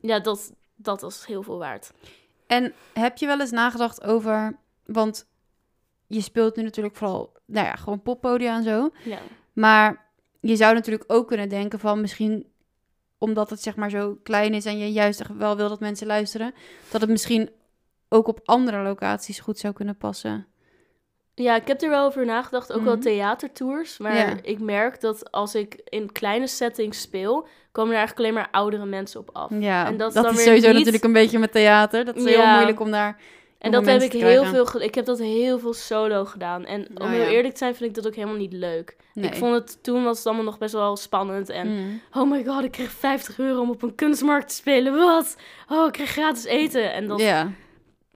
ja, 0.00 0.20
dat, 0.20 0.52
dat 0.76 1.00
was 1.00 1.26
heel 1.26 1.42
veel 1.42 1.58
waard. 1.58 1.92
En 2.46 2.72
heb 2.92 3.16
je 3.16 3.26
wel 3.26 3.40
eens 3.40 3.50
nagedacht 3.50 4.02
over, 4.02 4.58
want 4.86 5.29
je 6.12 6.20
speelt 6.20 6.56
nu 6.56 6.62
natuurlijk 6.62 6.96
vooral, 6.96 7.32
nou 7.46 7.66
ja, 7.66 7.74
gewoon 7.76 8.02
poppodia 8.02 8.56
en 8.56 8.62
zo. 8.62 8.90
Ja. 9.04 9.18
Maar 9.52 10.08
je 10.40 10.56
zou 10.56 10.74
natuurlijk 10.74 11.12
ook 11.12 11.26
kunnen 11.28 11.48
denken 11.48 11.78
van 11.78 12.00
misschien, 12.00 12.46
omdat 13.18 13.50
het 13.50 13.62
zeg 13.62 13.76
maar 13.76 13.90
zo 13.90 14.18
klein 14.22 14.54
is 14.54 14.64
en 14.64 14.78
je 14.78 14.92
juist 14.92 15.20
echt 15.20 15.36
wel 15.36 15.56
wil 15.56 15.68
dat 15.68 15.80
mensen 15.80 16.06
luisteren, 16.06 16.54
dat 16.90 17.00
het 17.00 17.10
misschien 17.10 17.50
ook 18.08 18.28
op 18.28 18.40
andere 18.44 18.82
locaties 18.82 19.40
goed 19.40 19.58
zou 19.58 19.74
kunnen 19.74 19.96
passen. 19.96 20.46
Ja, 21.34 21.56
ik 21.56 21.66
heb 21.66 21.82
er 21.82 21.88
wel 21.90 22.04
over 22.04 22.24
nagedacht. 22.26 22.72
Ook 22.72 22.82
wel 22.82 22.92
Mhm. 22.94 23.02
theatertours. 23.02 23.98
Maar 23.98 24.16
Ja. 24.16 24.34
ik 24.42 24.58
merk 24.60 25.00
dat 25.00 25.30
als 25.32 25.54
ik 25.54 25.80
in 25.84 26.12
kleine 26.12 26.46
settings 26.46 27.00
speel, 27.00 27.46
komen 27.72 27.90
er 27.92 27.98
eigenlijk 27.98 28.18
alleen 28.28 28.42
maar 28.42 28.48
oudere 28.50 28.84
mensen 28.86 29.20
op 29.20 29.30
af. 29.32 29.50
Ja, 29.58 29.86
En 29.86 29.96
dat 29.96 30.08
is 30.08 30.22
dan 30.22 30.32
is 30.34 30.42
sowieso 30.42 30.66
niet- 30.66 30.76
natuurlijk 30.76 31.04
een 31.04 31.12
beetje 31.12 31.38
met 31.38 31.52
theater. 31.52 32.04
Dat 32.04 32.16
is 32.16 32.24
heel 32.24 32.46
moeilijk 32.46 32.80
om 32.80 32.90
daar. 32.90 33.16
En 33.60 33.70
dat 33.70 33.86
heb 33.86 34.02
ik 34.02 34.12
heel 34.12 34.44
veel. 34.44 34.80
Ik 34.82 34.94
heb 34.94 35.04
dat 35.04 35.18
heel 35.18 35.58
veel 35.58 35.72
solo 35.72 36.24
gedaan. 36.24 36.64
En 36.64 36.86
om 36.94 37.04
Oh, 37.06 37.10
heel 37.10 37.22
ja. 37.22 37.28
eerlijk 37.28 37.52
te 37.52 37.58
zijn, 37.58 37.74
vind 37.74 37.88
ik 37.88 37.94
dat 37.96 38.06
ook 38.06 38.14
helemaal 38.14 38.36
niet 38.36 38.52
leuk. 38.52 38.96
Nee. 39.14 39.30
Ik 39.30 39.36
vond 39.36 39.54
het 39.54 39.82
toen 39.82 40.04
was 40.04 40.16
het 40.18 40.26
allemaal 40.26 40.44
nog 40.44 40.58
best 40.58 40.72
wel 40.72 40.96
spannend. 40.96 41.48
En 41.48 41.68
Mm. 41.68 42.00
oh 42.12 42.30
my 42.30 42.44
god, 42.44 42.64
ik 42.64 42.70
kreeg 42.70 42.90
50 42.90 43.38
euro 43.38 43.60
om 43.60 43.70
op 43.70 43.82
een 43.82 43.94
kunstmarkt 43.94 44.48
te 44.48 44.54
spelen. 44.54 44.92
Wat? 44.92 45.36
Oh, 45.68 45.86
ik 45.86 45.92
kreeg 45.92 46.10
gratis 46.10 46.44
eten. 46.44 46.92
En 46.92 47.06
dat, 47.06 47.18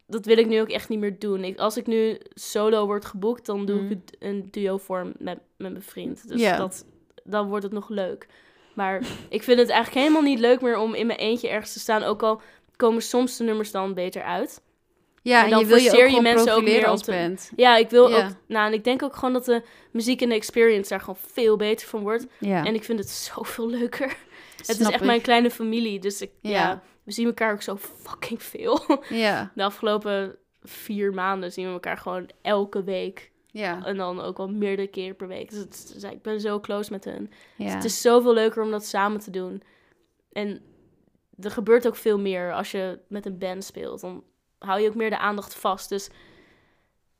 dat 0.07 0.25
wil 0.25 0.39
ik 0.39 0.47
nu 0.47 0.61
ook 0.61 0.69
echt 0.69 0.89
niet 0.89 0.99
meer 0.99 1.19
doen. 1.19 1.45
Ik, 1.45 1.59
als 1.59 1.77
ik 1.77 1.87
nu 1.87 2.19
solo 2.35 2.87
word 2.87 3.05
geboekt, 3.05 3.47
dan 3.47 3.65
doe 3.67 3.81
Mm. 3.81 3.91
ik 3.91 3.99
het 4.05 4.17
een 4.19 4.49
duo 4.51 4.77
vorm 4.77 5.13
met, 5.19 5.39
met 5.57 5.71
mijn 5.71 5.83
vriend. 5.83 6.29
Dus 6.29 6.41
dat, 6.57 6.85
dan 7.25 7.49
wordt 7.49 7.65
het 7.65 7.73
nog 7.73 7.89
leuk. 7.89 8.27
Maar 8.75 9.03
ik 9.29 9.43
vind 9.43 9.59
het 9.59 9.69
eigenlijk 9.69 10.01
helemaal 10.07 10.31
niet 10.31 10.39
leuk 10.39 10.61
meer 10.61 10.79
om 10.79 10.95
in 10.95 11.07
mijn 11.07 11.19
eentje 11.19 11.49
ergens 11.49 11.73
te 11.73 11.79
staan. 11.79 12.03
Ook 12.03 12.23
al 12.23 12.41
komen 12.77 13.03
soms 13.03 13.37
de 13.37 13.45
nummers 13.45 13.71
dan 13.71 13.95
beter 13.95 14.23
uit. 14.23 14.63
Ja 15.25 15.39
En 15.39 15.45
en, 15.45 15.51
dan 15.51 15.59
je 15.59 15.67
wil 15.67 16.07
je 16.07 16.21
mensen 16.21 16.55
ook 16.55 16.63
meer 16.63 16.87
als 16.87 17.03
te-. 17.03 17.37
Ja, 17.57 17.77
ik 17.77 17.91
wil 17.91 18.09
Ja. 18.11 18.17
ook... 18.27 18.33
Nou, 18.47 18.67
en 18.67 18.73
ik 18.73 18.85
denk 18.85 19.03
ook 19.03 19.15
gewoon 19.17 19.33
dat 19.33 19.45
de 19.45 19.63
muziek 19.91 20.23
en 20.23 20.29
de 20.29 20.35
experience 20.35 20.89
daar 20.89 21.01
gewoon 21.01 21.17
veel 21.33 21.57
beter 21.57 21.89
van 21.89 22.01
wordt. 22.03 22.27
Ja, 22.39 22.65
En 22.65 22.75
ik 22.75 22.85
vind 22.85 22.99
het 22.99 23.09
zoveel 23.09 23.69
leuker. 23.69 24.07
het 24.57 24.81
is 24.81 24.87
echt 24.87 25.01
ik. 25.01 25.07
mijn 25.07 25.21
kleine 25.21 25.51
familie. 25.51 26.01
Dus 26.01 26.21
ik, 26.21 26.31
ja. 26.41 26.51
Ja. 26.51 26.83
we 27.03 27.13
zien 27.13 27.27
elkaar 27.27 27.53
ook 27.53 27.63
zo 27.63 27.77
fucking 27.77 28.43
veel. 28.43 28.81
Ja, 29.09 29.53
De 29.55 29.65
afgelopen 29.65 30.37
vier 30.63 31.15
maanden 31.15 31.53
zien 31.53 31.67
we 31.67 31.73
elkaar 31.73 31.97
gewoon 31.99 32.31
elke 32.43 32.85
week. 32.85 33.31
ja, 33.47 33.85
En 33.85 33.97
dan 33.97 34.21
ook 34.21 34.37
wel 34.37 34.49
meerdere 34.49 34.89
keren 34.89 35.17
per 35.17 35.29
week. 35.29 35.51
Dus 35.51 35.59
het 35.59 35.91
dus 35.95 36.03
ik 36.11 36.23
ben 36.23 36.41
zo 36.41 36.61
close 36.61 36.91
met 36.93 37.05
hun. 37.05 37.31
Dus 37.59 37.67
ja. 37.67 37.75
het 37.75 37.85
is 37.85 38.01
zoveel 38.01 38.35
leuker 38.35 38.63
om 38.63 38.71
dat 38.71 38.85
samen 38.85 39.21
te 39.21 39.31
doen. 39.31 39.63
En 40.33 40.61
er 41.41 41.51
gebeurt 41.51 41.87
ook 41.87 41.97
veel 41.97 42.19
meer 42.19 42.53
als 42.53 42.71
je 42.71 42.99
met 43.09 43.27
een 43.27 43.39
band 43.39 43.65
speelt. 43.65 44.01
Dan 44.01 44.25
hou 44.65 44.81
je 44.81 44.89
ook 44.89 44.95
meer 44.95 45.11
de 45.11 45.19
aandacht 45.19 45.55
vast. 45.55 45.89
Dus 45.89 46.11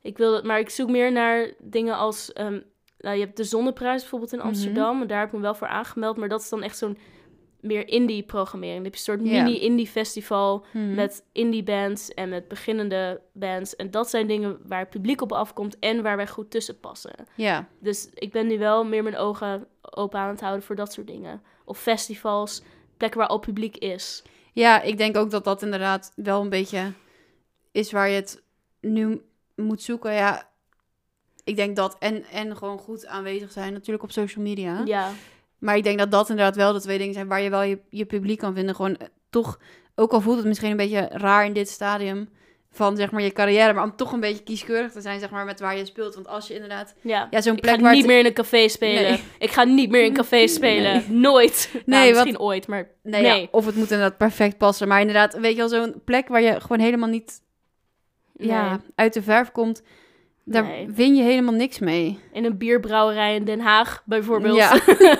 ik 0.01 0.17
wil 0.17 0.33
het, 0.33 0.43
maar 0.43 0.59
ik 0.59 0.69
zoek 0.69 0.89
meer 0.89 1.11
naar 1.11 1.51
dingen 1.59 1.95
als. 1.95 2.33
ehm, 2.33 2.59
nou, 2.97 3.17
je 3.17 3.23
hebt 3.25 3.37
de 3.37 3.43
Zonneprijs 3.43 4.01
bijvoorbeeld 4.01 4.31
in 4.33 4.37
Mhm. 4.37 4.47
Amsterdam. 4.47 5.07
Daar 5.07 5.19
heb 5.19 5.27
ik 5.27 5.33
me 5.33 5.39
wel 5.39 5.55
voor 5.55 5.67
aangemeld. 5.67 6.17
Maar 6.17 6.29
dat 6.29 6.41
is 6.41 6.49
dan 6.49 6.63
echt 6.63 6.77
zo'n 6.77 6.97
meer 7.59 7.87
indie-programmering. 7.87 8.75
Dan 8.83 8.91
heb 8.91 8.93
je 8.95 8.99
een 9.11 9.19
soort 9.19 9.21
mini-indie-festival 9.43 10.65
Mhm. 10.73 10.93
met 10.95 11.23
indie 11.31 11.63
bands 11.63 12.13
en 12.13 12.29
met 12.29 12.47
beginnende 12.47 13.21
bands. 13.33 13.75
En 13.75 13.91
dat 13.91 14.09
zijn 14.09 14.27
dingen 14.27 14.59
waar 14.67 14.79
het 14.79 14.89
publiek 14.89 15.21
op 15.21 15.31
afkomt 15.31 15.79
en 15.79 16.01
waar 16.03 16.15
wij 16.17 16.27
goed 16.27 16.51
tussen 16.51 16.79
passen. 16.79 17.13
Ja, 17.35 17.67
Dus 17.79 18.09
ik 18.13 18.31
ben 18.31 18.47
nu 18.47 18.57
wel 18.59 18.83
meer 18.85 19.03
mijn 19.03 19.17
ogen 19.17 19.67
open 19.81 20.19
aan 20.19 20.29
het 20.29 20.41
houden 20.41 20.63
voor 20.63 20.75
dat 20.75 20.93
soort 20.93 21.07
dingen. 21.07 21.41
Of 21.65 21.79
festivals, 21.79 22.61
plekken 22.97 23.19
waar 23.19 23.29
al 23.29 23.39
publiek 23.39 23.77
is. 23.77 24.23
Ja, 24.53 24.81
ik 24.81 24.97
denk 24.97 25.17
ook 25.17 25.31
dat 25.31 25.43
dat 25.43 25.61
inderdaad 25.61 26.11
wel 26.15 26.41
een 26.41 26.49
beetje 26.49 26.91
is 27.75 27.91
waar 27.91 28.09
je 28.09 28.15
het 28.15 28.41
nu 28.81 29.21
moet 29.55 29.81
zoeken. 29.81 30.13
Ja, 30.13 30.49
ik 31.43 31.55
denk 31.55 31.75
dat 31.75 31.95
en, 31.99 32.23
en 32.23 32.57
gewoon 32.57 32.77
goed 32.77 33.05
aanwezig 33.05 33.51
zijn 33.51 33.73
natuurlijk 33.73 34.03
op 34.03 34.11
social 34.11 34.43
media. 34.43 34.81
Ja, 34.85 35.11
Maar 35.59 35.77
ik 35.77 35.83
denk 35.83 35.97
dat 35.99 36.11
dat 36.11 36.29
inderdaad 36.29 36.55
wel 36.55 36.73
de 36.73 36.81
twee 36.81 36.97
dingen 36.97 37.13
zijn 37.13 37.27
waar 37.27 37.41
je 37.41 37.49
wel 37.49 37.61
je, 37.61 37.79
je 37.89 38.05
publiek 38.05 38.39
kan 38.39 38.53
vinden. 38.53 38.75
Gewoon 38.75 38.97
eh, 38.97 39.07
toch, 39.29 39.59
ook 39.95 40.11
al 40.11 40.21
voelt 40.21 40.37
het 40.37 40.45
misschien 40.45 40.71
een 40.71 40.77
beetje 40.77 41.07
raar 41.11 41.45
in 41.45 41.53
dit 41.53 41.69
stadium 41.69 42.29
van 42.71 42.95
zeg 42.97 43.11
maar 43.11 43.21
je 43.21 43.31
carrière, 43.31 43.73
maar 43.73 43.83
om 43.83 43.95
toch 43.95 44.11
een 44.11 44.19
beetje 44.19 44.43
kieskeurig 44.43 44.91
te 44.91 45.01
zijn 45.01 45.19
zeg 45.19 45.29
maar 45.29 45.45
met 45.45 45.59
waar 45.59 45.77
je 45.77 45.85
speelt. 45.85 46.15
Want 46.15 46.27
als 46.27 46.47
je 46.47 46.53
inderdaad, 46.53 46.95
ja. 47.01 47.27
ja 47.31 47.41
zo'n 47.41 47.55
Ik 47.55 47.61
plek 47.61 47.75
ga 47.75 47.81
waar 47.81 47.91
niet 47.91 48.01
het- 48.01 48.09
meer 48.11 48.19
in 48.19 48.25
een 48.25 48.33
café 48.33 48.67
spelen. 48.67 49.03
Nee. 49.03 49.23
Ik 49.39 49.51
ga 49.51 49.63
niet 49.63 49.89
meer 49.89 50.03
in 50.03 50.13
cafés 50.13 50.53
spelen. 50.53 51.03
Nooit. 51.19 51.69
Nee, 51.73 51.83
Nee, 51.99 52.09
misschien 52.11 52.39
ooit, 52.39 52.67
maar 52.67 52.89
Nee, 53.03 53.21
Nee. 53.21 53.41
Ja, 53.41 53.47
of 53.51 53.65
het 53.65 53.75
moet 53.75 53.91
inderdaad 53.91 54.17
perfect 54.17 54.57
passen. 54.57 54.87
Maar 54.87 54.99
inderdaad, 54.99 55.33
weet 55.39 55.51
je 55.51 55.57
wel, 55.57 55.69
zo'n 55.69 56.01
plek 56.05 56.27
waar 56.27 56.41
je 56.41 56.61
gewoon 56.61 56.79
helemaal 56.79 57.09
niet 57.09 57.41
ja, 58.37 58.79
uit 58.95 59.13
de 59.13 59.21
verf 59.21 59.51
komt. 59.51 59.81
Daar 60.47 60.63
Nee. 60.63 60.87
win 60.89 61.15
je 61.15 61.23
helemaal 61.23 61.53
niks 61.53 61.79
mee. 61.79 62.19
In 62.31 62.45
een 62.45 62.57
bierbrouwerij 62.57 63.35
in 63.35 63.43
Den 63.43 63.59
Haag 63.59 64.01
bijvoorbeeld. 64.05 64.55
Ja. 64.57 64.71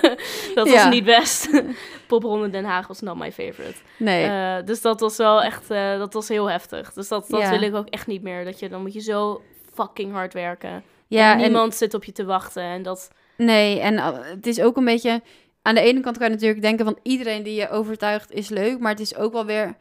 dat 0.56 0.67
was 0.69 0.71
Ja. 0.71 0.89
niet 0.89 1.04
best. 1.04 1.49
Popronde 2.08 2.49
Den 2.49 2.63
Haag 2.65 2.88
was 2.88 3.01
not 3.01 3.17
my 3.17 3.32
favorite. 3.32 3.75
Nee. 3.97 4.25
Eh, 4.25 4.65
dus 4.65 4.82
dat 4.82 4.99
was 4.99 5.17
wel 5.17 5.43
echt, 5.43 5.69
eh, 5.71 5.97
dat 5.97 6.13
was 6.13 6.28
heel 6.28 6.49
heftig. 6.49 6.93
Dus 6.93 7.08
dat, 7.08 7.25
dat 7.30 7.41
Ja. 7.41 7.49
wil 7.49 7.62
ik 7.62 7.75
ook 7.75 7.88
echt 7.89 8.08
niet 8.08 8.21
meer. 8.21 8.45
Dat 8.45 8.60
je, 8.60 8.69
dan 8.69 8.82
moet 8.82 8.93
je 8.93 9.01
zo 9.01 9.41
fucking 9.73 10.12
hard 10.12 10.34
werken. 10.34 10.84
ja, 11.08 11.32
en 11.32 11.38
en, 11.38 11.43
niemand 11.43 11.75
zit 11.75 11.93
op 11.93 12.04
je 12.04 12.12
te 12.12 12.25
wachten. 12.25 12.63
En 12.63 12.84
dat, 12.84 13.12
nee, 13.38 13.80
en 13.80 13.93
uh, 13.93 14.10
het 14.21 14.47
is 14.47 14.62
ook 14.62 14.78
een 14.78 14.86
beetje... 14.86 15.21
Aan 15.62 15.75
de 15.75 15.82
ene 15.82 15.99
kant 15.99 16.17
kan 16.17 16.28
je 16.28 16.34
natuurlijk 16.34 16.62
denken 16.62 16.86
van 16.86 16.97
iedereen 17.04 17.43
die 17.43 17.56
je 17.56 17.69
overtuigt 17.69 18.32
is 18.32 18.49
leuk. 18.49 18.80
Maar 18.80 18.91
het 18.91 18.99
is 18.99 19.15
ook 19.15 19.34
wel 19.34 19.45
weer 19.45 19.75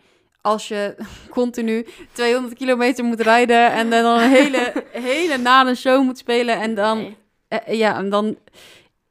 als 0.45 0.69
je 0.69 0.95
continu 1.31 1.87
200 2.13 2.55
kilometer 2.55 3.05
moet 3.05 3.21
rijden... 3.21 3.73
en 3.73 3.91
dan 3.91 4.21
een 4.21 4.31
hele, 4.31 4.73
hele 5.11 5.37
nare 5.39 5.75
show 5.75 6.03
moet 6.03 6.19
spelen 6.19 6.61
en 6.61 6.75
dan... 6.75 6.99
nee. 6.99 7.17
Eh, 7.49 7.79
ja, 7.79 7.97
en 7.97 8.11
dan 8.11 8.37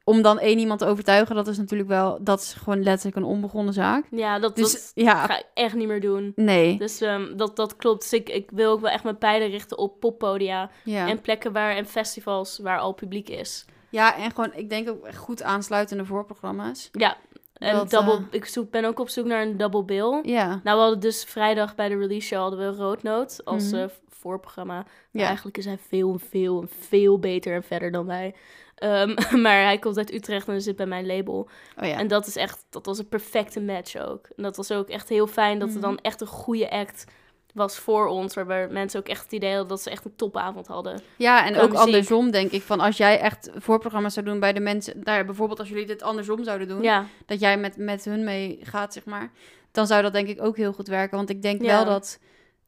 om 0.04 0.22
dan 0.22 0.40
één 0.40 0.60
iemand 0.60 0.80
te 0.80 0.86
overtuigen, 0.86 1.36
dat 1.36 1.48
is 1.48 1.58
natuurlijk 1.58 1.90
wel, 1.90 2.18
dat 2.22 2.40
is 2.40 2.54
gewoon 2.54 2.84
letterlijk 2.84 3.18
een 3.18 3.24
onbegonnen 3.24 3.74
zaak. 3.74 4.06
Ja, 4.12 4.40
dat, 4.40 4.56
Dus 4.56 4.72
dat 4.72 4.92
ja, 4.94 5.26
ga 5.26 5.38
ik 5.38 5.46
echt 5.54 5.76
niet 5.76 5.88
meer 5.88 6.02
doen. 6.02 6.32
nee. 6.36 6.78
Dus 6.78 7.02
ehm, 7.02 7.38
dat, 7.38 7.56
dat 7.56 7.76
klopt. 7.76 8.02
Dus 8.02 8.14
ik, 8.14 8.30
ik 8.30 8.50
wil 8.52 8.72
ook 8.72 8.82
wel 8.82 8.92
echt 8.92 9.04
mijn 9.04 9.18
pijlen 9.18 9.50
richten 9.50 9.78
op 9.78 10.00
poppodia. 10.00 10.70
Ja. 10.84 11.08
En 11.08 11.22
plekken 11.22 11.52
waar, 11.52 11.76
en 11.76 11.86
festivals 11.86 12.60
waar 12.60 12.80
al 12.80 12.94
publiek 12.94 13.30
is. 13.30 13.66
ja, 13.90 14.18
en 14.18 14.30
gewoon, 14.32 14.52
ik 14.56 14.70
denk 14.70 14.90
ook 14.90 15.16
goed 15.16 15.44
aansluitende 15.44 16.06
voorprogramma's. 16.06 16.90
Ja, 16.92 17.18
en 17.64 17.76
Dat, 17.76 17.90
double, 17.90 18.14
eh, 18.14 18.20
ik 18.32 18.46
zoek, 18.46 18.72
ben 18.72 18.86
ook 18.86 19.00
op 19.00 19.10
zoek 19.10 19.26
naar 19.26 19.42
een 19.42 19.58
double 19.58 19.84
bill. 19.84 20.20
Ja, 20.24 20.48
Nou, 20.48 20.62
we 20.78 20.82
hadden 20.84 21.00
dus 21.00 21.24
vrijdag 21.24 21.76
bij 21.76 21.90
de 21.90 21.98
release 21.98 22.28
show 22.28 22.40
hadden 22.40 22.60
we 22.60 22.78
Roodnoot 22.78 23.42
als 23.46 23.72
Mhm. 23.72 23.76
eh, 23.82 23.86
voorprogramma. 24.10 24.74
Maar 24.74 24.86
ja. 25.12 25.26
Eigenlijk 25.26 25.58
is 25.58 25.66
hij 25.66 25.78
veel, 25.88 26.18
veel, 26.30 26.66
veel 26.80 27.20
beter 27.20 27.54
en 27.56 27.64
verder 27.64 27.92
dan 27.92 28.06
wij. 28.06 28.36
Ehm, 28.76 29.14
maar 29.44 29.64
hij 29.64 29.78
komt 29.80 29.98
uit 29.98 30.14
Utrecht 30.14 30.48
en 30.48 30.62
zit 30.62 30.76
bij 30.76 30.86
mijn 30.86 31.06
label. 31.06 31.50
Oh 31.82 31.88
ja. 31.88 31.98
En 31.98 32.08
dat 32.08 32.28
is 32.28 32.36
echt, 32.36 32.66
dat 32.70 32.86
was 32.86 32.98
een 33.00 33.08
perfecte 33.10 33.62
match 33.62 33.96
ook. 33.96 34.28
En 34.36 34.44
dat 34.44 34.56
was 34.58 34.72
ook 34.72 34.90
echt 34.90 35.10
heel 35.10 35.28
fijn 35.28 35.60
dat 35.60 35.68
er 35.70 35.74
Mhm. 35.74 35.84
dan 35.84 35.98
echt 36.02 36.22
een 36.22 36.28
goede 36.28 36.70
act 36.72 37.06
was 37.54 37.78
voor 37.78 38.08
ons. 38.08 38.34
Waarbij 38.34 38.68
mensen 38.68 39.00
ook 39.00 39.08
echt 39.08 39.24
het 39.24 39.32
idee 39.32 39.50
hadden 39.50 39.68
dat 39.68 39.82
ze 39.82 39.90
echt 39.90 40.06
een 40.06 40.16
topavond 40.16 40.68
hadden. 40.68 41.00
ja, 41.16 41.46
en 41.46 41.56
ook 41.56 41.70
muziek. 41.70 41.86
andersom 41.86 42.32
denk 42.32 42.52
ik, 42.52 42.62
van 42.62 42.80
als 42.80 42.98
jij 42.98 43.20
echt 43.20 43.50
voorprogramma's 43.56 44.14
zou 44.14 44.26
doen 44.26 44.40
bij 44.40 44.54
de 44.54 44.60
mensen, 44.60 45.02
nou 45.04 45.18
ja, 45.18 45.24
bijvoorbeeld 45.24 45.60
als 45.60 45.70
jullie 45.70 45.86
dit 45.86 46.02
andersom 46.02 46.44
zouden 46.44 46.68
doen, 46.68 46.82
Ja, 46.82 47.06
dat 47.26 47.40
jij 47.40 47.58
met, 47.58 47.78
met 47.78 48.06
hun 48.06 48.24
mee 48.24 48.60
gaat, 48.62 48.94
zeg 48.94 49.06
maar, 49.06 49.32
dan 49.72 49.88
zou 49.88 50.02
dat 50.02 50.14
denk 50.14 50.28
ik 50.28 50.42
ook 50.42 50.58
heel 50.58 50.74
goed 50.74 50.88
werken. 50.88 51.18
Want 51.18 51.30
ik 51.30 51.42
denk 51.42 51.62
Ja. 51.62 51.68
wel 51.68 51.86
dat 51.86 52.20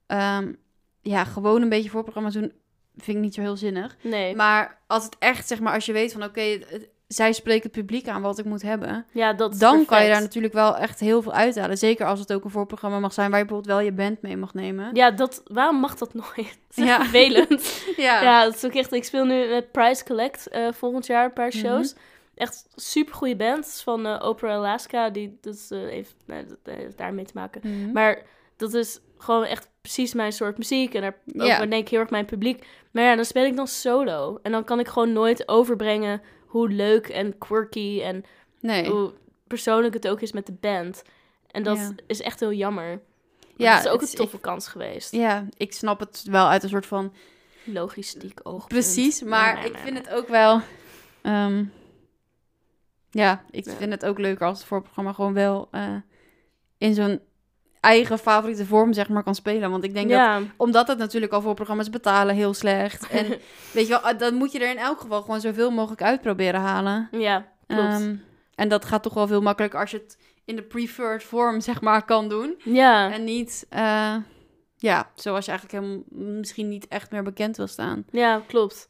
ehm, 0.07 0.53
ja, 1.01 1.23
gewoon 1.23 1.61
een 1.61 1.69
beetje 1.69 1.89
voorprogramma's 1.89 2.33
doen, 2.33 2.51
vind 2.97 3.17
ik 3.17 3.23
niet 3.23 3.33
zo 3.33 3.41
heel 3.41 3.57
zinnig. 3.57 3.95
Nee. 4.01 4.35
Maar 4.35 4.81
als 4.87 5.03
het 5.03 5.15
echt, 5.19 5.47
zeg 5.47 5.59
maar, 5.59 5.73
als 5.73 5.85
je 5.85 5.93
weet 5.93 6.11
van 6.13 6.23
oké, 6.23 6.41
het- 6.41 6.89
zij 7.07 7.33
spreken 7.33 7.63
het 7.63 7.71
publiek 7.71 8.07
aan 8.07 8.21
wat 8.21 8.37
ik 8.39 8.45
moet 8.45 8.61
hebben, 8.61 9.05
ja, 9.11 9.33
dat 9.33 9.53
is 9.53 9.59
dan 9.59 9.85
kan 9.85 10.03
je 10.03 10.09
daar 10.09 10.21
natuurlijk 10.21 10.53
wel 10.53 10.77
echt 10.77 10.99
heel 10.99 11.21
veel 11.21 11.31
uithalen. 11.33 11.77
Zeker 11.77 12.05
als 12.05 12.19
het 12.19 12.33
ook 12.33 12.43
een 12.43 12.49
voorprogramma 12.49 12.99
mag 12.99 13.13
zijn 13.13 13.29
waar 13.29 13.39
je 13.39 13.45
bijvoorbeeld 13.45 13.75
wel 13.77 13.85
je 13.85 13.91
band 13.91 14.21
mee 14.21 14.37
mag 14.37 14.53
nemen. 14.53 14.89
Ja, 14.95 15.11
dat, 15.11 15.41
waarom 15.45 15.75
mag 15.79 15.95
dat 15.95 16.13
nooit? 16.13 16.57
Dat 16.75 16.85
Ja. 16.87 16.97
vervelend. 17.01 17.83
Ja. 17.97 18.21
Ja, 18.21 18.43
dat 18.43 18.55
is 18.55 18.65
ook 18.65 18.73
echt. 18.73 18.93
Ik 18.93 19.03
speel 19.03 19.25
nu 19.25 19.47
met 19.47 19.71
Price 19.71 20.03
Collect 20.03 20.47
eh, 20.47 20.67
volgend 20.71 21.05
jaar 21.05 21.25
een 21.25 21.33
paar 21.33 21.47
Mhm. 21.47 21.57
shows. 21.57 21.95
Echt 22.35 22.65
super 22.75 23.13
goede 23.13 23.35
band. 23.35 23.81
Van 23.83 24.05
eh, 24.05 24.19
Opera 24.27 24.55
Alaska. 24.55 25.09
Die 25.09 25.37
dat 25.41 25.53
is, 25.53 25.71
eh, 25.71 25.79
heeft, 25.79 26.15
nee, 26.25 26.45
dat 26.45 26.75
heeft 26.75 26.97
daarmee 26.97 27.25
te 27.25 27.31
maken. 27.35 27.61
Mhm. 27.63 27.91
Maar 27.91 28.21
dat 28.57 28.73
is 28.73 28.99
gewoon 29.17 29.43
echt 29.45 29.69
precies 29.81 30.13
mijn 30.13 30.31
soort 30.31 30.57
muziek. 30.57 30.93
En 30.93 31.01
daar 31.01 31.17
Ja. 31.25 31.59
denk 31.65 31.73
ik 31.73 31.89
heel 31.89 31.99
erg 31.99 32.09
mijn 32.09 32.25
publiek. 32.25 32.67
Maar 32.91 33.03
ja, 33.03 33.15
dan 33.15 33.25
speel 33.25 33.45
ik 33.45 33.55
dan 33.55 33.67
solo. 33.67 34.39
En 34.41 34.51
dan 34.51 34.63
kan 34.63 34.79
ik 34.79 34.87
gewoon 34.87 35.13
nooit 35.13 35.47
overbrengen 35.47 36.21
hoe 36.55 36.69
leuk 36.69 37.07
en 37.07 37.37
quirky 37.37 38.01
en 38.01 38.23
nee. 38.59 38.89
hoe 38.89 39.13
persoonlijk 39.47 39.93
het 39.93 40.07
ook 40.07 40.21
is 40.21 40.31
met 40.31 40.45
de 40.45 40.51
band. 40.51 41.01
En 41.51 41.63
dat 41.63 41.77
Ja. 41.77 41.91
is 42.07 42.21
echt 42.21 42.39
heel 42.39 42.53
jammer. 42.53 42.87
Maar 42.87 43.67
Ja, 43.67 43.75
dat 43.75 43.85
is 43.85 43.91
ook 43.91 44.01
het 44.01 44.09
een 44.09 44.15
toffe 44.15 44.39
kans 44.39 44.67
geweest. 44.67 45.11
Ja, 45.11 45.47
ik 45.57 45.73
snap 45.73 45.99
het 45.99 46.23
wel 46.29 46.47
uit 46.47 46.63
een 46.63 46.69
soort 46.69 46.85
van 46.85 47.13
Logistiek 47.63 48.39
oogpunt. 48.43 48.67
Precies, 48.67 49.21
maar 49.23 49.55
nee, 49.55 49.65
ik 49.69 49.77
vind 49.77 49.97
het 49.97 50.09
ook 50.09 50.27
wel. 50.27 50.61
ehm, 51.21 51.65
ja, 53.09 53.43
ik 53.51 53.65
Ja. 53.65 53.71
vind 53.73 53.91
het 53.91 54.05
ook 54.05 54.19
leuker 54.19 54.47
als 54.47 54.57
het 54.57 54.67
voorprogramma 54.67 55.13
gewoon 55.13 55.33
wel 55.33 55.67
eh, 55.71 55.95
in 56.77 56.93
zo'n 56.93 57.19
eigen 57.85 58.19
favoriete 58.19 58.65
vorm, 58.65 58.93
zeg 58.93 59.09
maar, 59.09 59.23
kan 59.23 59.35
spelen. 59.35 59.71
Want 59.71 59.83
ik 59.83 59.93
denk 59.93 60.09
dat, 60.09 60.17
ja. 60.17 60.41
omdat 60.57 60.87
het 60.87 60.97
natuurlijk 60.97 61.33
al 61.33 61.41
voorprogramma's 61.41 61.89
betalen 61.89 62.35
heel 62.35 62.53
slecht. 62.53 63.07
En 63.19 63.25
weet 63.73 63.83
je 63.87 63.89
wel, 63.89 63.99
ah, 63.99 64.19
dan 64.19 64.33
moet 64.33 64.51
je 64.51 64.59
er 64.59 64.69
in 64.69 64.77
elk 64.77 64.99
geval 64.99 65.21
gewoon 65.21 65.41
zoveel 65.41 65.71
mogelijk 65.71 66.01
uit 66.01 66.21
proberen 66.21 66.59
halen. 66.59 67.07
ja, 67.11 67.47
klopt. 67.67 67.81
Ehm, 67.81 68.15
en 68.55 68.69
dat 68.69 68.85
gaat 68.85 69.03
toch 69.03 69.13
wel 69.13 69.27
veel 69.27 69.41
makkelijker 69.41 69.79
als 69.79 69.91
je 69.91 69.97
het 69.97 70.17
in 70.45 70.55
de 70.55 70.61
preferred 70.63 71.23
vorm, 71.23 71.61
zeg 71.61 71.81
maar, 71.81 72.05
kan 72.05 72.29
doen. 72.29 72.55
ja. 72.63 73.11
En 73.11 73.23
niet, 73.23 73.65
eh, 73.69 74.15
ja, 74.77 75.11
zoals 75.15 75.45
je 75.45 75.51
eigenlijk 75.51 75.83
helemaal 75.83 76.03
misschien 76.41 76.69
niet 76.69 76.87
echt 76.87 77.11
meer 77.11 77.23
bekend 77.23 77.57
wil 77.57 77.67
staan. 77.67 78.05
Ja, 78.11 78.41
klopt. 78.47 78.87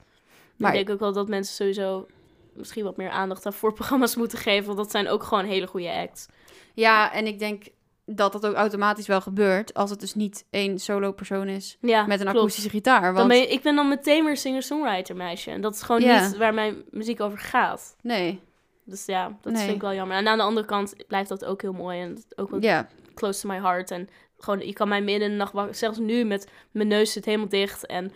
Maar- 0.58 0.72
ik 0.72 0.78
denk 0.78 0.90
ook 0.90 1.00
wel 1.00 1.14
dat 1.14 1.28
mensen 1.28 1.56
sowieso 1.56 2.08
misschien 2.54 2.84
wat 2.84 2.98
meer 2.98 3.10
aandacht 3.10 3.46
aan 3.46 3.54
voorprogramma's 3.54 4.16
moeten 4.22 4.38
geven. 4.38 4.66
Want 4.66 4.78
dat 4.78 4.92
zijn 4.92 5.08
ook 5.10 5.24
gewoon 5.24 5.46
hele 5.46 5.68
goede 5.68 5.92
acts. 5.94 6.26
Ja, 6.74 7.14
en 7.14 7.28
ik 7.28 7.40
denk 7.40 7.64
dat 8.06 8.32
dat 8.32 8.46
ook 8.46 8.56
automatisch 8.56 9.08
wel 9.08 9.22
gebeurt 9.22 9.74
als 9.74 9.90
het 9.90 10.00
dus 10.00 10.14
niet 10.16 10.46
één 10.50 10.80
solo 10.80 11.12
persoon 11.12 11.48
is 11.48 11.78
Ja, 11.82 12.06
met 12.06 12.18
een 12.20 12.26
klopt. 12.26 12.38
akoestische 12.40 12.70
gitaar. 12.70 13.02
Want 13.02 13.18
Dan 13.18 13.28
ben 13.28 13.38
je, 13.38 13.48
ik 13.48 13.62
ben 13.62 13.76
dan 13.76 13.88
meteen 13.90 14.26
weer 14.26 14.38
singer-songwriter 14.38 15.16
meisje. 15.16 15.52
En 15.52 15.62
dat 15.62 15.74
is 15.76 15.82
gewoon 15.82 16.02
Ja. 16.02 16.28
niet 16.28 16.38
waar 16.38 16.54
mijn 16.54 16.84
muziek 16.92 17.22
over 17.22 17.38
gaat. 17.38 17.96
nee, 18.02 18.42
Dus 18.84 19.06
ja, 19.06 19.38
dat 19.42 19.54
Nee. 19.54 19.64
vind 19.64 19.76
ik 19.76 19.82
wel 19.82 19.94
jammer. 19.94 20.18
En 20.18 20.28
aan 20.28 20.38
de 20.38 20.44
andere 20.44 20.66
kant 20.68 20.94
blijft 21.08 21.30
dat 21.30 21.46
ook 21.46 21.62
heel 21.62 21.74
mooi. 21.74 22.02
En 22.02 22.24
ook 22.36 22.50
wel 22.50 22.84
close 23.14 23.42
to 23.42 23.48
my 23.50 23.60
heart. 23.60 23.92
En 23.92 24.10
gewoon, 24.38 24.60
je 24.68 24.74
kan 24.74 24.88
mij 24.88 25.02
midden 25.02 25.32
in 25.32 25.38
de 25.38 25.46
nacht. 25.52 25.78
Zelfs 25.78 25.98
nu 25.98 26.24
met 26.24 26.48
mijn 26.72 26.88
neus 26.88 27.12
zit 27.12 27.26
helemaal 27.26 27.50
dicht 27.50 27.86
en 27.86 28.12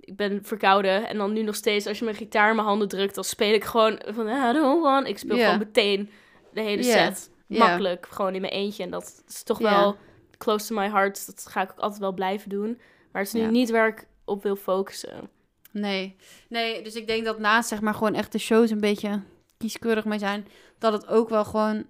ik 0.00 0.16
ben 0.16 0.40
verkouden. 0.44 1.08
En 1.08 1.16
dan 1.16 1.32
nu 1.32 1.42
nog 1.42 1.54
steeds, 1.54 1.86
als 1.86 1.98
je 1.98 2.04
mijn 2.04 2.16
gitaar 2.16 2.48
in 2.50 2.54
mijn 2.56 2.68
handen 2.68 2.88
drukt... 2.88 3.14
dan 3.14 3.24
speel 3.24 3.52
ik 3.54 3.64
gewoon 3.64 4.00
van, 4.06 4.28
I 4.28 4.52
don't 4.52 4.82
want... 4.82 5.06
Ik 5.08 5.18
speel 5.18 5.36
gewoon 5.36 5.58
meteen 5.58 6.10
de 6.52 6.60
hele 6.60 6.82
set. 6.82 7.30
Makkelijk, 7.48 8.06
gewoon 8.10 8.34
in 8.34 8.40
mijn 8.40 8.52
eentje. 8.52 8.82
En 8.82 8.90
dat 8.90 9.22
is 9.28 9.42
toch 9.42 9.58
wel 9.58 9.96
close 10.38 10.66
to 10.66 10.74
my 10.74 10.88
heart. 10.88 11.26
Dat 11.26 11.46
ga 11.50 11.62
ik 11.62 11.70
ook 11.70 11.78
altijd 11.78 12.00
wel 12.00 12.12
blijven 12.12 12.48
doen. 12.48 12.80
Maar 13.12 13.22
het 13.22 13.26
is 13.34 13.40
nu 13.40 13.40
Ja. 13.46 13.50
niet 13.50 13.70
waar 13.70 13.88
ik 13.88 14.06
op 14.24 14.42
wil 14.42 14.56
focussen. 14.56 15.30
nee. 15.72 16.16
Nee, 16.48 16.82
dus 16.82 16.94
ik 16.94 17.06
denk 17.06 17.24
dat 17.24 17.38
naast 17.38 17.68
zeg 17.68 17.80
maar 17.80 17.94
gewoon 17.94 18.14
echt 18.14 18.32
de 18.32 18.38
shows 18.38 18.70
een 18.70 18.80
beetje 18.80 19.22
kieskeurig 19.58 20.04
mee 20.04 20.18
zijn, 20.18 20.46
dat 20.78 20.92
het 20.92 21.06
ook 21.06 21.28
wel 21.28 21.44
gewoon... 21.44 21.86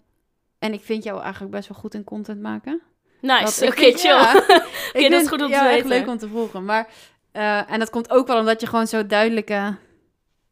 En 0.58 0.72
ik 0.72 0.80
vind 0.84 1.04
jou 1.04 1.20
eigenlijk 1.20 1.52
best 1.52 1.68
wel 1.68 1.78
goed 1.78 1.94
in 1.94 2.04
content 2.04 2.40
maken. 2.40 2.82
Nice, 3.20 3.66
oké, 3.66 3.74
vind- 3.74 4.00
chill. 4.00 4.10
ja. 4.10 4.32
Ik 4.92 4.92
dat 4.92 5.02
is 5.02 5.08
vind 5.16 5.28
goed 5.28 5.40
om 5.40 5.46
te 5.46 5.52
jou 5.52 5.66
echt 5.66 5.74
weten. 5.74 5.88
leuk 5.88 6.06
om 6.08 6.18
te 6.18 6.28
volgen. 6.28 6.64
Maar, 6.64 6.88
eh, 7.32 7.70
en 7.70 7.78
dat 7.78 7.90
komt 7.90 8.10
ook 8.10 8.26
wel 8.26 8.38
omdat 8.38 8.60
je 8.60 8.66
gewoon 8.66 8.86
zo 8.86 9.06
duidelijke 9.06 9.76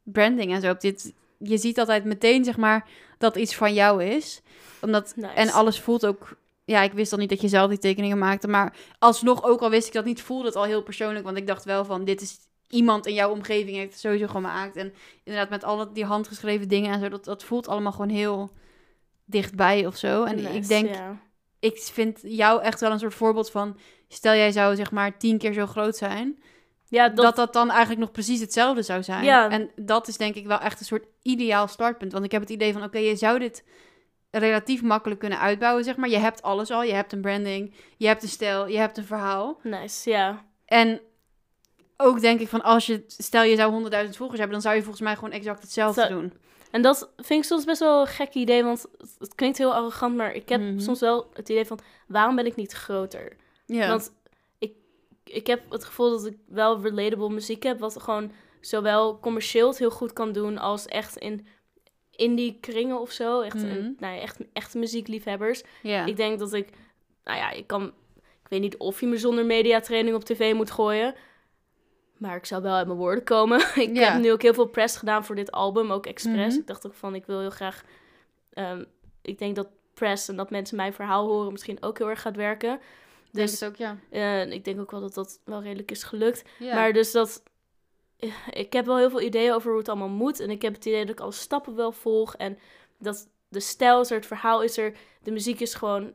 branding 0.03 0.53
en 0.53 0.61
zo 0.61 0.67
hebt. 0.67 0.81
Dit, 0.83 1.13
je 1.39 1.59
ziet 1.59 1.79
altijd 1.79 2.05
meteen, 2.05 2.45
zeg 2.45 2.57
maar, 2.57 2.89
dat 3.19 3.37
iets 3.37 3.55
van 3.55 3.75
jou 3.75 4.05
is. 4.05 4.43
Omdat, 4.81 5.13
Nice. 5.17 5.35
En 5.35 5.51
alles 5.51 5.81
voelt 5.81 6.07
ook... 6.07 6.37
Ja, 6.65 6.83
ik 6.83 6.93
wist 6.93 7.13
al 7.13 7.19
niet 7.19 7.29
dat 7.29 7.41
je 7.41 7.49
zelf 7.49 7.69
die 7.69 7.79
tekeningen 7.79 8.19
maakte. 8.19 8.49
Maar 8.49 8.77
alsnog, 8.99 9.45
ook 9.45 9.61
al 9.61 9.71
wist 9.71 9.87
ik 9.87 9.93
dat 9.93 10.05
niet, 10.05 10.23
voelde 10.23 10.47
het 10.47 10.57
al 10.57 10.65
heel 10.65 10.83
persoonlijk. 10.83 11.25
Want 11.25 11.37
ik 11.37 11.47
dacht 11.47 11.65
wel 11.65 11.85
van, 11.85 12.05
dit 12.05 12.21
is 12.21 12.39
iemand 12.69 13.07
in 13.07 13.15
jouw 13.15 13.31
omgeving 13.31 13.77
heeft 13.77 13.93
het 13.93 14.01
sowieso 14.01 14.27
gemaakt. 14.27 14.77
En 14.77 14.95
inderdaad, 15.25 15.51
met 15.51 15.65
al 15.65 15.93
die 15.93 16.05
handgeschreven 16.05 16.69
dingen 16.69 16.93
en 16.93 17.01
zo, 17.01 17.09
dat, 17.09 17.25
dat 17.25 17.45
voelt 17.45 17.69
allemaal 17.69 17.93
gewoon 17.93 18.09
heel 18.09 18.51
dichtbij 19.25 19.87
of 19.87 19.97
zo. 19.97 20.25
En 20.25 20.37
Nice, 20.37 20.49
ik 20.49 20.69
denk, 20.69 20.89
ja. 20.89 21.21
ik 21.61 21.79
vind 21.79 22.19
jou 22.23 22.63
echt 22.63 22.81
wel 22.81 22.91
een 22.91 22.99
soort 22.99 23.15
voorbeeld 23.15 23.51
van... 23.51 23.79
Stel 24.09 24.35
jij 24.35 24.53
zou 24.53 24.77
zeg 24.77 24.91
maar 24.91 25.19
tien 25.19 25.39
keer 25.39 25.53
zo 25.53 25.67
groot 25.67 25.97
zijn... 25.97 26.43
Ja, 26.89 27.09
Dat 27.09 27.25
dat, 27.25 27.37
dat, 27.37 27.53
dan 27.53 27.71
eigenlijk 27.71 28.01
nog 28.01 28.11
precies 28.11 28.41
hetzelfde 28.41 28.83
zou 28.83 29.03
zijn. 29.03 29.25
Ja. 29.25 29.51
En 29.51 29.71
dat 29.77 30.09
is 30.09 30.17
denk 30.17 30.35
ik 30.35 30.47
wel 30.47 30.59
echt 30.59 30.81
een 30.81 30.87
soort 30.87 31.07
ideaal 31.23 31.69
startpunt. 31.69 32.13
Want 32.13 32.25
ik 32.25 32.33
heb 32.33 32.41
het 32.41 32.51
idee 32.51 32.73
van... 32.73 32.83
Oké, 32.83 32.99
je 32.99 33.17
zou 33.17 33.39
dit 33.39 33.65
relatief 34.31 34.83
makkelijk 34.83 35.21
kunnen 35.21 35.39
uitbouwen, 35.41 35.85
zeg 35.85 35.97
maar. 35.97 36.09
Je 36.09 36.19
hebt 36.19 36.43
alles 36.43 36.71
al. 36.71 36.83
Je 36.83 36.93
hebt 36.93 37.13
een 37.13 37.21
branding, 37.21 37.75
je 37.97 38.07
hebt 38.07 38.23
een 38.23 38.29
stijl, 38.29 38.67
je 38.69 38.79
hebt 38.79 38.97
een 38.99 39.05
verhaal. 39.05 39.59
nice, 39.63 40.11
ja. 40.11 40.45
En 40.65 41.01
ook 41.97 42.21
denk 42.21 42.41
ik 42.41 42.49
van... 42.49 42.63
Als 42.63 42.87
je... 42.87 43.05
Stel 43.07 43.43
je 43.43 43.57
zou 43.57 43.85
100.000 43.85 43.89
volgers 44.11 44.39
hebben... 44.39 44.51
Dan 44.51 44.61
zou 44.61 44.75
je 44.75 44.81
volgens 44.83 45.03
mij 45.03 45.15
gewoon 45.15 45.31
exact 45.31 45.63
hetzelfde 45.63 46.01
Zo- 46.03 46.09
doen. 46.09 46.33
En 46.71 46.83
dat 46.83 47.11
vind 47.17 47.43
ik 47.43 47.49
soms 47.49 47.65
best 47.65 47.81
wel 47.81 48.01
een 48.01 48.07
gek 48.07 48.35
idee, 48.35 48.65
want 48.65 48.87
het, 49.19 49.35
klinkt 49.35 49.59
heel 49.59 49.75
arrogant, 49.75 50.17
maar 50.17 50.35
ik 50.35 50.49
heb 50.49 50.61
Mhm. 50.61 50.79
soms 50.79 51.01
wel 51.01 51.31
het 51.33 51.49
idee 51.49 51.65
van, 51.65 51.79
waarom 52.09 52.37
ben 52.37 52.47
ik 52.47 52.57
niet 52.57 52.73
groter? 52.73 53.37
Ja. 53.67 53.89
Want 53.89 54.13
ik, 54.59 54.73
ik 55.25 55.47
heb 55.47 55.63
het 55.71 55.85
gevoel 55.85 56.11
dat 56.11 56.27
ik 56.27 56.37
wel 56.47 56.81
relatable 56.81 57.31
muziek 57.31 57.63
heb, 57.63 57.79
wat 57.81 58.03
gewoon 58.03 58.33
zowel 58.61 59.19
commercieel 59.21 59.69
het 59.69 59.79
heel 59.79 59.91
goed 59.91 60.13
kan 60.13 60.33
doen, 60.33 60.59
als 60.59 60.87
echt 60.87 61.17
in 61.17 61.47
indie 62.17 62.59
kringen 62.61 63.01
of 63.01 63.11
zo. 63.11 63.41
Echt, 63.41 63.55
Mhm. 63.55 63.67
een- 63.67 63.97
nou 63.99 64.15
ja, 64.15 64.21
echt, 64.21 64.39
echte 64.53 64.79
muziekliefhebbers. 64.79 65.63
Ik 66.05 66.17
denk 66.17 66.39
dat 66.39 66.53
ik, 66.53 66.69
nou 67.25 67.39
ja, 67.39 67.51
ik 67.51 67.67
kan, 67.67 67.87
ik 68.17 68.49
weet 68.49 68.61
niet 68.61 68.77
of 68.77 69.01
je 69.01 69.07
me 69.07 69.17
zonder 69.17 69.47
mediatraining 69.47 70.17
op 70.17 70.25
tv 70.25 70.55
moet 70.55 70.71
gooien. 70.71 71.15
Maar 72.17 72.37
ik 72.37 72.47
zou 72.47 72.63
wel 72.63 72.75
uit 72.75 72.87
mijn 72.87 72.99
woorden 72.99 73.25
komen. 73.25 73.59
ik 73.87 73.97
heb 74.13 74.21
nu 74.23 74.33
ook 74.33 74.43
heel 74.43 74.55
veel 74.55 74.67
press 74.69 74.97
gedaan 74.97 75.25
voor 75.25 75.35
dit 75.35 75.53
album, 75.53 75.91
ook 75.93 76.07
expres. 76.07 76.53
Mhm. 76.53 76.61
Ik 76.61 76.67
dacht 76.67 76.87
ook 76.87 76.95
van, 76.95 77.15
ik 77.15 77.27
wil 77.27 77.41
heel 77.41 77.51
graag... 77.51 77.83
ehm, 78.53 78.85
ik 79.23 79.39
denk 79.39 79.57
dat 79.57 79.69
press 79.95 80.29
en 80.29 80.37
dat 80.37 80.51
mensen 80.51 80.77
mijn 80.77 80.93
verhaal 80.93 81.27
horen 81.27 81.53
misschien 81.53 81.83
ook 81.83 81.99
heel 81.99 82.09
erg 82.11 82.21
gaat 82.21 82.37
werken. 82.37 82.81
Denk 83.31 83.49
Dus 83.49 83.61
het 83.61 83.69
ook, 83.69 83.77
ja. 83.77 83.97
eh, 84.11 84.51
ik 84.51 84.65
denk 84.65 84.81
ook 84.81 84.91
wel 84.91 85.01
dat 85.01 85.15
dat 85.15 85.41
wel 85.45 85.63
redelijk 85.63 85.91
is 85.91 86.03
gelukt. 86.03 86.43
Maar 86.75 86.93
dus 86.93 87.13
dat... 87.13 87.43
Ik 88.51 88.73
heb 88.73 88.87
wel 88.87 88.97
heel 88.97 89.11
veel 89.11 89.21
ideeën 89.21 89.53
over 89.53 89.71
hoe 89.71 89.79
het 89.79 89.89
allemaal 89.89 90.09
moet. 90.09 90.41
En 90.41 90.51
ik 90.51 90.63
heb 90.63 90.75
het 90.75 90.87
idee 90.87 91.01
dat 91.01 91.15
ik 91.15 91.21
alle 91.21 91.33
stappen 91.33 91.75
wel 91.75 91.93
volg. 91.93 92.37
En 92.37 92.59
dat 92.99 93.29
de 93.49 93.61
stijl 93.61 94.01
is 94.01 94.11
er, 94.11 94.17
het 94.17 94.27
verhaal 94.27 94.63
is 94.63 94.79
er. 94.79 94.93
De 95.23 95.31
muziek 95.31 95.61
is 95.61 95.75
gewoon, 95.75 96.13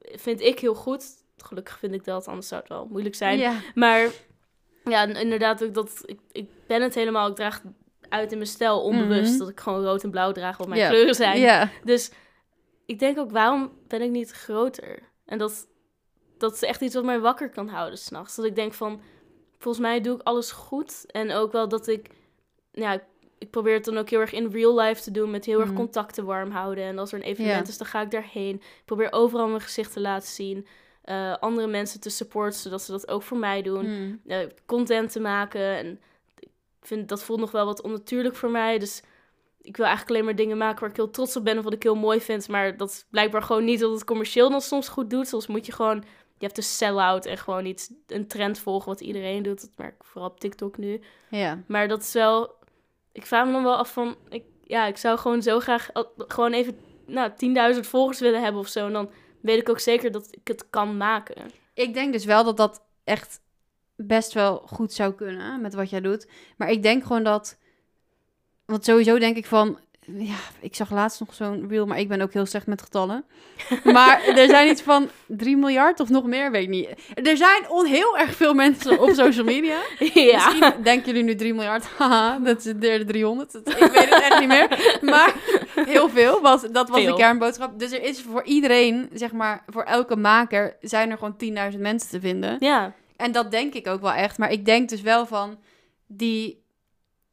vind 0.00 0.40
ik 0.40 0.58
heel 0.58 0.74
goed. 0.74 1.04
Gelukkig 1.36 1.78
vind 1.78 1.94
ik 1.94 2.04
dat, 2.04 2.28
anders 2.28 2.48
zou 2.48 2.60
het 2.60 2.70
wel 2.70 2.86
moeilijk 2.90 3.14
zijn. 3.14 3.38
Ja. 3.38 3.60
Maar 3.74 4.08
ja, 4.84 5.06
inderdaad 5.06 5.64
ook 5.64 5.74
dat... 5.74 6.02
Ik, 6.04 6.20
ik 6.32 6.48
ben 6.66 6.82
het 6.82 6.94
helemaal, 6.94 7.28
ik 7.28 7.34
draag 7.34 7.62
uit 8.08 8.32
in 8.32 8.38
mijn 8.38 8.50
stijl 8.50 8.82
onbewust. 8.82 9.30
Mhm. 9.30 9.38
Dat 9.38 9.48
ik 9.48 9.60
gewoon 9.60 9.84
rood 9.84 10.02
en 10.02 10.10
blauw 10.10 10.32
draag, 10.32 10.56
wat 10.56 10.68
mijn 10.68 10.88
kleuren 10.88 11.14
zijn. 11.14 11.70
Dus 11.84 12.10
ik 12.86 12.98
denk 12.98 13.18
ook, 13.18 13.30
waarom 13.30 13.72
ben 13.88 14.02
ik 14.02 14.10
niet 14.10 14.30
groter? 14.30 14.98
En 15.24 15.38
dat, 15.38 15.66
dat 16.38 16.54
is 16.54 16.62
echt 16.62 16.80
iets 16.80 16.94
wat 16.94 17.04
mij 17.04 17.20
wakker 17.20 17.50
kan 17.50 17.68
houden 17.68 17.98
s'nachts. 17.98 18.36
Dat 18.36 18.44
ik 18.44 18.54
denk 18.54 18.74
van, 18.74 19.00
volgens 19.62 19.84
mij 19.84 20.00
doe 20.00 20.14
ik 20.14 20.22
alles 20.22 20.50
goed. 20.50 21.04
En 21.10 21.32
ook 21.32 21.52
wel 21.52 21.68
dat 21.68 21.86
ik, 21.88 22.10
ja, 22.72 23.02
ik 23.38 23.50
probeer 23.50 23.74
het 23.74 23.84
dan 23.84 23.98
ook 23.98 24.08
heel 24.10 24.20
erg 24.20 24.32
in 24.32 24.50
real 24.50 24.80
life 24.80 25.02
te 25.02 25.10
doen. 25.10 25.30
Met 25.30 25.44
heel 25.44 25.58
erg 25.60 25.68
Mhm. 25.68 25.76
contacten 25.76 26.24
warm 26.24 26.50
houden. 26.50 26.84
En 26.84 26.98
als 26.98 27.12
er 27.12 27.18
een 27.18 27.24
evenement 27.24 27.68
is, 27.68 27.78
dan 27.78 27.86
ga 27.86 28.00
ik 28.00 28.10
daarheen. 28.10 28.54
Ik 28.54 28.82
probeer 28.84 29.12
overal 29.12 29.48
mijn 29.48 29.60
gezicht 29.60 29.92
te 29.92 30.00
laten 30.00 30.28
zien. 30.28 30.66
eh, 31.02 31.36
andere 31.40 31.66
mensen 31.66 32.00
te 32.00 32.10
supporten, 32.10 32.60
zodat 32.60 32.82
ze 32.82 32.90
dat 32.92 33.08
ook 33.08 33.22
voor 33.22 33.36
mij 33.38 33.62
doen 33.62 33.86
Mm. 33.86 34.20
eh, 34.26 34.38
content 34.66 35.12
te 35.12 35.20
maken. 35.20 35.60
En 35.76 36.00
ik 36.38 36.48
vind 36.80 37.08
dat 37.08 37.22
voelt 37.22 37.40
nog 37.40 37.50
wel 37.50 37.64
wat 37.64 37.82
onnatuurlijk 37.82 38.36
voor 38.36 38.50
mij. 38.50 38.78
Dus 38.78 39.02
ik 39.62 39.76
wil 39.76 39.86
eigenlijk 39.86 40.14
alleen 40.14 40.24
maar 40.26 40.36
dingen 40.44 40.56
maken 40.56 40.80
waar 40.80 40.90
ik 40.90 40.96
heel 40.96 41.10
trots 41.10 41.36
op 41.36 41.44
ben 41.44 41.58
of 41.58 41.64
wat 41.64 41.72
ik 41.72 41.82
heel 41.82 41.94
mooi 41.94 42.20
vind. 42.20 42.48
Maar 42.48 42.76
dat 42.76 42.88
is 42.90 43.04
blijkbaar 43.10 43.42
gewoon 43.42 43.64
niet 43.64 43.80
dat 43.80 43.90
het 43.92 44.04
commercieel 44.04 44.50
dan 44.50 44.60
soms 44.60 44.88
goed 44.88 45.10
doet. 45.10 45.28
Soms 45.28 45.46
moet 45.46 45.66
je 45.66 45.72
gewoon, 45.72 46.04
je 46.42 46.48
hebt 46.48 46.60
de 46.60 46.62
sell-out 46.62 47.26
en 47.26 47.38
gewoon 47.38 47.66
iets, 47.66 47.90
een 48.06 48.26
trend 48.26 48.58
volgen 48.58 48.88
wat 48.88 49.00
iedereen 49.00 49.42
doet. 49.42 49.60
Dat 49.60 49.70
merk 49.76 49.94
ik 49.94 50.04
vooral 50.04 50.30
op 50.30 50.40
TikTok 50.40 50.76
nu. 50.76 51.00
Ja. 51.30 51.62
Maar 51.66 51.88
dat 51.88 52.02
is 52.02 52.12
wel, 52.12 52.54
ik 53.12 53.26
vraag 53.26 53.46
me 53.46 53.52
dan 53.52 53.62
wel 53.62 53.76
af 53.76 53.92
van, 53.92 54.16
ik, 54.28 54.44
ja, 54.64 54.86
ik 54.86 54.96
zou 54.96 55.18
gewoon 55.18 55.42
zo 55.42 55.60
graag 55.60 55.90
gewoon 56.16 56.52
even, 56.52 56.76
nou, 57.06 57.30
10.000 57.74 57.80
volgers 57.80 58.20
willen 58.20 58.42
hebben 58.42 58.60
of 58.60 58.68
zo. 58.68 58.86
En 58.86 58.92
dan 58.92 59.10
weet 59.40 59.60
ik 59.60 59.68
ook 59.68 59.80
zeker 59.80 60.12
dat 60.12 60.28
ik 60.30 60.48
het 60.48 60.70
kan 60.70 60.96
maken. 60.96 61.50
Ik 61.74 61.94
denk 61.94 62.12
dus 62.12 62.24
wel 62.24 62.44
dat 62.44 62.56
dat 62.56 62.82
echt 63.04 63.40
best 63.96 64.32
wel 64.32 64.62
goed 64.66 64.92
zou 64.92 65.12
kunnen 65.12 65.60
met 65.60 65.74
wat 65.74 65.90
jij 65.90 66.00
doet. 66.00 66.28
Maar 66.56 66.70
ik 66.70 66.82
denk 66.82 67.02
gewoon 67.02 67.24
dat... 67.24 67.58
Want 68.64 68.84
sowieso 68.84 69.18
denk 69.18 69.36
ik 69.36 69.46
van... 69.46 69.78
Ja, 70.06 70.34
ik 70.60 70.74
zag 70.74 70.90
laatst 70.90 71.20
nog 71.20 71.34
zo'n 71.34 71.66
reel, 71.68 71.86
maar 71.86 71.98
ik 71.98 72.08
ben 72.08 72.20
ook 72.20 72.32
heel 72.32 72.46
slecht 72.46 72.66
met 72.66 72.82
getallen. 72.82 73.24
Maar 73.84 74.22
er 74.24 74.48
zijn 74.48 74.68
iets 74.70 74.82
van 74.82 75.08
3 75.26 75.56
miljard 75.56 76.00
of 76.00 76.08
nog 76.08 76.24
meer, 76.24 76.50
weet 76.50 76.62
ik 76.62 76.68
niet. 76.68 76.88
Er 77.14 77.36
zijn 77.36 77.64
heel 77.86 78.18
erg 78.18 78.34
veel 78.36 78.54
mensen 78.54 79.00
op 79.00 79.10
social 79.10 79.44
media. 79.44 79.76
ja. 80.14 80.34
Misschien 80.50 80.82
denken 80.82 81.06
jullie 81.06 81.22
nu 81.22 81.34
3 81.34 81.54
miljard. 81.54 81.86
Haha, 81.98 82.38
dat 82.38 82.58
is 82.58 82.64
de 82.64 82.78
derde 82.78 83.04
300. 83.04 83.52
Dat- 83.52 83.68
Ik 83.68 83.76
weet 83.78 84.08
het 84.14 84.22
echt 84.22 84.38
niet 84.38 84.48
meer. 84.48 84.98
Maar 85.02 85.34
heel 85.74 86.08
veel. 86.08 86.40
Was, 86.40 86.62
dat 86.70 86.88
was 86.88 87.04
de 87.04 87.14
kernboodschap. 87.14 87.78
Dus 87.78 87.92
er 87.92 88.02
is 88.02 88.22
voor 88.22 88.44
iedereen, 88.44 89.10
zeg 89.12 89.32
maar, 89.32 89.64
voor 89.66 89.82
elke 89.82 90.16
maker... 90.16 90.76
zijn 90.80 91.10
er 91.10 91.18
gewoon 91.18 91.72
10.000 91.72 91.78
mensen 91.78 92.10
te 92.10 92.20
vinden. 92.20 92.56
Ja. 92.60 92.92
En 93.16 93.32
dat 93.32 93.50
denk 93.50 93.74
ik 93.74 93.86
ook 93.86 94.00
wel 94.00 94.12
echt. 94.12 94.38
Maar 94.38 94.50
ik 94.52 94.64
denk 94.64 94.88
dus 94.88 95.00
wel 95.00 95.26
van... 95.26 95.58
die 96.06 96.61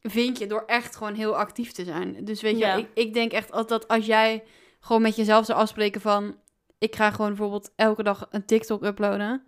vind 0.02 0.38
je 0.38 0.46
door 0.46 0.62
echt 0.66 0.96
gewoon 0.96 1.14
heel 1.14 1.36
actief 1.36 1.72
te 1.72 1.84
zijn. 1.84 2.24
Dus 2.24 2.42
weet 2.42 2.58
je, 2.58 2.64
Ja. 2.64 2.74
ik, 2.74 2.88
ik 2.94 3.14
denk 3.14 3.32
echt 3.32 3.52
altijd 3.52 3.68
dat 3.80 3.88
als 3.88 4.06
jij 4.06 4.44
gewoon 4.80 5.02
met 5.02 5.16
jezelf 5.16 5.44
zou 5.44 5.58
afspreken 5.58 6.00
van... 6.00 6.36
ik 6.78 6.96
ga 6.96 7.10
gewoon 7.10 7.28
bijvoorbeeld 7.28 7.72
elke 7.76 8.02
dag 8.02 8.26
een 8.30 8.44
TikTok 8.44 8.84
uploaden. 8.84 9.42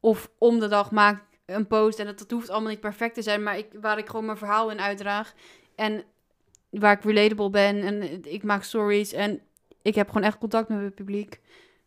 Of 0.00 0.30
om 0.38 0.58
de 0.58 0.68
dag 0.68 0.90
maak 0.90 1.16
ik 1.20 1.54
een 1.54 1.66
post. 1.66 1.98
En 1.98 2.06
dat, 2.06 2.18
dat 2.18 2.30
hoeft 2.30 2.50
allemaal 2.50 2.70
niet 2.70 2.80
perfect 2.80 3.14
te 3.14 3.22
zijn. 3.22 3.42
Maar 3.42 3.58
ik, 3.58 3.66
waar 3.80 3.98
ik 3.98 4.06
gewoon 4.06 4.24
mijn 4.24 4.38
verhaal 4.38 4.70
in 4.70 4.80
uitdraag. 4.80 5.34
En 5.74 6.04
waar 6.70 6.96
ik 6.96 7.04
relatable 7.04 7.50
ben. 7.50 7.80
En 7.82 8.24
ik 8.24 8.42
maak 8.42 8.62
stories. 8.62 9.12
En 9.12 9.40
ik 9.82 9.94
heb 9.94 10.08
gewoon 10.08 10.22
echt 10.22 10.38
contact 10.38 10.68
met 10.68 10.78
mijn 10.78 10.94
publiek. 10.94 11.40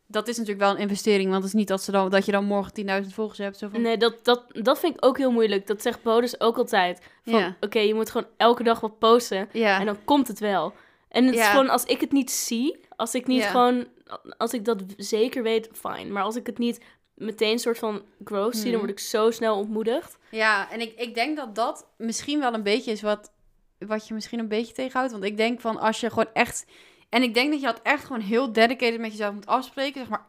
Dat 0.07 0.27
is 0.27 0.37
natuurlijk 0.37 0.65
wel 0.65 0.75
een 0.75 0.81
investering. 0.81 1.29
Want 1.29 1.43
het 1.43 1.53
is 1.53 1.59
niet 1.59 1.67
dat, 1.67 1.83
ze 1.83 1.91
dan, 1.91 2.09
dat 2.09 2.25
je 2.25 2.31
dan 2.31 2.45
morgen 2.45 3.03
10.000 3.03 3.09
volgers 3.13 3.37
hebt. 3.37 3.57
Zo 3.57 3.67
van, 3.67 3.81
Nee, 3.81 3.97
dat, 3.97 4.19
dat, 4.23 4.43
dat 4.51 4.79
vind 4.79 4.95
ik 4.97 5.05
ook 5.05 5.17
heel 5.17 5.31
moeilijk. 5.31 5.67
Dat 5.67 5.81
zegt 5.81 6.03
Bodus 6.03 6.39
ook 6.39 6.57
altijd. 6.57 7.01
Van, 7.23 7.39
Ja. 7.39 7.55
oké, 7.59 7.79
je 7.79 7.93
moet 7.93 8.09
gewoon 8.09 8.27
elke 8.37 8.63
dag 8.63 8.79
wat 8.79 8.99
posten. 8.99 9.49
Ja. 9.51 9.79
En 9.79 9.85
dan 9.85 9.97
komt 10.03 10.27
het 10.27 10.39
wel. 10.39 10.73
En 11.09 11.25
het 11.25 11.35
is 11.35 11.47
gewoon, 11.47 11.69
als 11.69 11.83
ik 11.83 11.99
het 12.01 12.11
niet 12.11 12.31
zie, 12.31 12.79
als 12.95 13.15
ik 13.15 13.27
niet 13.27 13.41
Ja. 13.41 13.49
gewoon, 13.49 13.87
als 14.37 14.53
ik 14.53 14.65
dat 14.65 14.83
zeker 14.97 15.43
weet, 15.43 15.69
fijn. 15.73 16.11
Maar 16.11 16.23
als 16.23 16.35
ik 16.35 16.45
het 16.45 16.57
niet 16.57 16.79
meteen 17.13 17.59
soort 17.59 17.77
van 17.77 18.01
growth 18.23 18.55
zie, 18.57 18.69
dan 18.71 18.79
word 18.79 18.91
ik 18.91 18.99
zo 18.99 19.31
snel 19.31 19.57
ontmoedigd. 19.57 20.17
Ja, 20.31 20.71
en 20.71 20.81
ik, 20.81 20.93
ik 20.99 21.15
denk 21.15 21.37
dat 21.37 21.55
dat 21.55 21.87
misschien 21.97 22.39
wel 22.39 22.53
een 22.53 22.63
beetje 22.63 22.91
is 22.91 23.01
wat, 23.01 23.31
wat 23.79 24.07
je 24.07 24.13
misschien 24.13 24.39
een 24.39 24.47
beetje 24.47 24.73
tegenhoudt. 24.73 25.11
Want 25.11 25.23
ik 25.23 25.37
denk 25.37 25.61
van 25.61 25.79
als 25.79 25.99
je 25.99 26.09
gewoon 26.09 26.29
echt... 26.33 26.65
En 27.15 27.23
ik 27.23 27.33
denk 27.33 27.51
dat 27.51 27.59
je 27.59 27.65
dat 27.65 27.79
echt 27.83 28.05
gewoon 28.05 28.21
heel 28.21 28.51
dedicated 28.51 28.99
met 28.99 29.11
jezelf 29.11 29.33
moet 29.33 29.45
afspreken. 29.47 29.99
Zeg 29.99 30.09
maar, 30.09 30.25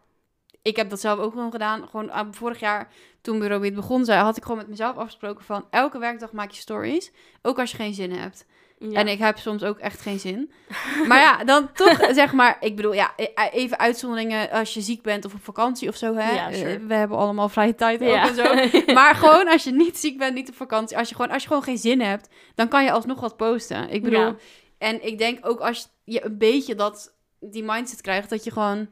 ik 0.63 0.77
heb 0.77 0.91
dat 0.91 1.01
zelf 1.01 1.19
ook 1.19 1.33
gewoon 1.33 1.51
gedaan. 1.51 1.89
Gewoon 1.91 2.11
ah, 2.11 2.27
vorig 2.31 2.61
jaar, 2.61 2.89
toen 3.21 3.39
Bureau 3.39 3.61
Beat 3.61 3.75
begon, 3.75 4.05
zei, 4.05 4.21
had 4.23 4.37
ik 4.37 4.43
gewoon 4.43 4.59
met 4.59 4.69
mezelf 4.69 4.97
afgesproken 4.97 5.45
van... 5.45 5.65
Elke 5.71 5.99
werkdag 5.99 6.33
maak 6.33 6.51
je 6.51 6.61
stories, 6.61 7.13
ook 7.43 7.59
als 7.59 7.71
je 7.71 7.77
geen 7.77 7.95
zin 7.95 8.13
hebt. 8.13 8.47
Ja. 8.79 8.99
En 8.99 9.09
ik 9.09 9.19
heb 9.19 9.39
soms 9.39 9.63
ook 9.65 9.79
echt 9.79 10.01
geen 10.01 10.19
zin. 10.19 10.53
Maar 11.09 11.19
ja, 11.21 11.45
dan 11.45 11.73
toch 11.73 12.09
zeg 12.21 12.33
maar, 12.33 12.57
ik 12.61 12.77
bedoel, 12.77 12.93
ja, 12.95 13.13
e- 13.17 13.49
even 13.53 13.79
uitzonderingen 13.79 14.51
als 14.51 14.75
je 14.75 14.81
ziek 14.81 15.03
bent 15.03 15.25
of 15.25 15.35
op 15.35 15.45
vakantie 15.45 15.89
of 15.89 15.97
zo. 15.97 16.15
Hè? 16.15 16.31
Ja, 16.35 16.53
sure. 16.53 16.71
Eh, 16.75 16.81
We 16.87 16.95
hebben 16.95 17.17
allemaal 17.19 17.49
vrije 17.49 17.75
tijd 17.75 18.03
ook 18.03 18.09
Ja. 18.09 18.29
en 18.29 18.35
zo. 18.35 18.45
Maar 18.95 19.15
gewoon 19.15 19.49
als 19.49 19.65
je 19.65 19.73
niet 19.73 19.99
ziek 19.99 20.19
bent, 20.19 20.35
niet 20.35 20.49
op 20.49 20.57
vakantie, 20.57 20.99
als 20.99 21.09
je 21.09 21.15
gewoon, 21.15 21.31
als 21.31 21.43
je 21.43 21.49
gewoon 21.49 21.63
geen 21.63 21.79
zin 21.79 22.01
hebt, 22.01 22.29
dan 22.55 22.69
kan 22.69 22.85
je 22.85 22.91
alsnog 22.93 23.21
wat 23.21 23.37
posten. 23.37 23.91
Ik 23.91 24.03
bedoel. 24.03 24.37
En 24.79 25.07
ik 25.07 25.19
denk 25.19 25.47
ook 25.47 25.61
als 25.61 25.89
je 26.05 26.25
een 26.25 26.39
beetje 26.39 26.75
dat, 26.75 27.15
die 27.41 27.65
mindset 27.65 28.01
krijgt, 28.01 28.31
dat 28.31 28.45
je 28.45 28.51
gewoon, 28.51 28.89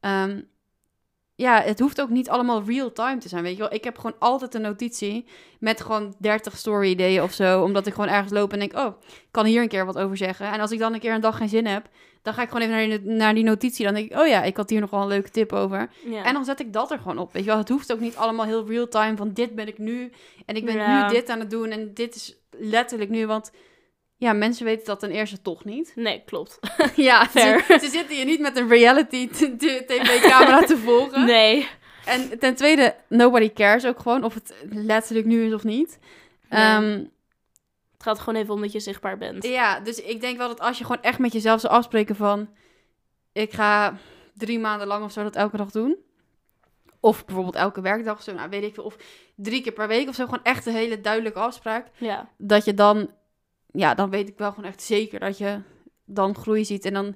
ehm, 0.00 0.40
ja, 1.34 1.60
het 1.62 1.78
hoeft 1.80 2.00
ook 2.00 2.08
niet 2.08 2.28
allemaal 2.28 2.62
real 2.66 2.92
time 2.92 3.18
te 3.18 3.28
zijn, 3.28 3.42
weet 3.42 3.52
je 3.56 3.58
wel. 3.62 3.72
Ik 3.72 3.84
heb 3.84 3.96
gewoon 3.98 4.18
altijd 4.18 4.54
een 4.54 4.60
notitie 4.62 5.26
met 5.60 5.80
gewoon 5.80 6.14
30 6.18 6.56
story 6.56 6.88
ideeën 6.90 7.22
of 7.22 7.32
zo, 7.32 7.62
omdat 7.62 7.86
ik 7.86 7.94
gewoon 7.94 8.08
ergens 8.10 8.32
loop 8.32 8.52
en 8.52 8.58
denk, 8.58 8.76
oh, 8.76 9.00
ik 9.08 9.28
kan 9.30 9.44
hier 9.46 9.62
een 9.62 9.68
keer 9.68 9.86
wat 9.86 9.98
over 9.98 10.16
zeggen. 10.16 10.46
En 10.52 10.60
als 10.60 10.70
ik 10.70 10.78
dan 10.78 10.94
een 10.94 11.00
keer 11.00 11.14
een 11.14 11.20
dag 11.20 11.36
geen 11.36 11.48
zin 11.48 11.66
heb, 11.66 11.88
dan 12.22 12.34
ga 12.34 12.42
ik 12.42 12.48
gewoon 12.50 12.62
even 12.68 12.88
naar 12.88 12.98
die, 12.98 13.10
naar 13.10 13.34
die 13.34 13.44
notitie. 13.44 13.84
Dan 13.84 13.94
denk 13.94 14.10
ik, 14.12 14.18
oh 14.18 14.26
ja, 14.26 14.42
ik 14.42 14.56
had 14.56 14.70
hier 14.70 14.80
nog 14.80 14.90
wel 14.90 15.00
een 15.00 15.08
leuke 15.08 15.30
tip 15.30 15.52
over. 15.52 15.90
ja. 16.04 16.24
En 16.24 16.32
dan 16.32 16.44
zet 16.44 16.60
ik 16.60 16.72
dat 16.72 16.90
er 16.90 16.98
gewoon 16.98 17.18
op. 17.18 17.32
Weet 17.32 17.42
je 17.42 17.48
wel, 17.48 17.58
het 17.58 17.68
hoeft 17.68 17.92
ook 17.92 18.00
niet 18.00 18.16
allemaal 18.16 18.46
heel 18.46 18.66
real 18.66 18.88
time 18.88 19.16
van 19.16 19.32
dit 19.32 19.54
ben 19.54 19.66
ik 19.68 19.78
nu 19.78 20.12
en 20.46 20.56
ik 20.56 20.64
ben 20.64 20.74
Ja. 20.74 21.06
nu 21.08 21.14
dit 21.14 21.28
aan 21.28 21.38
het 21.40 21.50
doen 21.50 21.70
en 21.70 21.94
dit 21.94 22.14
is 22.14 22.36
letterlijk 22.50 23.10
nu, 23.10 23.26
want 23.26 23.50
ja, 24.18 24.32
mensen 24.32 24.64
weten 24.64 24.84
dat 24.86 25.00
ten 25.00 25.10
eerste 25.10 25.42
toch 25.42 25.64
niet. 25.64 25.92
Nee, 25.94 26.22
klopt. 26.26 26.58
ja. 26.96 27.28
Ze, 27.32 27.64
ze 27.68 27.88
zitten 27.88 28.16
hier 28.16 28.24
niet 28.24 28.40
met 28.40 28.56
een 28.56 28.68
reality 28.68 29.28
tv-camera 29.28 30.60
te 30.60 30.76
volgen. 30.76 31.24
Nee. 31.24 31.68
En 32.04 32.38
ten 32.38 32.54
tweede, 32.54 32.94
nobody 33.08 33.52
cares 33.52 33.86
ook 33.86 34.00
gewoon 34.00 34.24
of 34.24 34.34
het 34.34 34.54
letterlijk 34.70 35.26
nu 35.26 35.46
is 35.46 35.52
of 35.52 35.64
niet. 35.64 35.98
Nee. 36.48 36.60
Ehm, 36.62 37.04
Het 37.92 38.02
gaat 38.02 38.18
gewoon 38.18 38.40
even 38.40 38.54
om 38.54 38.60
dat 38.60 38.72
je 38.72 38.80
zichtbaar 38.80 39.18
bent. 39.18 39.44
Ja, 39.44 39.80
dus 39.80 40.02
ik 40.02 40.20
denk 40.20 40.38
wel 40.38 40.48
dat 40.48 40.60
als 40.60 40.78
je 40.78 40.84
gewoon 40.84 41.02
echt 41.02 41.18
met 41.18 41.32
jezelf 41.32 41.60
zou 41.60 41.72
afspreken 41.72 42.16
van... 42.16 42.48
Ik 43.32 43.52
ga 43.52 43.96
drie 44.34 44.58
maanden 44.58 44.86
lang 44.86 45.04
of 45.04 45.12
zo 45.12 45.22
dat 45.22 45.36
elke 45.36 45.56
dag 45.56 45.70
doen. 45.70 45.96
Of 47.00 47.24
bijvoorbeeld 47.24 47.54
elke 47.56 47.80
werkdag 47.80 48.16
of 48.16 48.22
zo, 48.22 48.32
nou 48.32 48.50
weet 48.50 48.62
ik 48.62 48.74
veel. 48.74 48.84
Of 48.84 48.96
drie 49.34 49.62
keer 49.62 49.72
per 49.72 49.88
week 49.88 50.08
of 50.08 50.14
zo. 50.14 50.24
Gewoon 50.24 50.42
echt 50.42 50.66
een 50.66 50.74
hele 50.74 51.00
duidelijke 51.00 51.38
afspraak. 51.38 51.86
Ja. 51.96 52.28
Dat 52.36 52.64
je 52.64 52.74
dan... 52.74 53.10
Ja, 53.72 53.94
dan 53.94 54.10
weet 54.10 54.28
ik 54.28 54.38
wel 54.38 54.52
gewoon 54.52 54.70
echt 54.70 54.82
zeker 54.82 55.20
dat 55.20 55.38
je 55.38 55.60
dan 56.04 56.34
groei 56.34 56.64
ziet. 56.64 56.84
En 56.84 56.94
dan... 56.94 57.14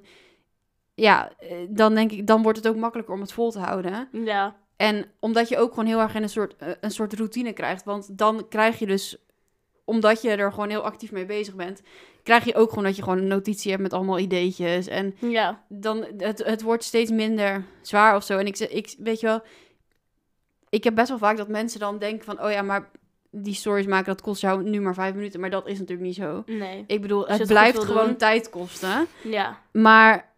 Ja, 0.95 1.31
eh, 1.37 1.57
dan 1.69 1.93
denk 1.95 2.11
ik, 2.11 2.27
dan 2.27 2.41
wordt 2.41 2.57
het 2.57 2.67
ook 2.67 2.75
makkelijker 2.75 3.13
om 3.13 3.21
het 3.21 3.33
vol 3.33 3.51
te 3.51 3.59
houden. 3.59 4.09
Ja. 4.11 4.55
En 4.75 5.05
omdat 5.19 5.49
je 5.49 5.57
ook 5.57 5.69
gewoon 5.69 5.85
heel 5.85 5.99
erg 5.99 6.15
in 6.15 6.23
een 6.23 6.29
soort, 6.29 6.55
eh, 6.55 6.67
een 6.81 6.91
soort 6.91 7.13
routine 7.13 7.53
krijgt. 7.53 7.83
Want 7.83 8.17
dan 8.17 8.47
krijg 8.47 8.79
je 8.79 8.85
dus, 8.85 9.17
omdat 9.85 10.21
je 10.21 10.29
er 10.29 10.51
gewoon 10.51 10.69
heel 10.69 10.81
actief 10.81 11.11
mee 11.11 11.25
bezig 11.25 11.55
bent, 11.55 11.81
krijg 12.23 12.43
je 12.45 12.55
ook 12.55 12.69
gewoon 12.69 12.83
dat 12.83 12.95
je 12.95 13.03
gewoon 13.03 13.17
een 13.17 13.27
notitie 13.27 13.71
hebt 13.71 13.83
met 13.83 13.93
allemaal 13.93 14.19
ideetjes. 14.19 14.87
En 14.87 15.15
Ja. 15.19 15.63
dan, 15.69 16.05
het, 16.17 16.43
het 16.43 16.61
wordt 16.61 16.83
steeds 16.83 17.11
minder 17.11 17.65
zwaar 17.81 18.15
of 18.15 18.23
zo. 18.23 18.37
En 18.37 18.45
ik, 18.47 18.59
ik, 18.59 18.95
weet 18.97 19.19
je 19.19 19.25
wel, 19.25 19.41
ik 20.69 20.83
heb 20.83 20.95
best 20.95 21.09
wel 21.09 21.17
vaak 21.17 21.37
dat 21.37 21.47
mensen 21.47 21.79
dan 21.79 21.97
denken 21.99 22.25
van, 22.25 22.41
oh 22.43 22.51
ja, 22.51 22.61
maar 22.61 22.89
die 23.35 23.53
stories 23.53 23.85
maken, 23.85 24.05
dat 24.05 24.21
kost 24.21 24.41
jou 24.41 24.63
nu 24.63 24.81
maar 24.81 24.93
vijf 24.93 25.13
minuten. 25.15 25.39
Maar 25.39 25.49
dat 25.49 25.67
is 25.67 25.79
natuurlijk 25.79 26.07
niet 26.07 26.15
zo. 26.15 26.43
Nee. 26.45 26.83
Ik 26.87 27.01
bedoel, 27.01 27.27
het 27.27 27.39
het 27.39 27.47
blijft 27.47 27.83
gewoon 27.83 28.05
doen. 28.07 28.15
tijd 28.15 28.49
kosten. 28.49 29.07
Ja. 29.23 29.59
Maar 29.71 30.31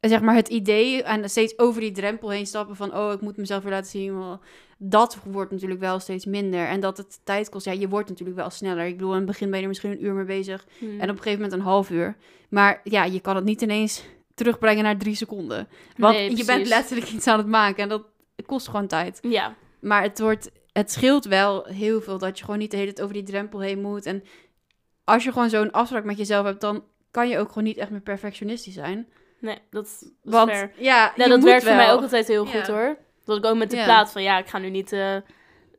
zeg 0.00 0.20
maar 0.20 0.34
het 0.34 0.48
idee 0.48 1.02
en 1.02 1.30
steeds 1.30 1.58
over 1.58 1.80
die 1.80 1.92
drempel 1.92 2.30
heen 2.30 2.46
stappen 2.46 2.76
van 2.76 2.94
oh 2.96 3.12
ik 3.12 3.20
moet 3.20 3.36
mezelf 3.36 3.62
weer 3.62 3.72
laten 3.72 3.90
zien, 3.90 4.38
dat 4.78 5.18
wordt 5.24 5.50
natuurlijk 5.50 5.80
wel 5.80 5.98
steeds 6.00 6.24
minder 6.24 6.66
en 6.66 6.80
dat 6.80 6.96
het 6.96 7.20
tijd 7.24 7.48
kost. 7.48 7.64
Ja, 7.64 7.72
je 7.72 7.88
wordt 7.88 8.08
natuurlijk 8.08 8.38
wel 8.38 8.50
sneller. 8.50 8.86
Ik 8.86 8.96
bedoel, 8.96 9.10
in 9.10 9.16
het 9.16 9.26
begin 9.26 9.46
ben 9.46 9.56
je 9.56 9.62
er 9.62 9.68
misschien 9.68 9.90
een 9.90 10.04
uur 10.04 10.12
mee 10.12 10.24
bezig 10.24 10.66
Hm. 10.78 10.84
en 10.84 10.94
op 10.94 11.16
een 11.16 11.22
gegeven 11.22 11.40
moment 11.40 11.52
een 11.52 11.66
half 11.66 11.90
uur. 11.90 12.16
Maar 12.48 12.80
ja, 12.84 13.04
je 13.04 13.20
kan 13.20 13.36
het 13.36 13.44
niet 13.44 13.62
ineens 13.62 14.04
terugbrengen 14.34 14.84
naar 14.84 14.96
drie 14.96 15.14
seconden, 15.14 15.68
want 15.96 16.14
Nee, 16.14 16.36
je 16.36 16.44
bent 16.44 16.66
letterlijk 16.66 17.10
iets 17.10 17.26
aan 17.26 17.38
het 17.38 17.46
maken 17.46 17.82
en 17.82 17.88
dat 17.88 18.02
kost 18.46 18.66
gewoon 18.68 18.86
tijd. 18.86 19.18
Ja. 19.22 19.54
Maar 19.80 20.02
het 20.02 20.18
wordt, 20.18 20.50
het 20.76 20.90
scheelt 20.92 21.24
wel 21.24 21.64
heel 21.64 22.00
veel 22.00 22.18
dat 22.18 22.38
je 22.38 22.44
gewoon 22.44 22.58
niet 22.60 22.70
de 22.70 22.76
hele 22.76 22.92
tijd 22.92 23.02
over 23.02 23.14
die 23.14 23.32
drempel 23.32 23.60
heen 23.60 23.80
moet 23.80 24.06
en 24.06 24.24
als 25.04 25.24
je 25.24 25.32
gewoon 25.32 25.50
zo'n 25.50 25.70
afspraak 25.70 26.04
met 26.04 26.18
jezelf 26.18 26.44
hebt, 26.46 26.60
dan 26.60 26.84
kan 27.10 27.28
je 27.28 27.38
ook 27.38 27.48
gewoon 27.48 27.64
niet 27.64 27.76
echt 27.76 27.90
meer 27.90 28.00
perfectionistisch 28.00 28.74
zijn. 28.74 29.08
Nee, 29.40 29.58
dat, 29.70 29.84
is 29.86 30.08
Want 30.22 30.50
fair. 30.50 30.72
ja, 30.78 31.12
je 31.16 31.28
dat 31.28 31.42
werkt 31.42 31.64
voor 31.66 31.74
mij 31.74 31.92
ook 31.92 32.00
altijd 32.02 32.26
heel 32.28 32.44
goed 32.46 32.66
Ja. 32.66 32.72
hoor. 32.72 32.96
Dat 33.24 33.36
ik 33.36 33.44
ook 33.44 33.56
met 33.56 33.70
de 33.70 33.76
Ja. 33.76 33.84
plaat 33.84 34.12
van 34.12 34.22
ja, 34.22 34.38
ik 34.38 34.46
ga 34.48 34.58
nu 34.58 34.70
niet 34.70 34.92
eh, 34.92 35.16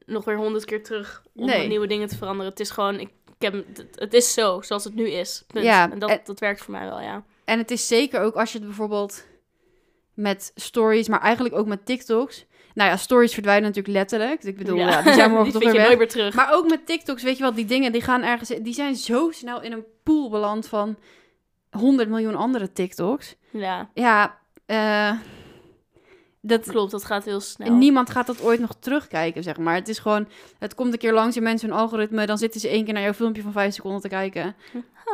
nog 0.05 0.25
weer 0.25 0.37
honderd 0.37 0.65
keer 0.65 0.83
terug 0.83 1.23
om 1.35 1.45
Nee. 1.45 1.67
nieuwe 1.67 1.87
dingen 1.87 2.07
te 2.07 2.17
veranderen. 2.17 2.51
Het 2.51 2.59
is 2.59 2.69
gewoon, 2.69 2.99
ik, 2.99 3.09
ik 3.39 3.41
heb, 3.41 3.53
het, 3.53 3.85
het 3.95 4.13
is 4.13 4.33
zo, 4.33 4.61
zoals 4.61 4.83
het 4.83 4.95
nu 4.95 5.09
is. 5.09 5.43
Punt. 5.47 5.65
Ja, 5.65 5.91
en 5.91 5.99
dat, 5.99 6.09
en- 6.09 6.19
dat 6.23 6.39
werkt 6.39 6.61
voor 6.61 6.73
mij 6.73 6.85
wel, 6.85 7.01
ja. 7.01 7.23
En 7.45 7.57
het 7.57 7.71
is 7.71 7.87
zeker 7.87 8.21
ook 8.21 8.35
als 8.35 8.51
je 8.51 8.57
het 8.57 8.67
bijvoorbeeld 8.67 9.25
met 10.13 10.51
stories, 10.55 11.07
maar 11.07 11.21
eigenlijk 11.21 11.55
ook 11.55 11.67
met 11.67 11.85
TikToks. 11.85 12.45
Nou 12.77 12.89
ja, 12.89 12.97
stories 12.97 13.33
verdwijnen 13.33 13.63
natuurlijk 13.63 13.95
letterlijk. 13.95 14.43
Ik 14.43 14.57
bedoel, 14.57 14.77
ja. 14.77 15.01
die 15.01 15.13
zijn 15.13 15.31
morgen 15.33 15.51
toch 15.51 15.63
weer 15.63 15.73
weg. 15.73 15.95
nooit 15.95 16.09
terug. 16.09 16.33
Maar 16.35 16.53
ook 16.53 16.69
met 16.69 16.85
TikToks, 16.85 17.23
weet 17.23 17.37
je 17.37 17.43
wat, 17.43 17.55
die 17.55 17.65
dingen 17.65 17.91
die 17.91 18.01
gaan 18.01 18.23
ergens, 18.23 18.49
die 18.49 18.73
zijn 18.73 18.95
zo 18.95 19.31
snel 19.31 19.61
in 19.61 19.71
een 19.71 19.83
pool 20.03 20.29
beland 20.29 20.67
van 20.67 20.97
100 21.71 22.09
miljoen 22.09 22.35
andere 22.35 22.73
TikToks. 22.73 23.35
Ja, 23.49 23.89
Ja, 23.93 24.37
eh, 24.65 25.11
dat, 26.41 26.65
klopt, 26.65 26.91
dat 26.91 27.05
gaat 27.05 27.25
heel 27.25 27.39
snel. 27.39 27.73
niemand 27.73 28.09
gaat 28.09 28.27
dat 28.27 28.41
ooit 28.41 28.59
nog 28.59 28.75
terugkijken, 28.79 29.43
zeg 29.43 29.57
maar. 29.57 29.75
Het 29.75 29.87
is 29.87 29.99
gewoon, 29.99 30.27
het 30.59 30.75
komt 30.75 30.93
een 30.93 30.99
keer 30.99 31.13
langs 31.13 31.35
in 31.35 31.43
mensen 31.43 31.69
hun 31.69 31.77
algoritme, 31.77 32.25
dan 32.25 32.37
zitten 32.37 32.59
ze 32.59 32.67
één 32.67 32.85
keer 32.85 32.93
naar 32.93 33.03
jouw 33.03 33.13
filmpje 33.13 33.41
van 33.41 33.51
vijf 33.51 33.73
seconden 33.73 34.01
te 34.01 34.09
kijken. 34.09 34.55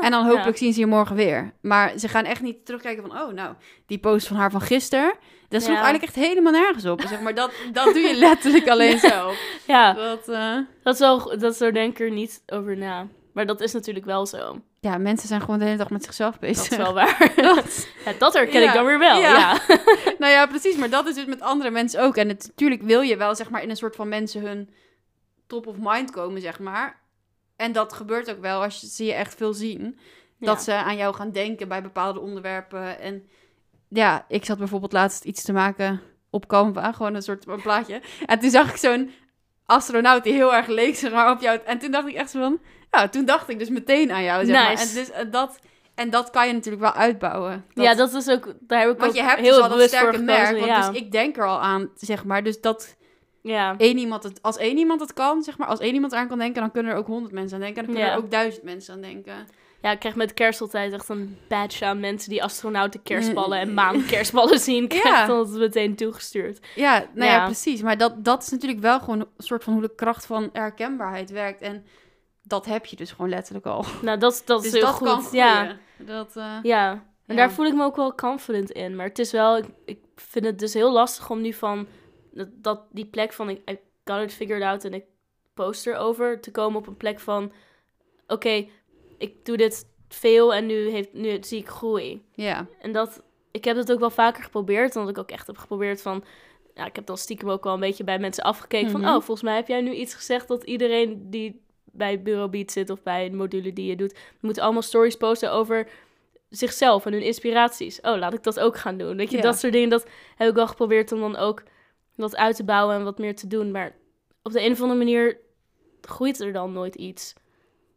En 0.01 0.11
dan 0.11 0.25
hopelijk 0.25 0.57
zien 0.57 0.73
ze 0.73 0.79
je 0.79 0.85
morgen 0.85 1.15
weer. 1.15 1.53
Maar 1.61 1.97
ze 1.97 2.07
gaan 2.07 2.25
echt 2.25 2.41
niet 2.41 2.65
terugkijken 2.65 3.07
van, 3.07 3.21
oh 3.21 3.33
nou, 3.33 3.55
die 3.85 3.97
post 3.97 4.27
van 4.27 4.37
haar 4.37 4.51
van 4.51 4.61
gisteren, 4.61 5.13
dat 5.53 5.61
sloeg 5.63 5.75
Ja. 5.77 5.83
eigenlijk 5.83 6.15
echt 6.15 6.25
helemaal 6.27 6.51
nergens 6.51 6.85
op. 6.85 7.01
Zeg 7.07 7.21
maar, 7.21 7.35
dat, 7.35 7.51
dat 7.71 7.85
doe 7.85 8.01
je 8.01 8.15
letterlijk 8.15 8.67
alleen 8.73 8.99
zelf. 8.99 9.39
Ja, 9.67 9.93
Dat, 9.93 10.27
eh, 10.29 10.57
dat 10.83 10.99
wel, 10.99 11.37
dat 11.39 11.55
zo 11.55 11.71
denk 11.71 11.91
ik 11.91 11.99
er 11.99 12.11
niet 12.11 12.43
over 12.47 12.77
na. 12.77 13.07
Maar 13.33 13.45
dat 13.45 13.61
is 13.61 13.73
natuurlijk 13.73 14.05
wel 14.05 14.25
zo. 14.25 14.61
ja, 14.79 14.97
mensen 14.97 15.27
zijn 15.27 15.41
gewoon 15.41 15.59
de 15.59 15.65
hele 15.65 15.77
dag 15.77 15.89
met 15.89 16.03
zichzelf 16.03 16.39
bezig. 16.39 16.63
Dat 16.63 16.71
is 16.71 16.77
wel 16.85 16.93
waar. 16.93 17.31
Dat- 17.55 17.87
Ja, 18.05 18.13
dat 18.17 18.33
herken 18.33 18.61
Ja, 18.61 18.67
ik 18.67 18.73
dan 18.73 18.85
weer 18.85 18.99
wel, 18.99 19.19
ja. 19.19 19.59
nou 20.19 20.31
ja, 20.31 20.45
precies. 20.45 20.75
Maar 20.75 20.89
dat 20.89 21.07
is 21.07 21.15
dus 21.15 21.25
met 21.25 21.41
andere 21.41 21.69
mensen 21.71 22.01
ook. 22.01 22.15
En 22.17 22.27
het, 22.27 22.45
natuurlijk 22.47 22.81
wil 22.81 23.01
je 23.01 23.17
wel, 23.17 23.35
zeg 23.35 23.49
maar, 23.49 23.63
in 23.63 23.69
een 23.69 23.75
soort 23.75 23.95
van 23.95 24.07
mensen 24.09 24.41
hun 24.41 24.69
top 25.47 25.67
of 25.67 25.75
mind 25.79 26.11
komen, 26.11 26.41
zeg 26.41 26.59
maar. 26.59 27.01
En 27.55 27.71
dat 27.71 27.93
gebeurt 27.93 28.31
ook 28.31 28.41
wel 28.41 28.63
als 28.63 28.81
je, 28.81 28.87
zie 28.87 29.05
je 29.05 29.13
echt 29.13 29.35
veel 29.35 29.53
zien. 29.53 29.99
Dat 30.39 30.63
ze 30.63 30.73
aan 30.73 30.95
jou 30.97 31.15
gaan 31.15 31.31
denken 31.31 31.67
bij 31.67 31.81
bepaalde 31.81 32.19
onderwerpen. 32.19 32.99
En 32.99 33.27
ja, 33.93 34.25
ik 34.27 34.45
zat 34.45 34.57
bijvoorbeeld 34.57 34.93
laatst 34.93 35.23
iets 35.23 35.43
te 35.43 35.53
maken 35.53 36.01
op 36.29 36.47
Canva, 36.47 36.91
gewoon 36.91 37.15
een 37.15 37.21
soort 37.21 37.47
een 37.47 37.61
plaatje. 37.61 38.01
En 38.25 38.39
toen 38.39 38.49
zag 38.49 38.69
ik 38.69 38.77
zo'n 38.77 39.11
astronaut 39.65 40.23
die 40.23 40.33
heel 40.33 40.53
erg 40.55 40.67
leek 40.67 40.95
zeg 40.95 41.11
maar, 41.11 41.31
op 41.31 41.41
jou. 41.41 41.59
En 41.65 41.79
toen 41.79 41.91
dacht 41.91 42.07
ik 42.07 42.15
echt 42.15 42.29
zo 42.29 42.39
van, 42.39 42.59
ja, 42.91 43.07
toen 43.07 43.25
dacht 43.25 43.49
ik 43.49 43.59
dus 43.59 43.69
meteen 43.69 44.11
aan 44.11 44.23
jou. 44.23 44.45
Zeg 44.45 44.55
maar. 44.55 44.71
En, 44.71 44.93
dus, 44.93 45.11
eh, 45.11 45.31
dat, 45.31 45.59
en 45.95 46.09
dat 46.09 46.29
kan 46.29 46.47
je 46.47 46.53
natuurlijk 46.53 46.83
wel 46.83 46.93
uitbouwen. 46.93 47.65
ja, 47.73 47.95
dat 47.95 48.13
is 48.13 48.29
ook... 48.29 48.53
Daar 48.59 48.79
heb 48.79 48.91
ik 48.91 48.97
want 48.97 49.11
ook 49.11 49.17
je 49.17 49.23
hebt 49.23 49.39
heel 49.39 49.53
dus 49.55 49.63
al 49.63 49.77
dat 49.77 49.87
sterke 49.87 50.05
gekozen. 50.05 50.25
merk. 50.25 50.59
Want 50.59 50.93
dus 50.93 51.01
ik 51.01 51.11
denk 51.11 51.37
er 51.37 51.47
al 51.47 51.59
aan, 51.61 51.89
zeg 51.95 52.25
maar. 52.25 52.43
Dus 52.43 52.61
dat 52.61 52.95
ja. 53.41 53.75
één 53.77 53.97
iemand 53.97 54.23
het, 54.23 54.41
als 54.41 54.57
één 54.57 54.77
iemand 54.77 54.99
het 54.99 55.13
kan, 55.13 55.43
zeg 55.43 55.57
maar, 55.57 55.67
als 55.67 55.79
één 55.79 55.93
iemand 55.93 56.13
eraan 56.13 56.27
kan 56.27 56.37
denken, 56.37 56.61
dan 56.61 56.71
kunnen 56.71 56.91
er 56.91 56.97
ook 56.97 57.07
honderd 57.07 57.33
mensen 57.33 57.55
aan 57.57 57.63
denken. 57.63 57.79
En 57.79 57.85
dan 57.85 57.95
kunnen 57.95 58.11
Ja. 58.11 58.17
er 58.19 58.23
ook 58.25 58.31
duizend 58.31 58.63
mensen 58.63 58.93
aan 58.93 59.01
denken. 59.01 59.47
Ja, 59.83 59.91
ik 59.91 59.99
krijg 59.99 60.15
met 60.15 60.33
kerst 60.33 60.61
altijd 60.61 60.93
echt 60.93 61.09
een 61.09 61.37
badge 61.47 61.85
aan 61.85 61.99
mensen 61.99 62.29
die 62.29 62.43
astronauten 62.43 63.03
kerstballen 63.03 63.59
en 63.59 63.67
Mm. 63.67 63.73
maan 63.73 64.05
kerstballen 64.05 64.59
zien. 64.69 64.87
Krijg 64.87 65.03
Ja. 65.05 65.25
dan 65.27 65.39
het 65.39 65.49
meteen 65.49 65.95
toegestuurd. 65.95 66.59
Ja, 66.75 66.99
nou 67.13 67.29
ja, 67.29 67.35
Ja. 67.35 67.45
precies. 67.45 67.81
Maar 67.81 67.97
dat, 67.97 68.23
dat 68.25 68.43
is 68.43 68.49
natuurlijk 68.49 68.81
wel 68.81 68.99
gewoon 68.99 69.19
een 69.19 69.27
soort 69.37 69.63
van 69.63 69.73
hoe 69.73 69.81
de 69.81 69.95
kracht 69.95 70.25
van 70.25 70.49
herkenbaarheid 70.53 71.29
werkt. 71.31 71.61
En 71.61 71.85
dat 72.43 72.65
heb 72.65 72.85
je 72.85 72.95
dus 72.95 73.11
gewoon 73.11 73.29
letterlijk 73.29 73.65
al. 73.65 73.85
Nou, 74.01 74.19
dat, 74.19 74.41
dat 74.45 74.63
is 74.65 74.71
dus 74.71 74.81
heel 74.81 74.89
dat 74.89 74.95
goed. 74.95 75.07
kan 75.07 75.25
ja. 75.31 75.77
Dat, 75.97 76.35
eh, 76.35 76.57
Ja, 76.63 76.91
en 76.91 77.01
Ja. 77.25 77.35
daar 77.35 77.51
voel 77.51 77.65
ik 77.65 77.73
me 77.73 77.83
ook 77.83 77.95
wel 77.95 78.15
confident 78.15 78.71
in. 78.71 78.95
Maar 78.95 79.05
het 79.07 79.19
is 79.19 79.31
wel, 79.31 79.57
ik, 79.57 79.65
ik 79.85 79.99
vind 80.15 80.45
het 80.45 80.59
dus 80.59 80.73
heel 80.73 80.91
lastig 80.91 81.29
om 81.29 81.41
nu 81.41 81.53
van 81.53 81.87
dat, 82.31 82.47
dat 82.53 82.81
die 82.91 83.05
plek 83.05 83.33
van 83.33 83.49
ik 83.49 83.69
I 83.69 83.79
got 84.05 84.21
it 84.21 84.33
figured 84.33 84.63
out 84.63 84.85
en 84.85 84.93
ik 84.93 85.03
post 85.53 85.87
erover 85.87 86.39
te 86.41 86.51
komen 86.51 86.79
op 86.79 86.87
een 86.87 86.97
plek 86.97 87.19
van 87.19 87.51
oké, 88.27 88.67
ik 89.23 89.45
doe 89.45 89.57
dit 89.57 89.85
veel 90.09 90.53
en 90.53 90.65
nu, 90.65 90.89
heeft, 90.89 91.13
nu 91.13 91.37
zie 91.41 91.59
ik 91.59 91.67
groei. 91.67 92.21
ja. 92.33 92.67
En 92.81 92.91
dat, 92.91 93.23
ik 93.51 93.63
heb 93.65 93.75
het 93.77 93.91
ook 93.91 93.99
wel 93.99 94.09
vaker 94.09 94.43
geprobeerd, 94.43 94.95
omdat 94.95 95.11
ik 95.11 95.17
ook 95.17 95.31
echt 95.31 95.47
heb 95.47 95.57
geprobeerd 95.57 96.01
van, 96.01 96.23
ja, 96.73 96.85
ik 96.85 96.95
heb 96.95 97.05
dan 97.05 97.17
stiekem 97.17 97.49
ook 97.49 97.63
wel 97.63 97.73
een 97.73 97.79
beetje 97.79 98.03
bij 98.03 98.19
mensen 98.19 98.43
afgekeken 98.43 98.91
Mhm. 98.91 98.99
van, 99.01 99.07
oh, 99.07 99.13
volgens 99.21 99.41
mij 99.41 99.55
heb 99.55 99.67
jij 99.67 99.81
nu 99.81 99.93
iets 99.93 100.13
gezegd 100.13 100.47
dat 100.47 100.63
iedereen 100.63 101.29
die 101.29 101.61
bij 101.85 102.21
Bureau 102.21 102.49
Beat 102.49 102.71
zit 102.71 102.89
of 102.89 103.03
bij 103.03 103.25
een 103.25 103.35
module 103.35 103.73
die 103.73 103.85
je 103.85 103.95
doet, 103.95 104.19
moet 104.39 104.59
allemaal 104.59 104.81
stories 104.81 105.15
posten 105.17 105.51
over 105.51 105.87
zichzelf 106.49 107.05
en 107.05 107.13
hun 107.13 107.21
inspiraties. 107.21 108.01
Oh, 108.01 108.17
laat 108.17 108.33
ik 108.33 108.43
dat 108.43 108.59
ook 108.59 108.77
gaan 108.77 108.97
doen. 108.97 109.17
Weet 109.17 109.31
je, 109.31 109.37
Ja. 109.37 109.43
dat 109.43 109.59
soort 109.59 109.73
dingen, 109.73 109.89
dat 109.89 110.07
heb 110.35 110.49
ik 110.49 110.55
wel 110.55 110.67
geprobeerd 110.67 111.11
om 111.11 111.19
dan 111.19 111.35
ook 111.35 111.63
wat 112.15 112.35
uit 112.35 112.55
te 112.55 112.63
bouwen 112.63 112.95
en 112.95 113.03
wat 113.03 113.17
meer 113.17 113.35
te 113.35 113.47
doen. 113.47 113.71
Maar 113.71 113.95
op 114.43 114.51
de 114.51 114.61
een 114.65 114.71
of 114.71 114.81
andere 114.81 114.99
manier 114.99 115.37
groeit 116.01 116.39
er 116.39 116.53
dan 116.53 116.71
nooit 116.73 116.95
iets. 116.95 117.33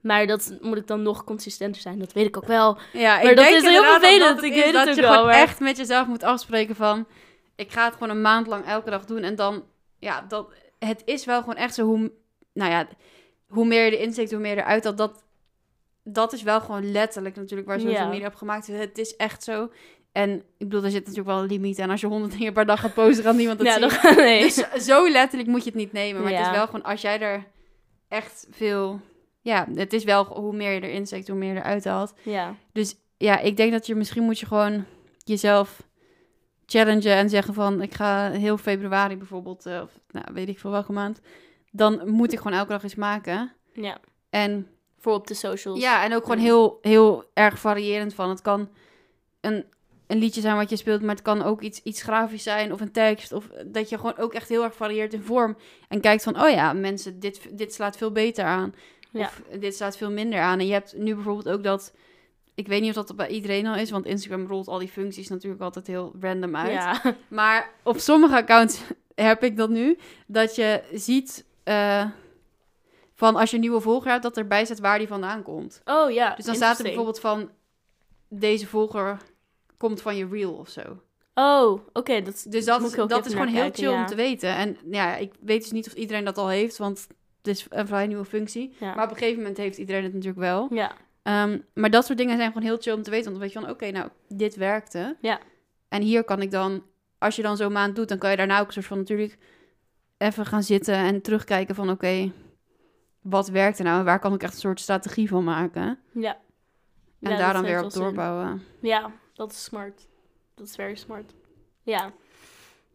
Maar 0.00 0.26
dat 0.26 0.58
moet 0.60 0.76
ik 0.76 0.86
dan 0.86 1.02
nog 1.02 1.24
consistenter 1.24 1.80
zijn, 1.82 1.98
dat 1.98 2.12
weet 2.12 2.26
ik 2.26 2.36
ook 2.36 2.46
wel. 2.46 2.78
Ja, 2.92 3.22
Maar 3.22 3.34
dat 3.34 3.46
is 3.48 3.62
heel 3.62 3.82
vervelend, 3.84 4.42
ik 4.42 4.52
weet 4.54 4.72
dat 4.72 4.94
je 4.94 5.00
wel, 5.00 5.10
gewoon 5.12 5.26
maar- 5.26 5.34
echt 5.34 5.60
met 5.60 5.76
jezelf 5.76 6.06
moet 6.06 6.22
afspreken 6.22 6.76
van... 6.76 7.06
Ik 7.56 7.72
ga 7.72 7.84
het 7.84 7.92
gewoon 7.92 8.10
een 8.10 8.20
maand 8.20 8.46
lang 8.46 8.66
elke 8.66 8.90
dag 8.90 9.04
doen. 9.04 9.22
En 9.22 9.34
dan, 9.36 9.64
ja, 9.98 10.24
dat, 10.28 10.48
het 10.78 11.02
is 11.04 11.24
wel 11.24 11.40
gewoon 11.40 11.56
echt 11.56 11.74
zo 11.74 11.84
hoe... 11.84 12.12
Nou 12.52 12.70
ja, 12.70 12.88
hoe 13.48 13.66
meer 13.66 13.84
je 13.84 13.96
erin 13.98 14.12
steekt, 14.12 14.30
hoe 14.30 14.40
meer 14.40 14.54
je 14.54 14.60
eruit 14.60 14.84
haalt. 14.84 14.98
Dat, 14.98 15.24
dat 16.04 16.32
is 16.32 16.42
wel 16.42 16.60
gewoon 16.60 16.92
letterlijk 16.92 17.36
natuurlijk 17.36 17.68
waar 17.68 17.80
social 17.80 18.02
Ja. 18.02 18.08
media 18.08 18.26
op 18.26 18.34
gemaakt 18.34 18.68
is. 18.68 18.78
Het 18.78 18.98
is 18.98 19.16
echt 19.16 19.44
zo. 19.44 19.70
En 20.12 20.30
ik 20.58 20.68
bedoel, 20.68 20.84
er 20.84 20.90
zit 20.90 21.00
natuurlijk 21.00 21.28
wel 21.28 21.38
een 21.38 21.48
limiet 21.48 21.78
aan. 21.80 21.90
Als 21.90 22.00
je 22.00 22.06
honderd 22.06 22.38
dingen 22.38 22.52
per 22.52 22.66
dag 22.66 22.80
gaat 22.80 22.94
posten, 22.94 23.24
kan 23.24 23.36
niemand 23.36 23.58
het 23.58 23.68
ja, 23.68 23.88
zien. 23.90 24.16
nee. 24.24 24.42
Dus 24.42 24.54
zo 24.86 25.08
letterlijk 25.10 25.48
moet 25.48 25.64
je 25.64 25.70
het 25.70 25.78
niet 25.78 25.92
nemen. 25.92 26.22
Maar 26.22 26.32
het 26.32 26.46
is 26.46 26.50
wel 26.52 26.66
gewoon, 26.66 26.82
als 26.82 27.00
jij 27.00 27.20
er 27.20 27.44
echt 28.08 28.46
veel... 28.50 29.00
Ja, 29.46 29.66
het 29.74 29.92
is 29.92 30.04
wel 30.04 30.24
hoe 30.24 30.56
meer 30.56 30.72
je 30.72 30.80
erin 30.80 31.06
steekt, 31.06 31.28
hoe 31.28 31.36
meer 31.36 31.52
je 31.54 31.60
eruit 31.60 31.84
haalt. 31.84 32.14
ja. 32.22 32.54
Dus 32.72 32.96
ja, 33.18 33.38
ik 33.38 33.56
denk 33.56 33.72
dat 33.72 33.86
je 33.86 33.94
misschien 33.94 34.22
moet 34.22 34.38
je 34.38 34.46
gewoon 34.46 34.84
jezelf 35.24 35.82
challengen 36.66 37.14
en 37.14 37.30
zeggen 37.30 37.54
van 37.54 37.82
ik 37.82 37.94
ga 37.94 38.30
heel 38.30 38.58
februari 38.58 39.16
bijvoorbeeld, 39.16 39.66
eh, 39.66 39.80
of 39.82 39.90
nou, 40.10 40.26
weet 40.32 40.48
ik 40.48 40.58
veel 40.58 40.70
welke 40.70 40.92
maand, 40.92 41.20
dan 41.70 42.10
moet 42.10 42.32
ik 42.32 42.38
gewoon 42.38 42.58
elke 42.58 42.72
dag 42.72 42.84
iets 42.84 42.94
maken. 42.94 43.52
ja, 43.72 43.98
En 44.30 44.66
voor 44.98 45.12
op 45.14 45.26
de 45.26 45.34
socials. 45.34 45.80
ja, 45.80 46.04
en 46.04 46.14
ook 46.14 46.22
gewoon 46.22 46.38
heel, 46.38 46.78
heel 46.80 47.24
erg 47.34 47.58
variërend 47.58 48.14
van. 48.14 48.28
Het 48.28 48.42
kan 48.42 48.68
een, 49.40 49.64
een 50.06 50.18
liedje 50.18 50.40
zijn 50.40 50.56
wat 50.56 50.70
je 50.70 50.76
speelt, 50.76 51.00
maar 51.00 51.14
het 51.14 51.24
kan 51.24 51.42
ook 51.42 51.60
iets, 51.60 51.82
iets 51.82 52.02
grafisch 52.02 52.42
zijn 52.42 52.72
of 52.72 52.80
een 52.80 52.92
tekst. 52.92 53.32
Of 53.32 53.48
dat 53.66 53.88
je 53.88 53.96
gewoon 53.96 54.16
ook 54.18 54.34
echt 54.34 54.48
heel 54.48 54.64
erg 54.64 54.74
varieert 54.74 55.12
in 55.12 55.22
vorm. 55.22 55.56
En 55.88 56.00
kijkt 56.00 56.22
van, 56.22 56.42
oh 56.42 56.50
ja, 56.50 56.72
mensen, 56.72 57.20
dit, 57.20 57.58
dit 57.58 57.74
slaat 57.74 57.96
veel 57.96 58.12
beter 58.12 58.44
aan. 58.44 58.74
Ja. 59.18 59.26
Of 59.26 59.58
dit 59.58 59.76
slaat 59.76 59.96
veel 59.96 60.10
minder 60.10 60.40
aan. 60.40 60.58
En 60.58 60.66
je 60.66 60.72
hebt 60.72 60.96
nu 60.96 61.14
bijvoorbeeld 61.14 61.48
ook 61.48 61.62
dat... 61.62 61.92
Ik 62.54 62.66
weet 62.66 62.80
niet 62.80 62.96
of 62.96 63.06
dat 63.06 63.16
bij 63.16 63.28
iedereen 63.28 63.66
al 63.66 63.74
is, 63.74 63.90
want 63.90 64.06
Instagram 64.06 64.46
rolt 64.46 64.68
al 64.68 64.78
die 64.78 64.88
functies 64.88 65.28
natuurlijk 65.28 65.62
altijd 65.62 65.86
heel 65.86 66.14
random 66.20 66.56
uit. 66.56 66.72
Ja. 66.72 67.02
Maar 67.28 67.70
op 67.82 67.98
sommige 67.98 68.36
accounts 68.36 68.80
heb 69.14 69.42
ik 69.42 69.56
dat 69.56 69.70
nu, 69.70 69.98
dat 70.26 70.54
je 70.54 70.82
ziet 70.92 71.44
eh, 71.62 72.04
van 73.14 73.36
als 73.36 73.50
je 73.50 73.56
een 73.56 73.62
nieuwe 73.62 73.80
volger 73.80 74.10
hebt, 74.10 74.22
dat 74.22 74.36
erbij 74.36 74.64
staat 74.64 74.78
waar 74.78 74.98
die 74.98 75.08
vandaan 75.08 75.42
komt. 75.42 75.80
Oh 75.84 76.10
ja. 76.10 76.34
Dus 76.34 76.44
dan 76.44 76.54
staat 76.54 76.78
er 76.78 76.84
bijvoorbeeld 76.84 77.20
van, 77.20 77.50
deze 78.28 78.66
volger 78.66 79.16
komt 79.76 80.02
van 80.02 80.16
je 80.16 80.28
reel 80.28 80.52
of 80.52 80.68
zo. 80.68 81.00
Oh, 81.34 81.80
oké. 81.92 82.22
dat, 82.22 82.46
Dus 82.48 82.64
dat, 82.64 82.80
Moet 82.80 82.92
ik 82.92 83.00
ook 83.00 83.08
dat 83.08 83.18
even 83.18 83.30
is 83.30 83.36
gewoon 83.36 83.52
heel 83.54 83.62
kijken, 83.62 83.82
chill 83.82 83.92
ja. 83.92 84.00
om 84.00 84.06
te 84.06 84.14
weten. 84.14 84.56
En 84.56 84.76
ja, 84.90 85.16
ik 85.16 85.32
weet 85.40 85.62
dus 85.62 85.70
niet 85.70 85.86
of 85.86 85.92
iedereen 85.92 86.24
dat 86.24 86.38
al 86.38 86.48
heeft, 86.48 86.76
want 86.76 87.06
is 87.46 87.66
een 87.68 87.86
vrij 87.86 88.06
nieuwe 88.06 88.24
functie. 88.24 88.74
ja. 88.80 88.94
Maar 88.94 89.04
op 89.04 89.10
een 89.10 89.16
gegeven 89.16 89.38
moment 89.38 89.56
heeft 89.56 89.78
iedereen 89.78 90.02
het 90.04 90.12
natuurlijk 90.12 90.40
wel. 90.40 90.68
ja. 90.74 90.92
Ehm, 91.22 91.58
maar 91.74 91.90
dat 91.90 92.04
soort 92.06 92.18
dingen 92.18 92.36
zijn 92.36 92.52
gewoon 92.52 92.66
heel 92.68 92.76
chill 92.80 92.92
om 92.92 93.02
te 93.02 93.10
weten. 93.10 93.24
Want 93.32 93.36
dan 93.36 93.44
weet 93.44 93.52
je 93.52 93.60
van, 93.60 93.70
oké, 93.70 93.90
nou, 93.90 94.10
dit 94.28 94.56
werkte. 94.56 95.16
Ja. 95.20 95.38
En 95.88 96.02
hier 96.02 96.24
kan 96.24 96.42
ik 96.42 96.50
dan, 96.50 96.82
als 97.18 97.36
je 97.36 97.42
dan 97.42 97.56
zo'n 97.56 97.72
maand 97.72 97.96
doet, 97.96 98.08
dan 98.08 98.18
kan 98.18 98.30
je 98.30 98.36
daarna 98.36 98.60
ook 98.60 98.66
een 98.66 98.72
soort 98.72 98.86
van 98.86 98.98
natuurlijk 98.98 99.38
even 100.18 100.46
gaan 100.46 100.62
zitten 100.62 100.94
en 100.94 101.22
terugkijken 101.22 101.74
van, 101.74 101.90
oké, 101.90 102.32
wat 103.20 103.48
werkt 103.48 103.78
er 103.78 103.84
nou? 103.84 103.98
En 103.98 104.04
waar 104.04 104.18
kan 104.18 104.34
ik 104.34 104.42
echt 104.42 104.52
een 104.54 104.58
soort 104.60 104.80
strategie 104.80 105.28
van 105.28 105.44
maken? 105.44 105.98
Ja. 106.12 106.36
En 107.20 107.30
Ja, 107.30 107.36
daar 107.36 107.52
dan 107.52 107.62
weer 107.62 107.84
op 107.84 107.90
zin. 107.90 108.02
doorbouwen. 108.02 108.62
Ja, 108.80 109.10
dat 109.34 109.50
is 109.52 109.64
smart. 109.64 110.06
Dat 110.54 110.66
is 110.66 110.74
very 110.74 110.94
smart. 110.94 111.34
Ja. 111.82 112.12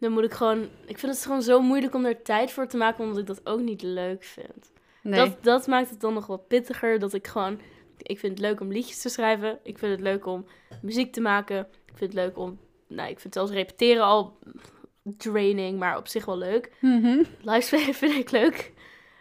Dan 0.01 0.11
moet 0.11 0.23
ik 0.23 0.31
gewoon... 0.31 0.69
Ik 0.85 0.97
vind 0.97 1.13
het 1.13 1.23
gewoon 1.25 1.41
zo 1.41 1.61
moeilijk 1.61 1.93
om 1.93 2.05
er 2.05 2.21
tijd 2.21 2.51
voor 2.51 2.67
te 2.67 2.77
maken, 2.77 3.03
omdat 3.03 3.17
ik 3.17 3.25
dat 3.25 3.41
ook 3.43 3.59
niet 3.59 3.81
leuk 3.81 4.23
vind. 4.23 4.71
Nee. 5.03 5.19
Dat, 5.19 5.43
dat 5.43 5.67
maakt 5.67 5.89
het 5.89 5.99
dan 5.99 6.13
nog 6.13 6.27
wat 6.27 6.47
pittiger, 6.47 6.99
dat 6.99 7.13
ik 7.13 7.27
gewoon... 7.27 7.59
Ik 7.97 8.19
vind 8.19 8.37
het 8.37 8.47
leuk 8.47 8.59
om 8.59 8.71
liedjes 8.71 9.01
te 9.01 9.09
schrijven. 9.09 9.59
Ik 9.63 9.77
vind 9.77 9.91
het 9.91 10.01
leuk 10.01 10.25
om 10.25 10.45
muziek 10.81 11.13
te 11.13 11.21
maken. 11.21 11.59
Ik 11.59 11.97
vind 11.97 12.13
het 12.13 12.13
leuk 12.13 12.37
om... 12.37 12.59
Nou, 12.87 13.09
ik 13.09 13.19
vind 13.19 13.33
zelfs 13.33 13.51
repeteren 13.51 14.03
al 14.03 14.37
draining, 15.03 15.79
maar 15.79 15.97
op 15.97 16.07
zich 16.07 16.25
wel 16.25 16.37
leuk. 16.37 16.71
Mhm. 16.79 17.23
Livestreamen 17.41 17.93
vind 18.03 18.15
ik 18.15 18.31
leuk. 18.31 18.73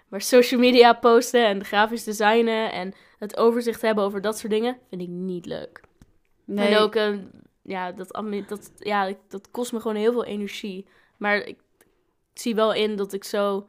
Maar 0.08 0.20
social 0.20 0.60
media 0.60 0.92
posten 0.92 1.46
en 1.46 1.64
grafisch 1.64 2.04
designen 2.04 2.72
en 2.72 2.94
het 3.18 3.36
overzicht 3.36 3.82
hebben 3.82 4.04
over 4.04 4.20
dat 4.20 4.38
soort 4.38 4.52
dingen 4.52 4.76
vind 4.88 5.02
ik 5.02 5.08
niet 5.08 5.46
leuk. 5.46 5.80
Nee. 6.44 6.68
En 6.68 6.78
ook, 6.78 6.94
eh, 6.94 7.14
ja, 7.70 7.92
dat, 7.92 8.08
dat, 8.48 8.72
ja, 8.78 9.04
ik- 9.04 9.18
dat 9.28 9.50
kost 9.50 9.72
me 9.72 9.80
gewoon 9.80 9.96
heel 9.96 10.12
veel 10.12 10.24
energie. 10.24 10.86
Maar 11.16 11.36
ik 11.36 11.58
zie 12.34 12.54
wel 12.54 12.74
in 12.74 12.96
dat 12.96 13.12
ik 13.12 13.24
zo 13.24 13.66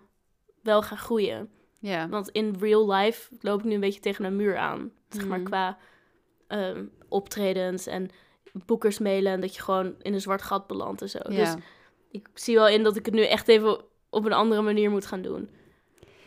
wel 0.62 0.82
ga 0.82 0.96
groeien. 0.96 1.50
Ja. 1.80 2.10
Want 2.10 2.30
in 2.30 2.56
real 2.60 2.92
life 2.94 3.36
loop 3.40 3.60
ik 3.60 3.66
nu 3.66 3.74
een 3.74 3.80
beetje 3.80 4.00
tegen 4.00 4.26
een 4.26 4.36
muur 4.36 4.58
aan. 4.58 4.92
Zeg 5.10 5.28
maar 5.28 5.40
Mhm. 5.40 5.48
qua 5.48 5.78
ehm, 6.48 6.86
optredens 7.10 7.88
en 7.88 8.10
boekers 8.66 9.00
mailen. 9.00 9.32
En 9.32 9.42
dat 9.42 9.56
je 9.56 9.62
gewoon 9.62 9.96
in 10.02 10.14
een 10.14 10.22
zwart 10.22 10.42
gat 10.42 10.68
belandt 10.68 11.02
en 11.02 11.10
zo. 11.10 11.20
Dus 11.20 11.36
ja. 11.36 11.56
ik 12.10 12.28
zie 12.34 12.56
wel 12.56 12.68
in 12.68 12.84
dat 12.84 12.96
ik 12.96 13.06
het 13.06 13.14
nu 13.16 13.22
echt 13.26 13.48
even 13.48 13.82
op 14.10 14.26
een 14.26 14.34
andere 14.34 14.62
manier 14.62 14.90
moet 14.90 15.06
gaan 15.06 15.22
doen. 15.22 15.50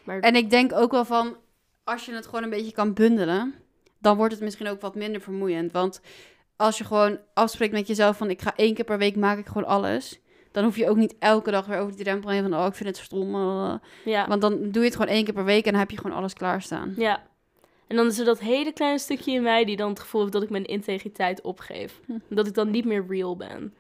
Maar 0.05 0.21
En 0.21 0.35
ik 0.37 0.51
denk 0.51 0.73
ook 0.73 0.91
wel 0.91 1.05
van, 1.05 1.37
als 1.85 2.05
je 2.07 2.13
het 2.15 2.25
gewoon 2.27 2.43
een 2.43 2.51
beetje 2.51 2.73
kan 2.73 2.93
bundelen, 2.95 3.55
dan 3.99 4.17
wordt 4.17 4.33
het 4.35 4.43
misschien 4.43 4.69
ook 4.69 4.81
wat 4.81 4.95
minder 4.95 5.21
vermoeiend. 5.21 5.73
Want 5.73 6.01
als 6.57 6.79
je 6.79 6.85
gewoon 6.85 7.19
afspreekt 7.35 7.73
met 7.73 7.87
jezelf 7.87 8.17
van, 8.17 8.31
ik 8.31 8.43
ga 8.43 8.53
één 8.57 8.75
keer 8.75 8.85
per 8.85 8.99
week 8.99 9.17
maak 9.17 9.39
ik 9.39 9.47
gewoon 9.47 9.67
alles. 9.67 10.21
Dan 10.53 10.65
hoef 10.65 10.77
je 10.77 10.89
ook 10.89 10.97
niet 10.97 11.15
elke 11.19 11.51
dag 11.51 11.67
weer 11.67 11.79
over 11.79 11.95
die 11.97 12.05
drempel 12.05 12.31
heen 12.31 12.43
van, 12.43 12.55
oh, 12.55 12.67
ik 12.67 12.75
vind 12.75 12.89
het 12.89 12.99
stom. 12.99 13.31
ja, 14.05 14.27
Want 14.29 14.41
dan 14.41 14.59
doe 14.71 14.83
je 14.83 14.89
het 14.89 14.97
gewoon 14.97 15.15
één 15.15 15.25
keer 15.25 15.35
per 15.35 15.45
week 15.45 15.65
en 15.65 15.71
dan 15.71 15.81
heb 15.81 15.91
je 15.91 15.97
gewoon 15.99 16.17
alles 16.17 16.33
klaarstaan. 16.33 16.95
ja. 16.97 17.23
En 17.87 17.97
dan 17.97 18.07
is 18.07 18.19
er 18.19 18.25
dat 18.25 18.41
hele 18.41 18.73
kleine 18.73 18.99
stukje 18.99 19.33
in 19.33 19.43
mij 19.43 19.65
die 19.65 19.77
dan 19.77 19.89
het 19.89 20.01
gevoel 20.01 20.21
heeft 20.21 20.33
dat 20.33 20.43
ik 20.43 20.51
mijn 20.51 20.65
integriteit 20.65 21.41
opgeef. 21.43 22.01
Hm. 22.07 22.13
Dat 22.29 22.47
ik 22.47 22.55
dan 22.55 22.71
niet 22.71 22.85
meer 22.85 23.05
real 23.09 23.37
ben. 23.37 23.75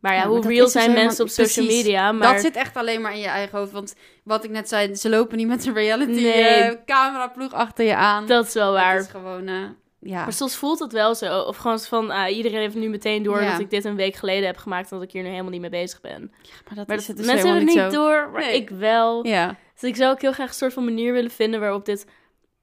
Maar 0.00 0.14
ja, 0.14 0.26
hoe 0.26 0.36
dat 0.36 0.44
real 0.44 0.64
dus 0.64 0.72
zijn 0.72 0.92
mensen 0.92 1.24
op 1.24 1.30
social 1.30 1.66
media? 1.66 2.12
Maar 2.12 2.32
Dat 2.32 2.40
zit 2.42 2.56
echt 2.56 2.76
alleen 2.76 3.00
maar 3.00 3.12
in 3.12 3.18
je 3.20 3.26
eigen 3.26 3.58
hoofd. 3.58 3.72
Want 3.72 3.94
wat 4.24 4.44
ik 4.44 4.50
net 4.50 4.68
zei, 4.68 4.94
ze 4.94 5.08
lopen 5.08 5.36
niet 5.36 5.46
met 5.46 5.66
een 5.66 5.74
reality 5.74 6.10
Nee. 6.20 6.84
cameraploeg 6.84 7.52
achter 7.52 7.84
je 7.84 7.96
aan. 7.96 8.26
dat 8.26 8.46
is 8.46 8.54
wel 8.54 8.72
waar. 8.72 8.94
Het 8.94 9.04
is 9.04 9.10
gewoon, 9.10 9.46
eh, 9.48 9.62
ja. 10.06 10.22
Maar 10.22 10.32
soms 10.32 10.56
voelt 10.56 10.78
het 10.78 10.92
wel 10.92 11.14
zo. 11.14 11.40
Of 11.40 11.56
gewoon 11.56 11.78
van, 11.80 12.10
ah, 12.10 12.36
iedereen 12.36 12.58
heeft 12.60 12.74
nu 12.74 12.88
meteen 12.88 13.22
door 13.22 13.42
Ja. 13.42 13.50
dat 13.50 13.60
ik 13.60 13.70
dit 13.70 13.84
een 13.84 13.96
week 13.96 14.14
geleden 14.14 14.46
heb 14.46 14.56
gemaakt. 14.56 14.90
En 14.90 14.96
dat 14.98 15.06
ik 15.06 15.12
hier 15.12 15.22
nu 15.22 15.28
helemaal 15.28 15.50
niet 15.50 15.60
mee 15.60 15.70
bezig 15.70 16.00
ben. 16.00 16.32
Maar 16.66 16.74
dat 16.74 16.86
Maar 16.86 16.96
is 16.96 17.06
het 17.08 17.16
dus 17.16 17.26
mensen 17.26 17.46
hebben 17.48 17.66
het 17.66 17.74
niet 17.76 17.92
zo. 17.92 17.98
door, 18.00 18.30
maar 18.30 18.40
Nee. 18.40 18.54
ik 18.56 18.68
wel. 18.70 19.26
Ja. 19.26 19.56
Dus 19.74 19.82
ik 19.90 19.96
zou 19.96 20.12
ook 20.12 20.20
heel 20.20 20.32
graag 20.32 20.48
een 20.48 20.54
soort 20.54 20.72
van 20.72 20.84
manier 20.84 21.12
willen 21.12 21.30
vinden 21.30 21.60
waarop, 21.60 21.84
dit, 21.84 22.06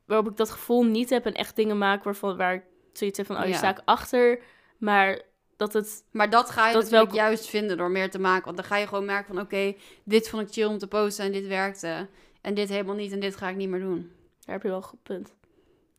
waarop 0.06 0.30
ik 0.30 0.38
dat 0.38 0.50
gevoel 0.50 0.84
niet 0.86 1.10
heb 1.10 1.26
en 1.26 1.34
echt 1.34 1.56
dingen 1.56 1.78
maak 1.78 2.04
waarvan, 2.04 2.38
waar 2.38 2.54
ik 2.54 2.64
zoiets 2.94 3.18
heb 3.18 3.28
van, 3.28 3.38
oh, 3.42 3.48
je 3.48 3.54
sta 3.54 3.70
ik 3.70 3.82
achter. 3.86 4.40
Maar 4.78 5.22
dat 5.58 5.74
het, 5.74 6.04
Maar 6.12 6.30
dat 6.30 6.50
ga 6.50 6.68
je 6.68 6.74
Dat 6.74 6.84
natuurlijk 6.84 7.12
wel- 7.12 7.20
juist 7.22 7.48
vinden 7.50 7.78
door 7.78 7.92
meer 7.92 8.10
te 8.10 8.20
maken. 8.20 8.44
Want 8.46 8.58
dan 8.58 8.66
ga 8.66 8.78
je 8.78 8.88
gewoon 8.88 9.06
merken 9.06 9.34
van... 9.36 9.44
Oké, 9.44 9.74
dit 10.04 10.30
vond 10.30 10.48
ik 10.48 10.54
chill 10.54 10.66
om 10.68 10.78
te 10.78 10.88
posten 10.88 11.26
en 11.26 11.32
dit 11.32 11.48
werkte. 11.48 12.08
En 12.42 12.54
dit 12.54 12.70
helemaal 12.70 12.96
niet 12.96 13.12
en 13.12 13.20
dit 13.20 13.36
ga 13.36 13.50
ik 13.50 13.56
niet 13.56 13.70
meer 13.70 13.80
doen. 13.80 14.12
daar 14.46 14.56
heb 14.56 14.62
je 14.64 14.68
wel 14.70 14.78
een 14.78 14.84
goed 14.84 15.04
punt. 15.04 15.34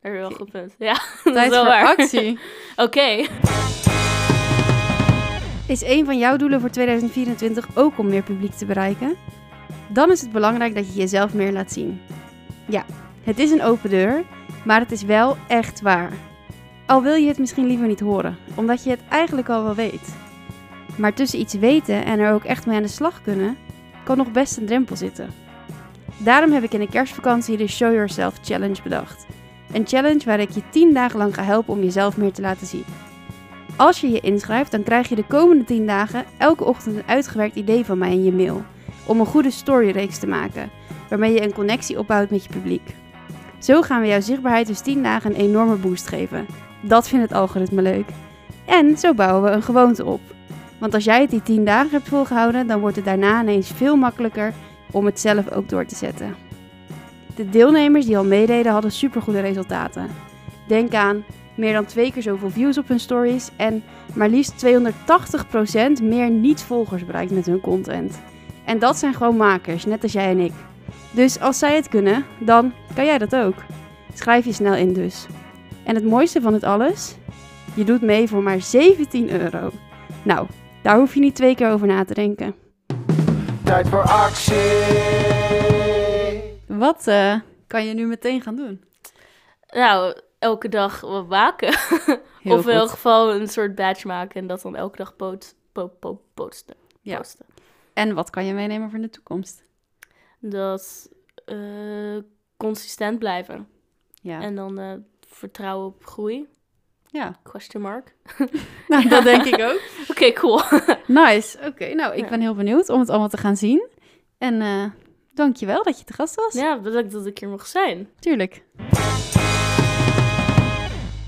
Heb 0.05 0.13
je 0.13 0.19
wel 0.19 0.31
goed 0.31 0.51
punt. 0.51 0.75
Ja, 0.79 0.93
dat 1.25 1.27
is 1.27 1.33
Tijd 1.33 1.51
wel 1.51 1.61
voor 1.65 1.73
waar. 1.73 1.87
actie. 1.87 2.39
Oké. 2.77 3.27
Is 5.67 5.83
een 5.83 6.05
van 6.05 6.19
jouw 6.19 6.37
doelen 6.37 6.61
voor 6.61 6.71
2024 6.71 7.67
ook 7.75 7.99
om 7.99 8.09
meer 8.09 8.23
publiek 8.23 8.53
te 8.53 8.67
bereiken? 8.67 9.17
Dan 9.89 10.11
is 10.11 10.21
het 10.21 10.33
belangrijk 10.33 10.75
dat 10.75 10.87
je 10.87 11.01
jezelf 11.01 11.35
meer 11.35 11.53
laat 11.53 11.73
zien. 11.73 12.01
Ja, 12.69 12.85
het 13.23 13.39
is 13.39 13.51
een 13.51 13.63
open 13.63 13.91
deur, 13.91 14.23
maar 14.65 14.81
het 14.81 14.93
is 14.93 15.03
wel 15.03 15.37
echt 15.49 15.81
waar. 15.81 16.13
Al 16.87 17.03
wil 17.03 17.15
je 17.15 17.29
het 17.29 17.39
misschien 17.39 17.67
liever 17.67 17.87
niet 17.87 18.01
horen, 18.01 18.37
omdat 18.55 18.85
je 18.85 18.91
het 18.91 19.01
eigenlijk 19.09 19.49
al 19.49 19.63
wel 19.65 19.75
weet. 19.75 20.15
Maar 20.97 21.15
tussen 21.15 21.41
iets 21.41 21.55
weten 21.55 22.05
en 22.05 22.19
er 22.19 22.33
ook 22.33 22.45
echt 22.45 22.67
mee 22.67 22.77
aan 22.77 22.83
de 22.83 22.89
slag 22.89 23.23
kunnen, 23.23 23.57
kan 24.05 24.17
nog 24.17 24.31
best 24.31 24.57
een 24.57 24.67
drempel 24.67 24.97
zitten. 24.97 25.31
Daarom 26.19 26.53
heb 26.53 26.63
ik 26.63 26.73
in 26.73 26.81
de 26.81 26.89
kerstvakantie 26.89 27.57
de 27.57 27.67
Show 27.69 27.93
Yourself 27.93 28.35
Challenge 28.43 28.83
bedacht. 28.83 29.27
Een 29.75 29.87
challenge 29.87 30.25
waar 30.25 30.41
ik 30.41 30.51
je 30.51 30.63
10 30.71 30.95
dagen 30.95 31.19
lang 31.19 31.35
ga 31.35 31.43
helpen 31.43 31.73
om 31.73 31.83
jezelf 31.83 32.17
meer 32.17 32.33
te 32.33 32.41
laten 32.41 32.67
zien. 32.67 32.85
Als 33.77 34.01
je 34.01 34.11
je 34.11 34.21
inschrijft, 34.21 34.71
dan 34.71 34.83
krijg 34.83 35.09
je 35.09 35.15
de 35.15 35.27
komende 35.27 35.65
10 35.65 35.87
dagen 35.87 36.25
elke 36.39 36.65
ochtend 36.65 36.97
een 36.97 37.03
uitgewerkt 37.07 37.57
idee 37.57 37.85
van 37.85 37.99
mij 37.99 38.11
in 38.11 38.25
je 38.25 38.33
mail. 38.33 38.63
Om 39.07 39.21
een 39.21 39.27
goede 39.27 39.51
storyreeks 39.51 40.19
te 40.19 40.27
maken, 40.27 40.71
waarmee 41.09 41.33
je 41.33 41.43
een 41.43 41.53
connectie 41.53 41.99
opbouwt 41.99 42.31
met 42.31 42.45
je 42.45 42.51
publiek. 42.51 42.95
Zo 43.59 43.83
gaan 43.83 44.01
we 44.01 44.07
jouw 44.07 44.21
zichtbaarheid 44.21 44.67
dus 44.67 44.81
10 44.81 45.03
dagen 45.03 45.31
een 45.31 45.41
enorme 45.41 45.77
boost 45.77 46.09
geven. 46.09 46.47
Dat 46.83 47.09
vindt 47.09 47.29
het 47.29 47.39
algoritme 47.39 47.83
leuk. 47.83 48.09
En 48.67 48.99
zo 48.99 49.15
bouwen 49.15 49.43
we 49.43 49.57
een 49.57 49.63
gewoonte 49.63 50.05
op. 50.05 50.21
Want 50.79 50.95
als 50.95 51.05
jij 51.05 51.21
het 51.21 51.31
die 51.31 51.43
10 51.43 51.65
dagen 51.65 51.91
hebt 51.91 52.09
volgehouden, 52.09 52.67
dan 52.67 52.81
wordt 52.81 52.97
het 52.97 53.05
daarna 53.05 53.41
ineens 53.41 53.71
veel 53.71 53.97
makkelijker 53.97 54.53
om 54.91 55.05
het 55.05 55.21
zelf 55.21 55.51
ook 55.51 55.69
door 55.69 55.87
te 55.87 55.95
zetten. 55.95 56.44
De 57.35 57.51
deelnemers 57.51 58.07
die 58.07 58.17
al 58.17 58.25
meededen 58.25 58.73
hadden 58.73 58.93
supergoede 58.93 59.41
resultaten. 59.41 60.07
Denk 60.69 60.95
aan 60.95 61.25
meer 61.57 61.73
dan 61.73 61.85
twee 61.85 62.13
keer 62.13 62.23
zoveel 62.23 62.51
views 62.51 62.79
op 62.79 62.89
hun 62.89 63.01
stories 63.01 63.51
en 63.57 63.83
maar 64.15 64.29
liefst 64.29 64.67
280% 64.67 66.03
meer 66.03 66.31
niet-volgers 66.31 67.05
bereikt 67.05 67.33
met 67.33 67.47
hun 67.47 67.61
content. 67.61 68.21
En 68.65 68.79
dat 68.79 68.97
zijn 68.97 69.15
gewoon 69.15 69.37
makers, 69.37 69.85
net 69.85 70.03
als 70.03 70.13
jij 70.13 70.31
en 70.31 70.39
ik. 70.39 70.53
Dus 71.11 71.41
als 71.41 71.59
zij 71.59 71.77
het 71.77 71.89
kunnen, 71.89 72.25
dan 72.41 72.73
kan 72.95 73.05
jij 73.05 73.19
dat 73.19 73.37
ook. 73.37 73.55
Schrijf 74.15 74.45
je 74.45 74.53
snel 74.53 74.75
in 74.75 74.93
dus. 74.93 75.27
En 75.85 75.95
het 75.95 76.05
mooiste 76.05 76.41
van 76.41 76.53
het 76.53 76.65
alles? 76.65 77.17
Je 77.75 77.85
doet 77.85 78.03
mee 78.03 78.29
voor 78.29 78.43
maar 78.43 78.61
17 78.61 79.31
euro. 79.41 79.71
Nou, 80.23 80.47
daar 80.83 80.97
hoef 80.97 81.15
je 81.15 81.21
niet 81.21 81.35
twee 81.35 81.55
keer 81.55 81.71
over 81.71 81.87
na 81.87 82.05
te 82.05 82.15
denken. 82.15 82.55
Tijd 83.63 83.89
voor 83.89 84.03
actie. 84.03 85.94
Wat 86.79 87.07
eh, 87.07 87.41
kan 87.67 87.85
je 87.87 87.95
nu 87.95 88.07
meteen 88.07 88.41
gaan 88.43 88.57
doen? 88.57 88.85
Nou, 89.73 90.17
elke 90.39 90.69
dag 90.69 91.01
wat 91.01 91.27
waken. 91.27 91.69
Of 92.45 92.67
in 92.67 92.75
elk 92.75 92.89
geval 92.91 93.35
een 93.35 93.49
soort 93.49 93.75
badge 93.75 94.07
maken 94.07 94.41
en 94.41 94.47
dat 94.47 94.63
dan 94.63 94.77
elke 94.77 94.97
dag 94.97 95.17
po, 95.17 95.39
po, 96.01 96.21
posten. 96.35 96.75
Ja. 97.01 97.17
posten. 97.17 97.47
En 97.93 98.15
wat 98.15 98.31
kan 98.31 98.45
je 98.45 98.53
meenemen 98.55 98.91
voor 98.91 99.01
de 99.01 99.11
toekomst? 99.11 99.65
Dat 100.41 101.11
eh, 101.45 102.17
consistent 102.57 103.19
blijven. 103.19 103.69
Ja, 104.23 104.41
En 104.41 104.55
dan 104.55 104.79
eh, 104.79 104.93
vertrouwen 105.29 105.87
op 105.87 106.05
groei. 106.07 106.49
ja. 107.07 107.39
Question 107.43 107.83
mark. 107.83 108.15
Nou, 108.89 109.09
dat 109.09 109.25
denk 109.25 109.45
ik 109.45 109.61
ook. 109.61 109.81
Oké, 110.11 110.33
cool. 110.33 110.61
Nice. 111.07 111.59
Oké, 111.67 111.95
nou, 111.95 112.15
ik 112.15 112.23
Ja. 112.25 112.29
ben 112.29 112.41
heel 112.41 112.55
benieuwd 112.55 112.89
om 112.89 113.01
het 113.01 113.09
allemaal 113.09 113.29
te 113.29 113.37
gaan 113.37 113.57
zien. 113.57 113.89
En 114.39 114.63
dankjewel 115.35 115.83
dat 115.83 115.99
je 115.99 116.05
te 116.05 116.13
gast 116.13 116.35
was. 116.35 116.53
ja, 116.53 116.81
bedankt 116.81 117.13
dat 117.13 117.27
ik 117.27 117.39
hier 117.39 117.49
mocht 117.49 117.69
zijn. 117.69 118.09
Tuurlijk. 118.19 118.65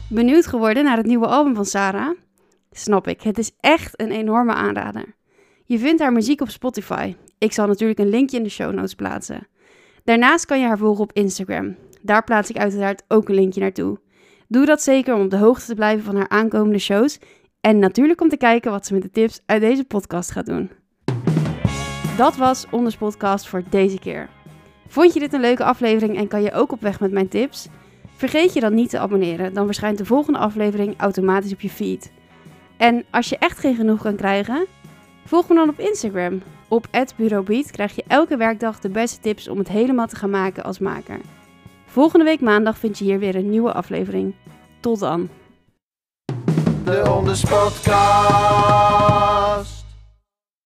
Benieuwd 0.09 0.46
geworden 0.46 0.84
naar 0.84 0.96
het 0.96 1.07
nieuwe 1.07 1.26
album 1.26 1.54
van 1.54 1.64
Sarah? 1.64 2.16
Snap 2.70 3.09
ik, 3.09 3.22
het 3.22 3.38
is 3.38 3.50
echt 3.61 4.00
een 4.00 4.11
enorme 4.11 4.52
aanrader. 4.52 5.14
Je 5.64 5.78
vindt 5.78 6.00
haar 6.00 6.12
muziek 6.12 6.40
op 6.40 6.48
Spotify. 6.48 7.14
Ik 7.38 7.52
zal 7.52 7.66
natuurlijk 7.66 7.98
een 7.98 8.09
linkje 8.09 8.36
in 8.36 8.42
de 8.42 8.48
show 8.48 8.74
notes 8.74 8.94
plaatsen. 8.94 9.48
Daarnaast 10.04 10.46
kan 10.46 10.61
je 10.61 10.66
haar 10.66 10.78
volgen 10.78 11.02
op 11.02 11.12
Instagram. 11.12 11.76
Daar 12.02 12.24
plaats 12.24 12.50
ik 12.50 12.57
uiteraard 12.57 13.02
ook 13.09 13.28
een 13.28 13.34
linkje 13.34 13.61
naartoe. 13.61 13.98
Doe 14.48 14.66
dat 14.66 14.82
zeker 14.82 15.14
om 15.14 15.20
op 15.20 15.30
de 15.30 15.36
hoogte 15.36 15.66
te 15.66 15.74
blijven 15.74 16.04
van 16.04 16.16
haar 16.16 16.28
aankomende 16.28 16.78
shows. 16.78 17.18
En 17.61 17.78
natuurlijk 17.78 18.20
om 18.20 18.28
te 18.28 18.36
kijken 18.36 18.70
wat 18.70 18.86
ze 18.86 18.92
met 18.92 19.02
de 19.02 19.11
tips 19.11 19.40
uit 19.46 19.61
deze 19.61 19.84
podcast 19.84 20.30
gaat 20.30 20.46
doen. 20.46 20.70
Dat 22.17 22.37
was 22.37 22.67
Onders 22.71 22.97
Podcast 22.97 23.49
voor 23.49 23.62
deze 23.71 23.99
keer. 23.99 24.29
Vond 24.89 25.12
je 25.14 25.21
dit 25.21 25.33
een 25.33 25.41
leuke 25.41 25.64
aflevering 25.64 26.17
en 26.17 26.29
kan 26.29 26.43
je 26.43 26.53
ook 26.53 26.73
op 26.73 26.81
weg 26.81 27.01
met 27.01 27.11
mijn 27.12 27.29
tips? 27.29 27.69
Vergeet 28.14 28.53
je 28.53 28.61
dan 28.61 28.75
niet 28.75 28.91
te 28.91 28.99
abonneren, 28.99 29.55
dan 29.55 29.67
verschijnt 29.67 29.99
de 29.99 30.05
volgende 30.05 30.39
aflevering 30.39 30.95
automatisch 30.97 31.53
op 31.53 31.61
je 31.61 31.71
feed. 31.71 32.12
En 32.77 33.05
als 33.11 33.29
je 33.29 33.39
echt 33.39 33.59
geen 33.59 33.75
genoeg 33.75 34.03
kan 34.03 34.17
krijgen, 34.17 34.67
volg 35.25 35.49
me 35.49 35.55
dan 35.55 35.69
op 35.69 35.79
Instagram. 35.79 36.43
Op 36.69 36.87
@bureaubeat 37.17 37.71
krijg 37.71 37.97
je 37.97 38.05
elke 38.07 38.37
werkdag 38.37 38.81
de 38.81 38.89
beste 38.89 39.21
tips 39.21 39.49
om 39.49 39.59
het 39.59 39.69
helemaal 39.69 40.07
te 40.07 40.17
gaan 40.17 40.31
maken 40.31 40.64
als 40.64 40.79
maker. 40.79 41.21
Volgende 41.87 42.25
week 42.25 42.41
maandag 42.41 42.79
vind 42.79 42.99
je 42.99 43.05
hier 43.05 43.19
weer 43.19 43.35
een 43.35 43.51
nieuwe 43.51 43.73
aflevering. 43.73 44.35
Tot 44.81 44.99
dan. 44.99 45.29
De 46.85 47.12
Onders 47.17 47.45
Podcast. 47.45 48.57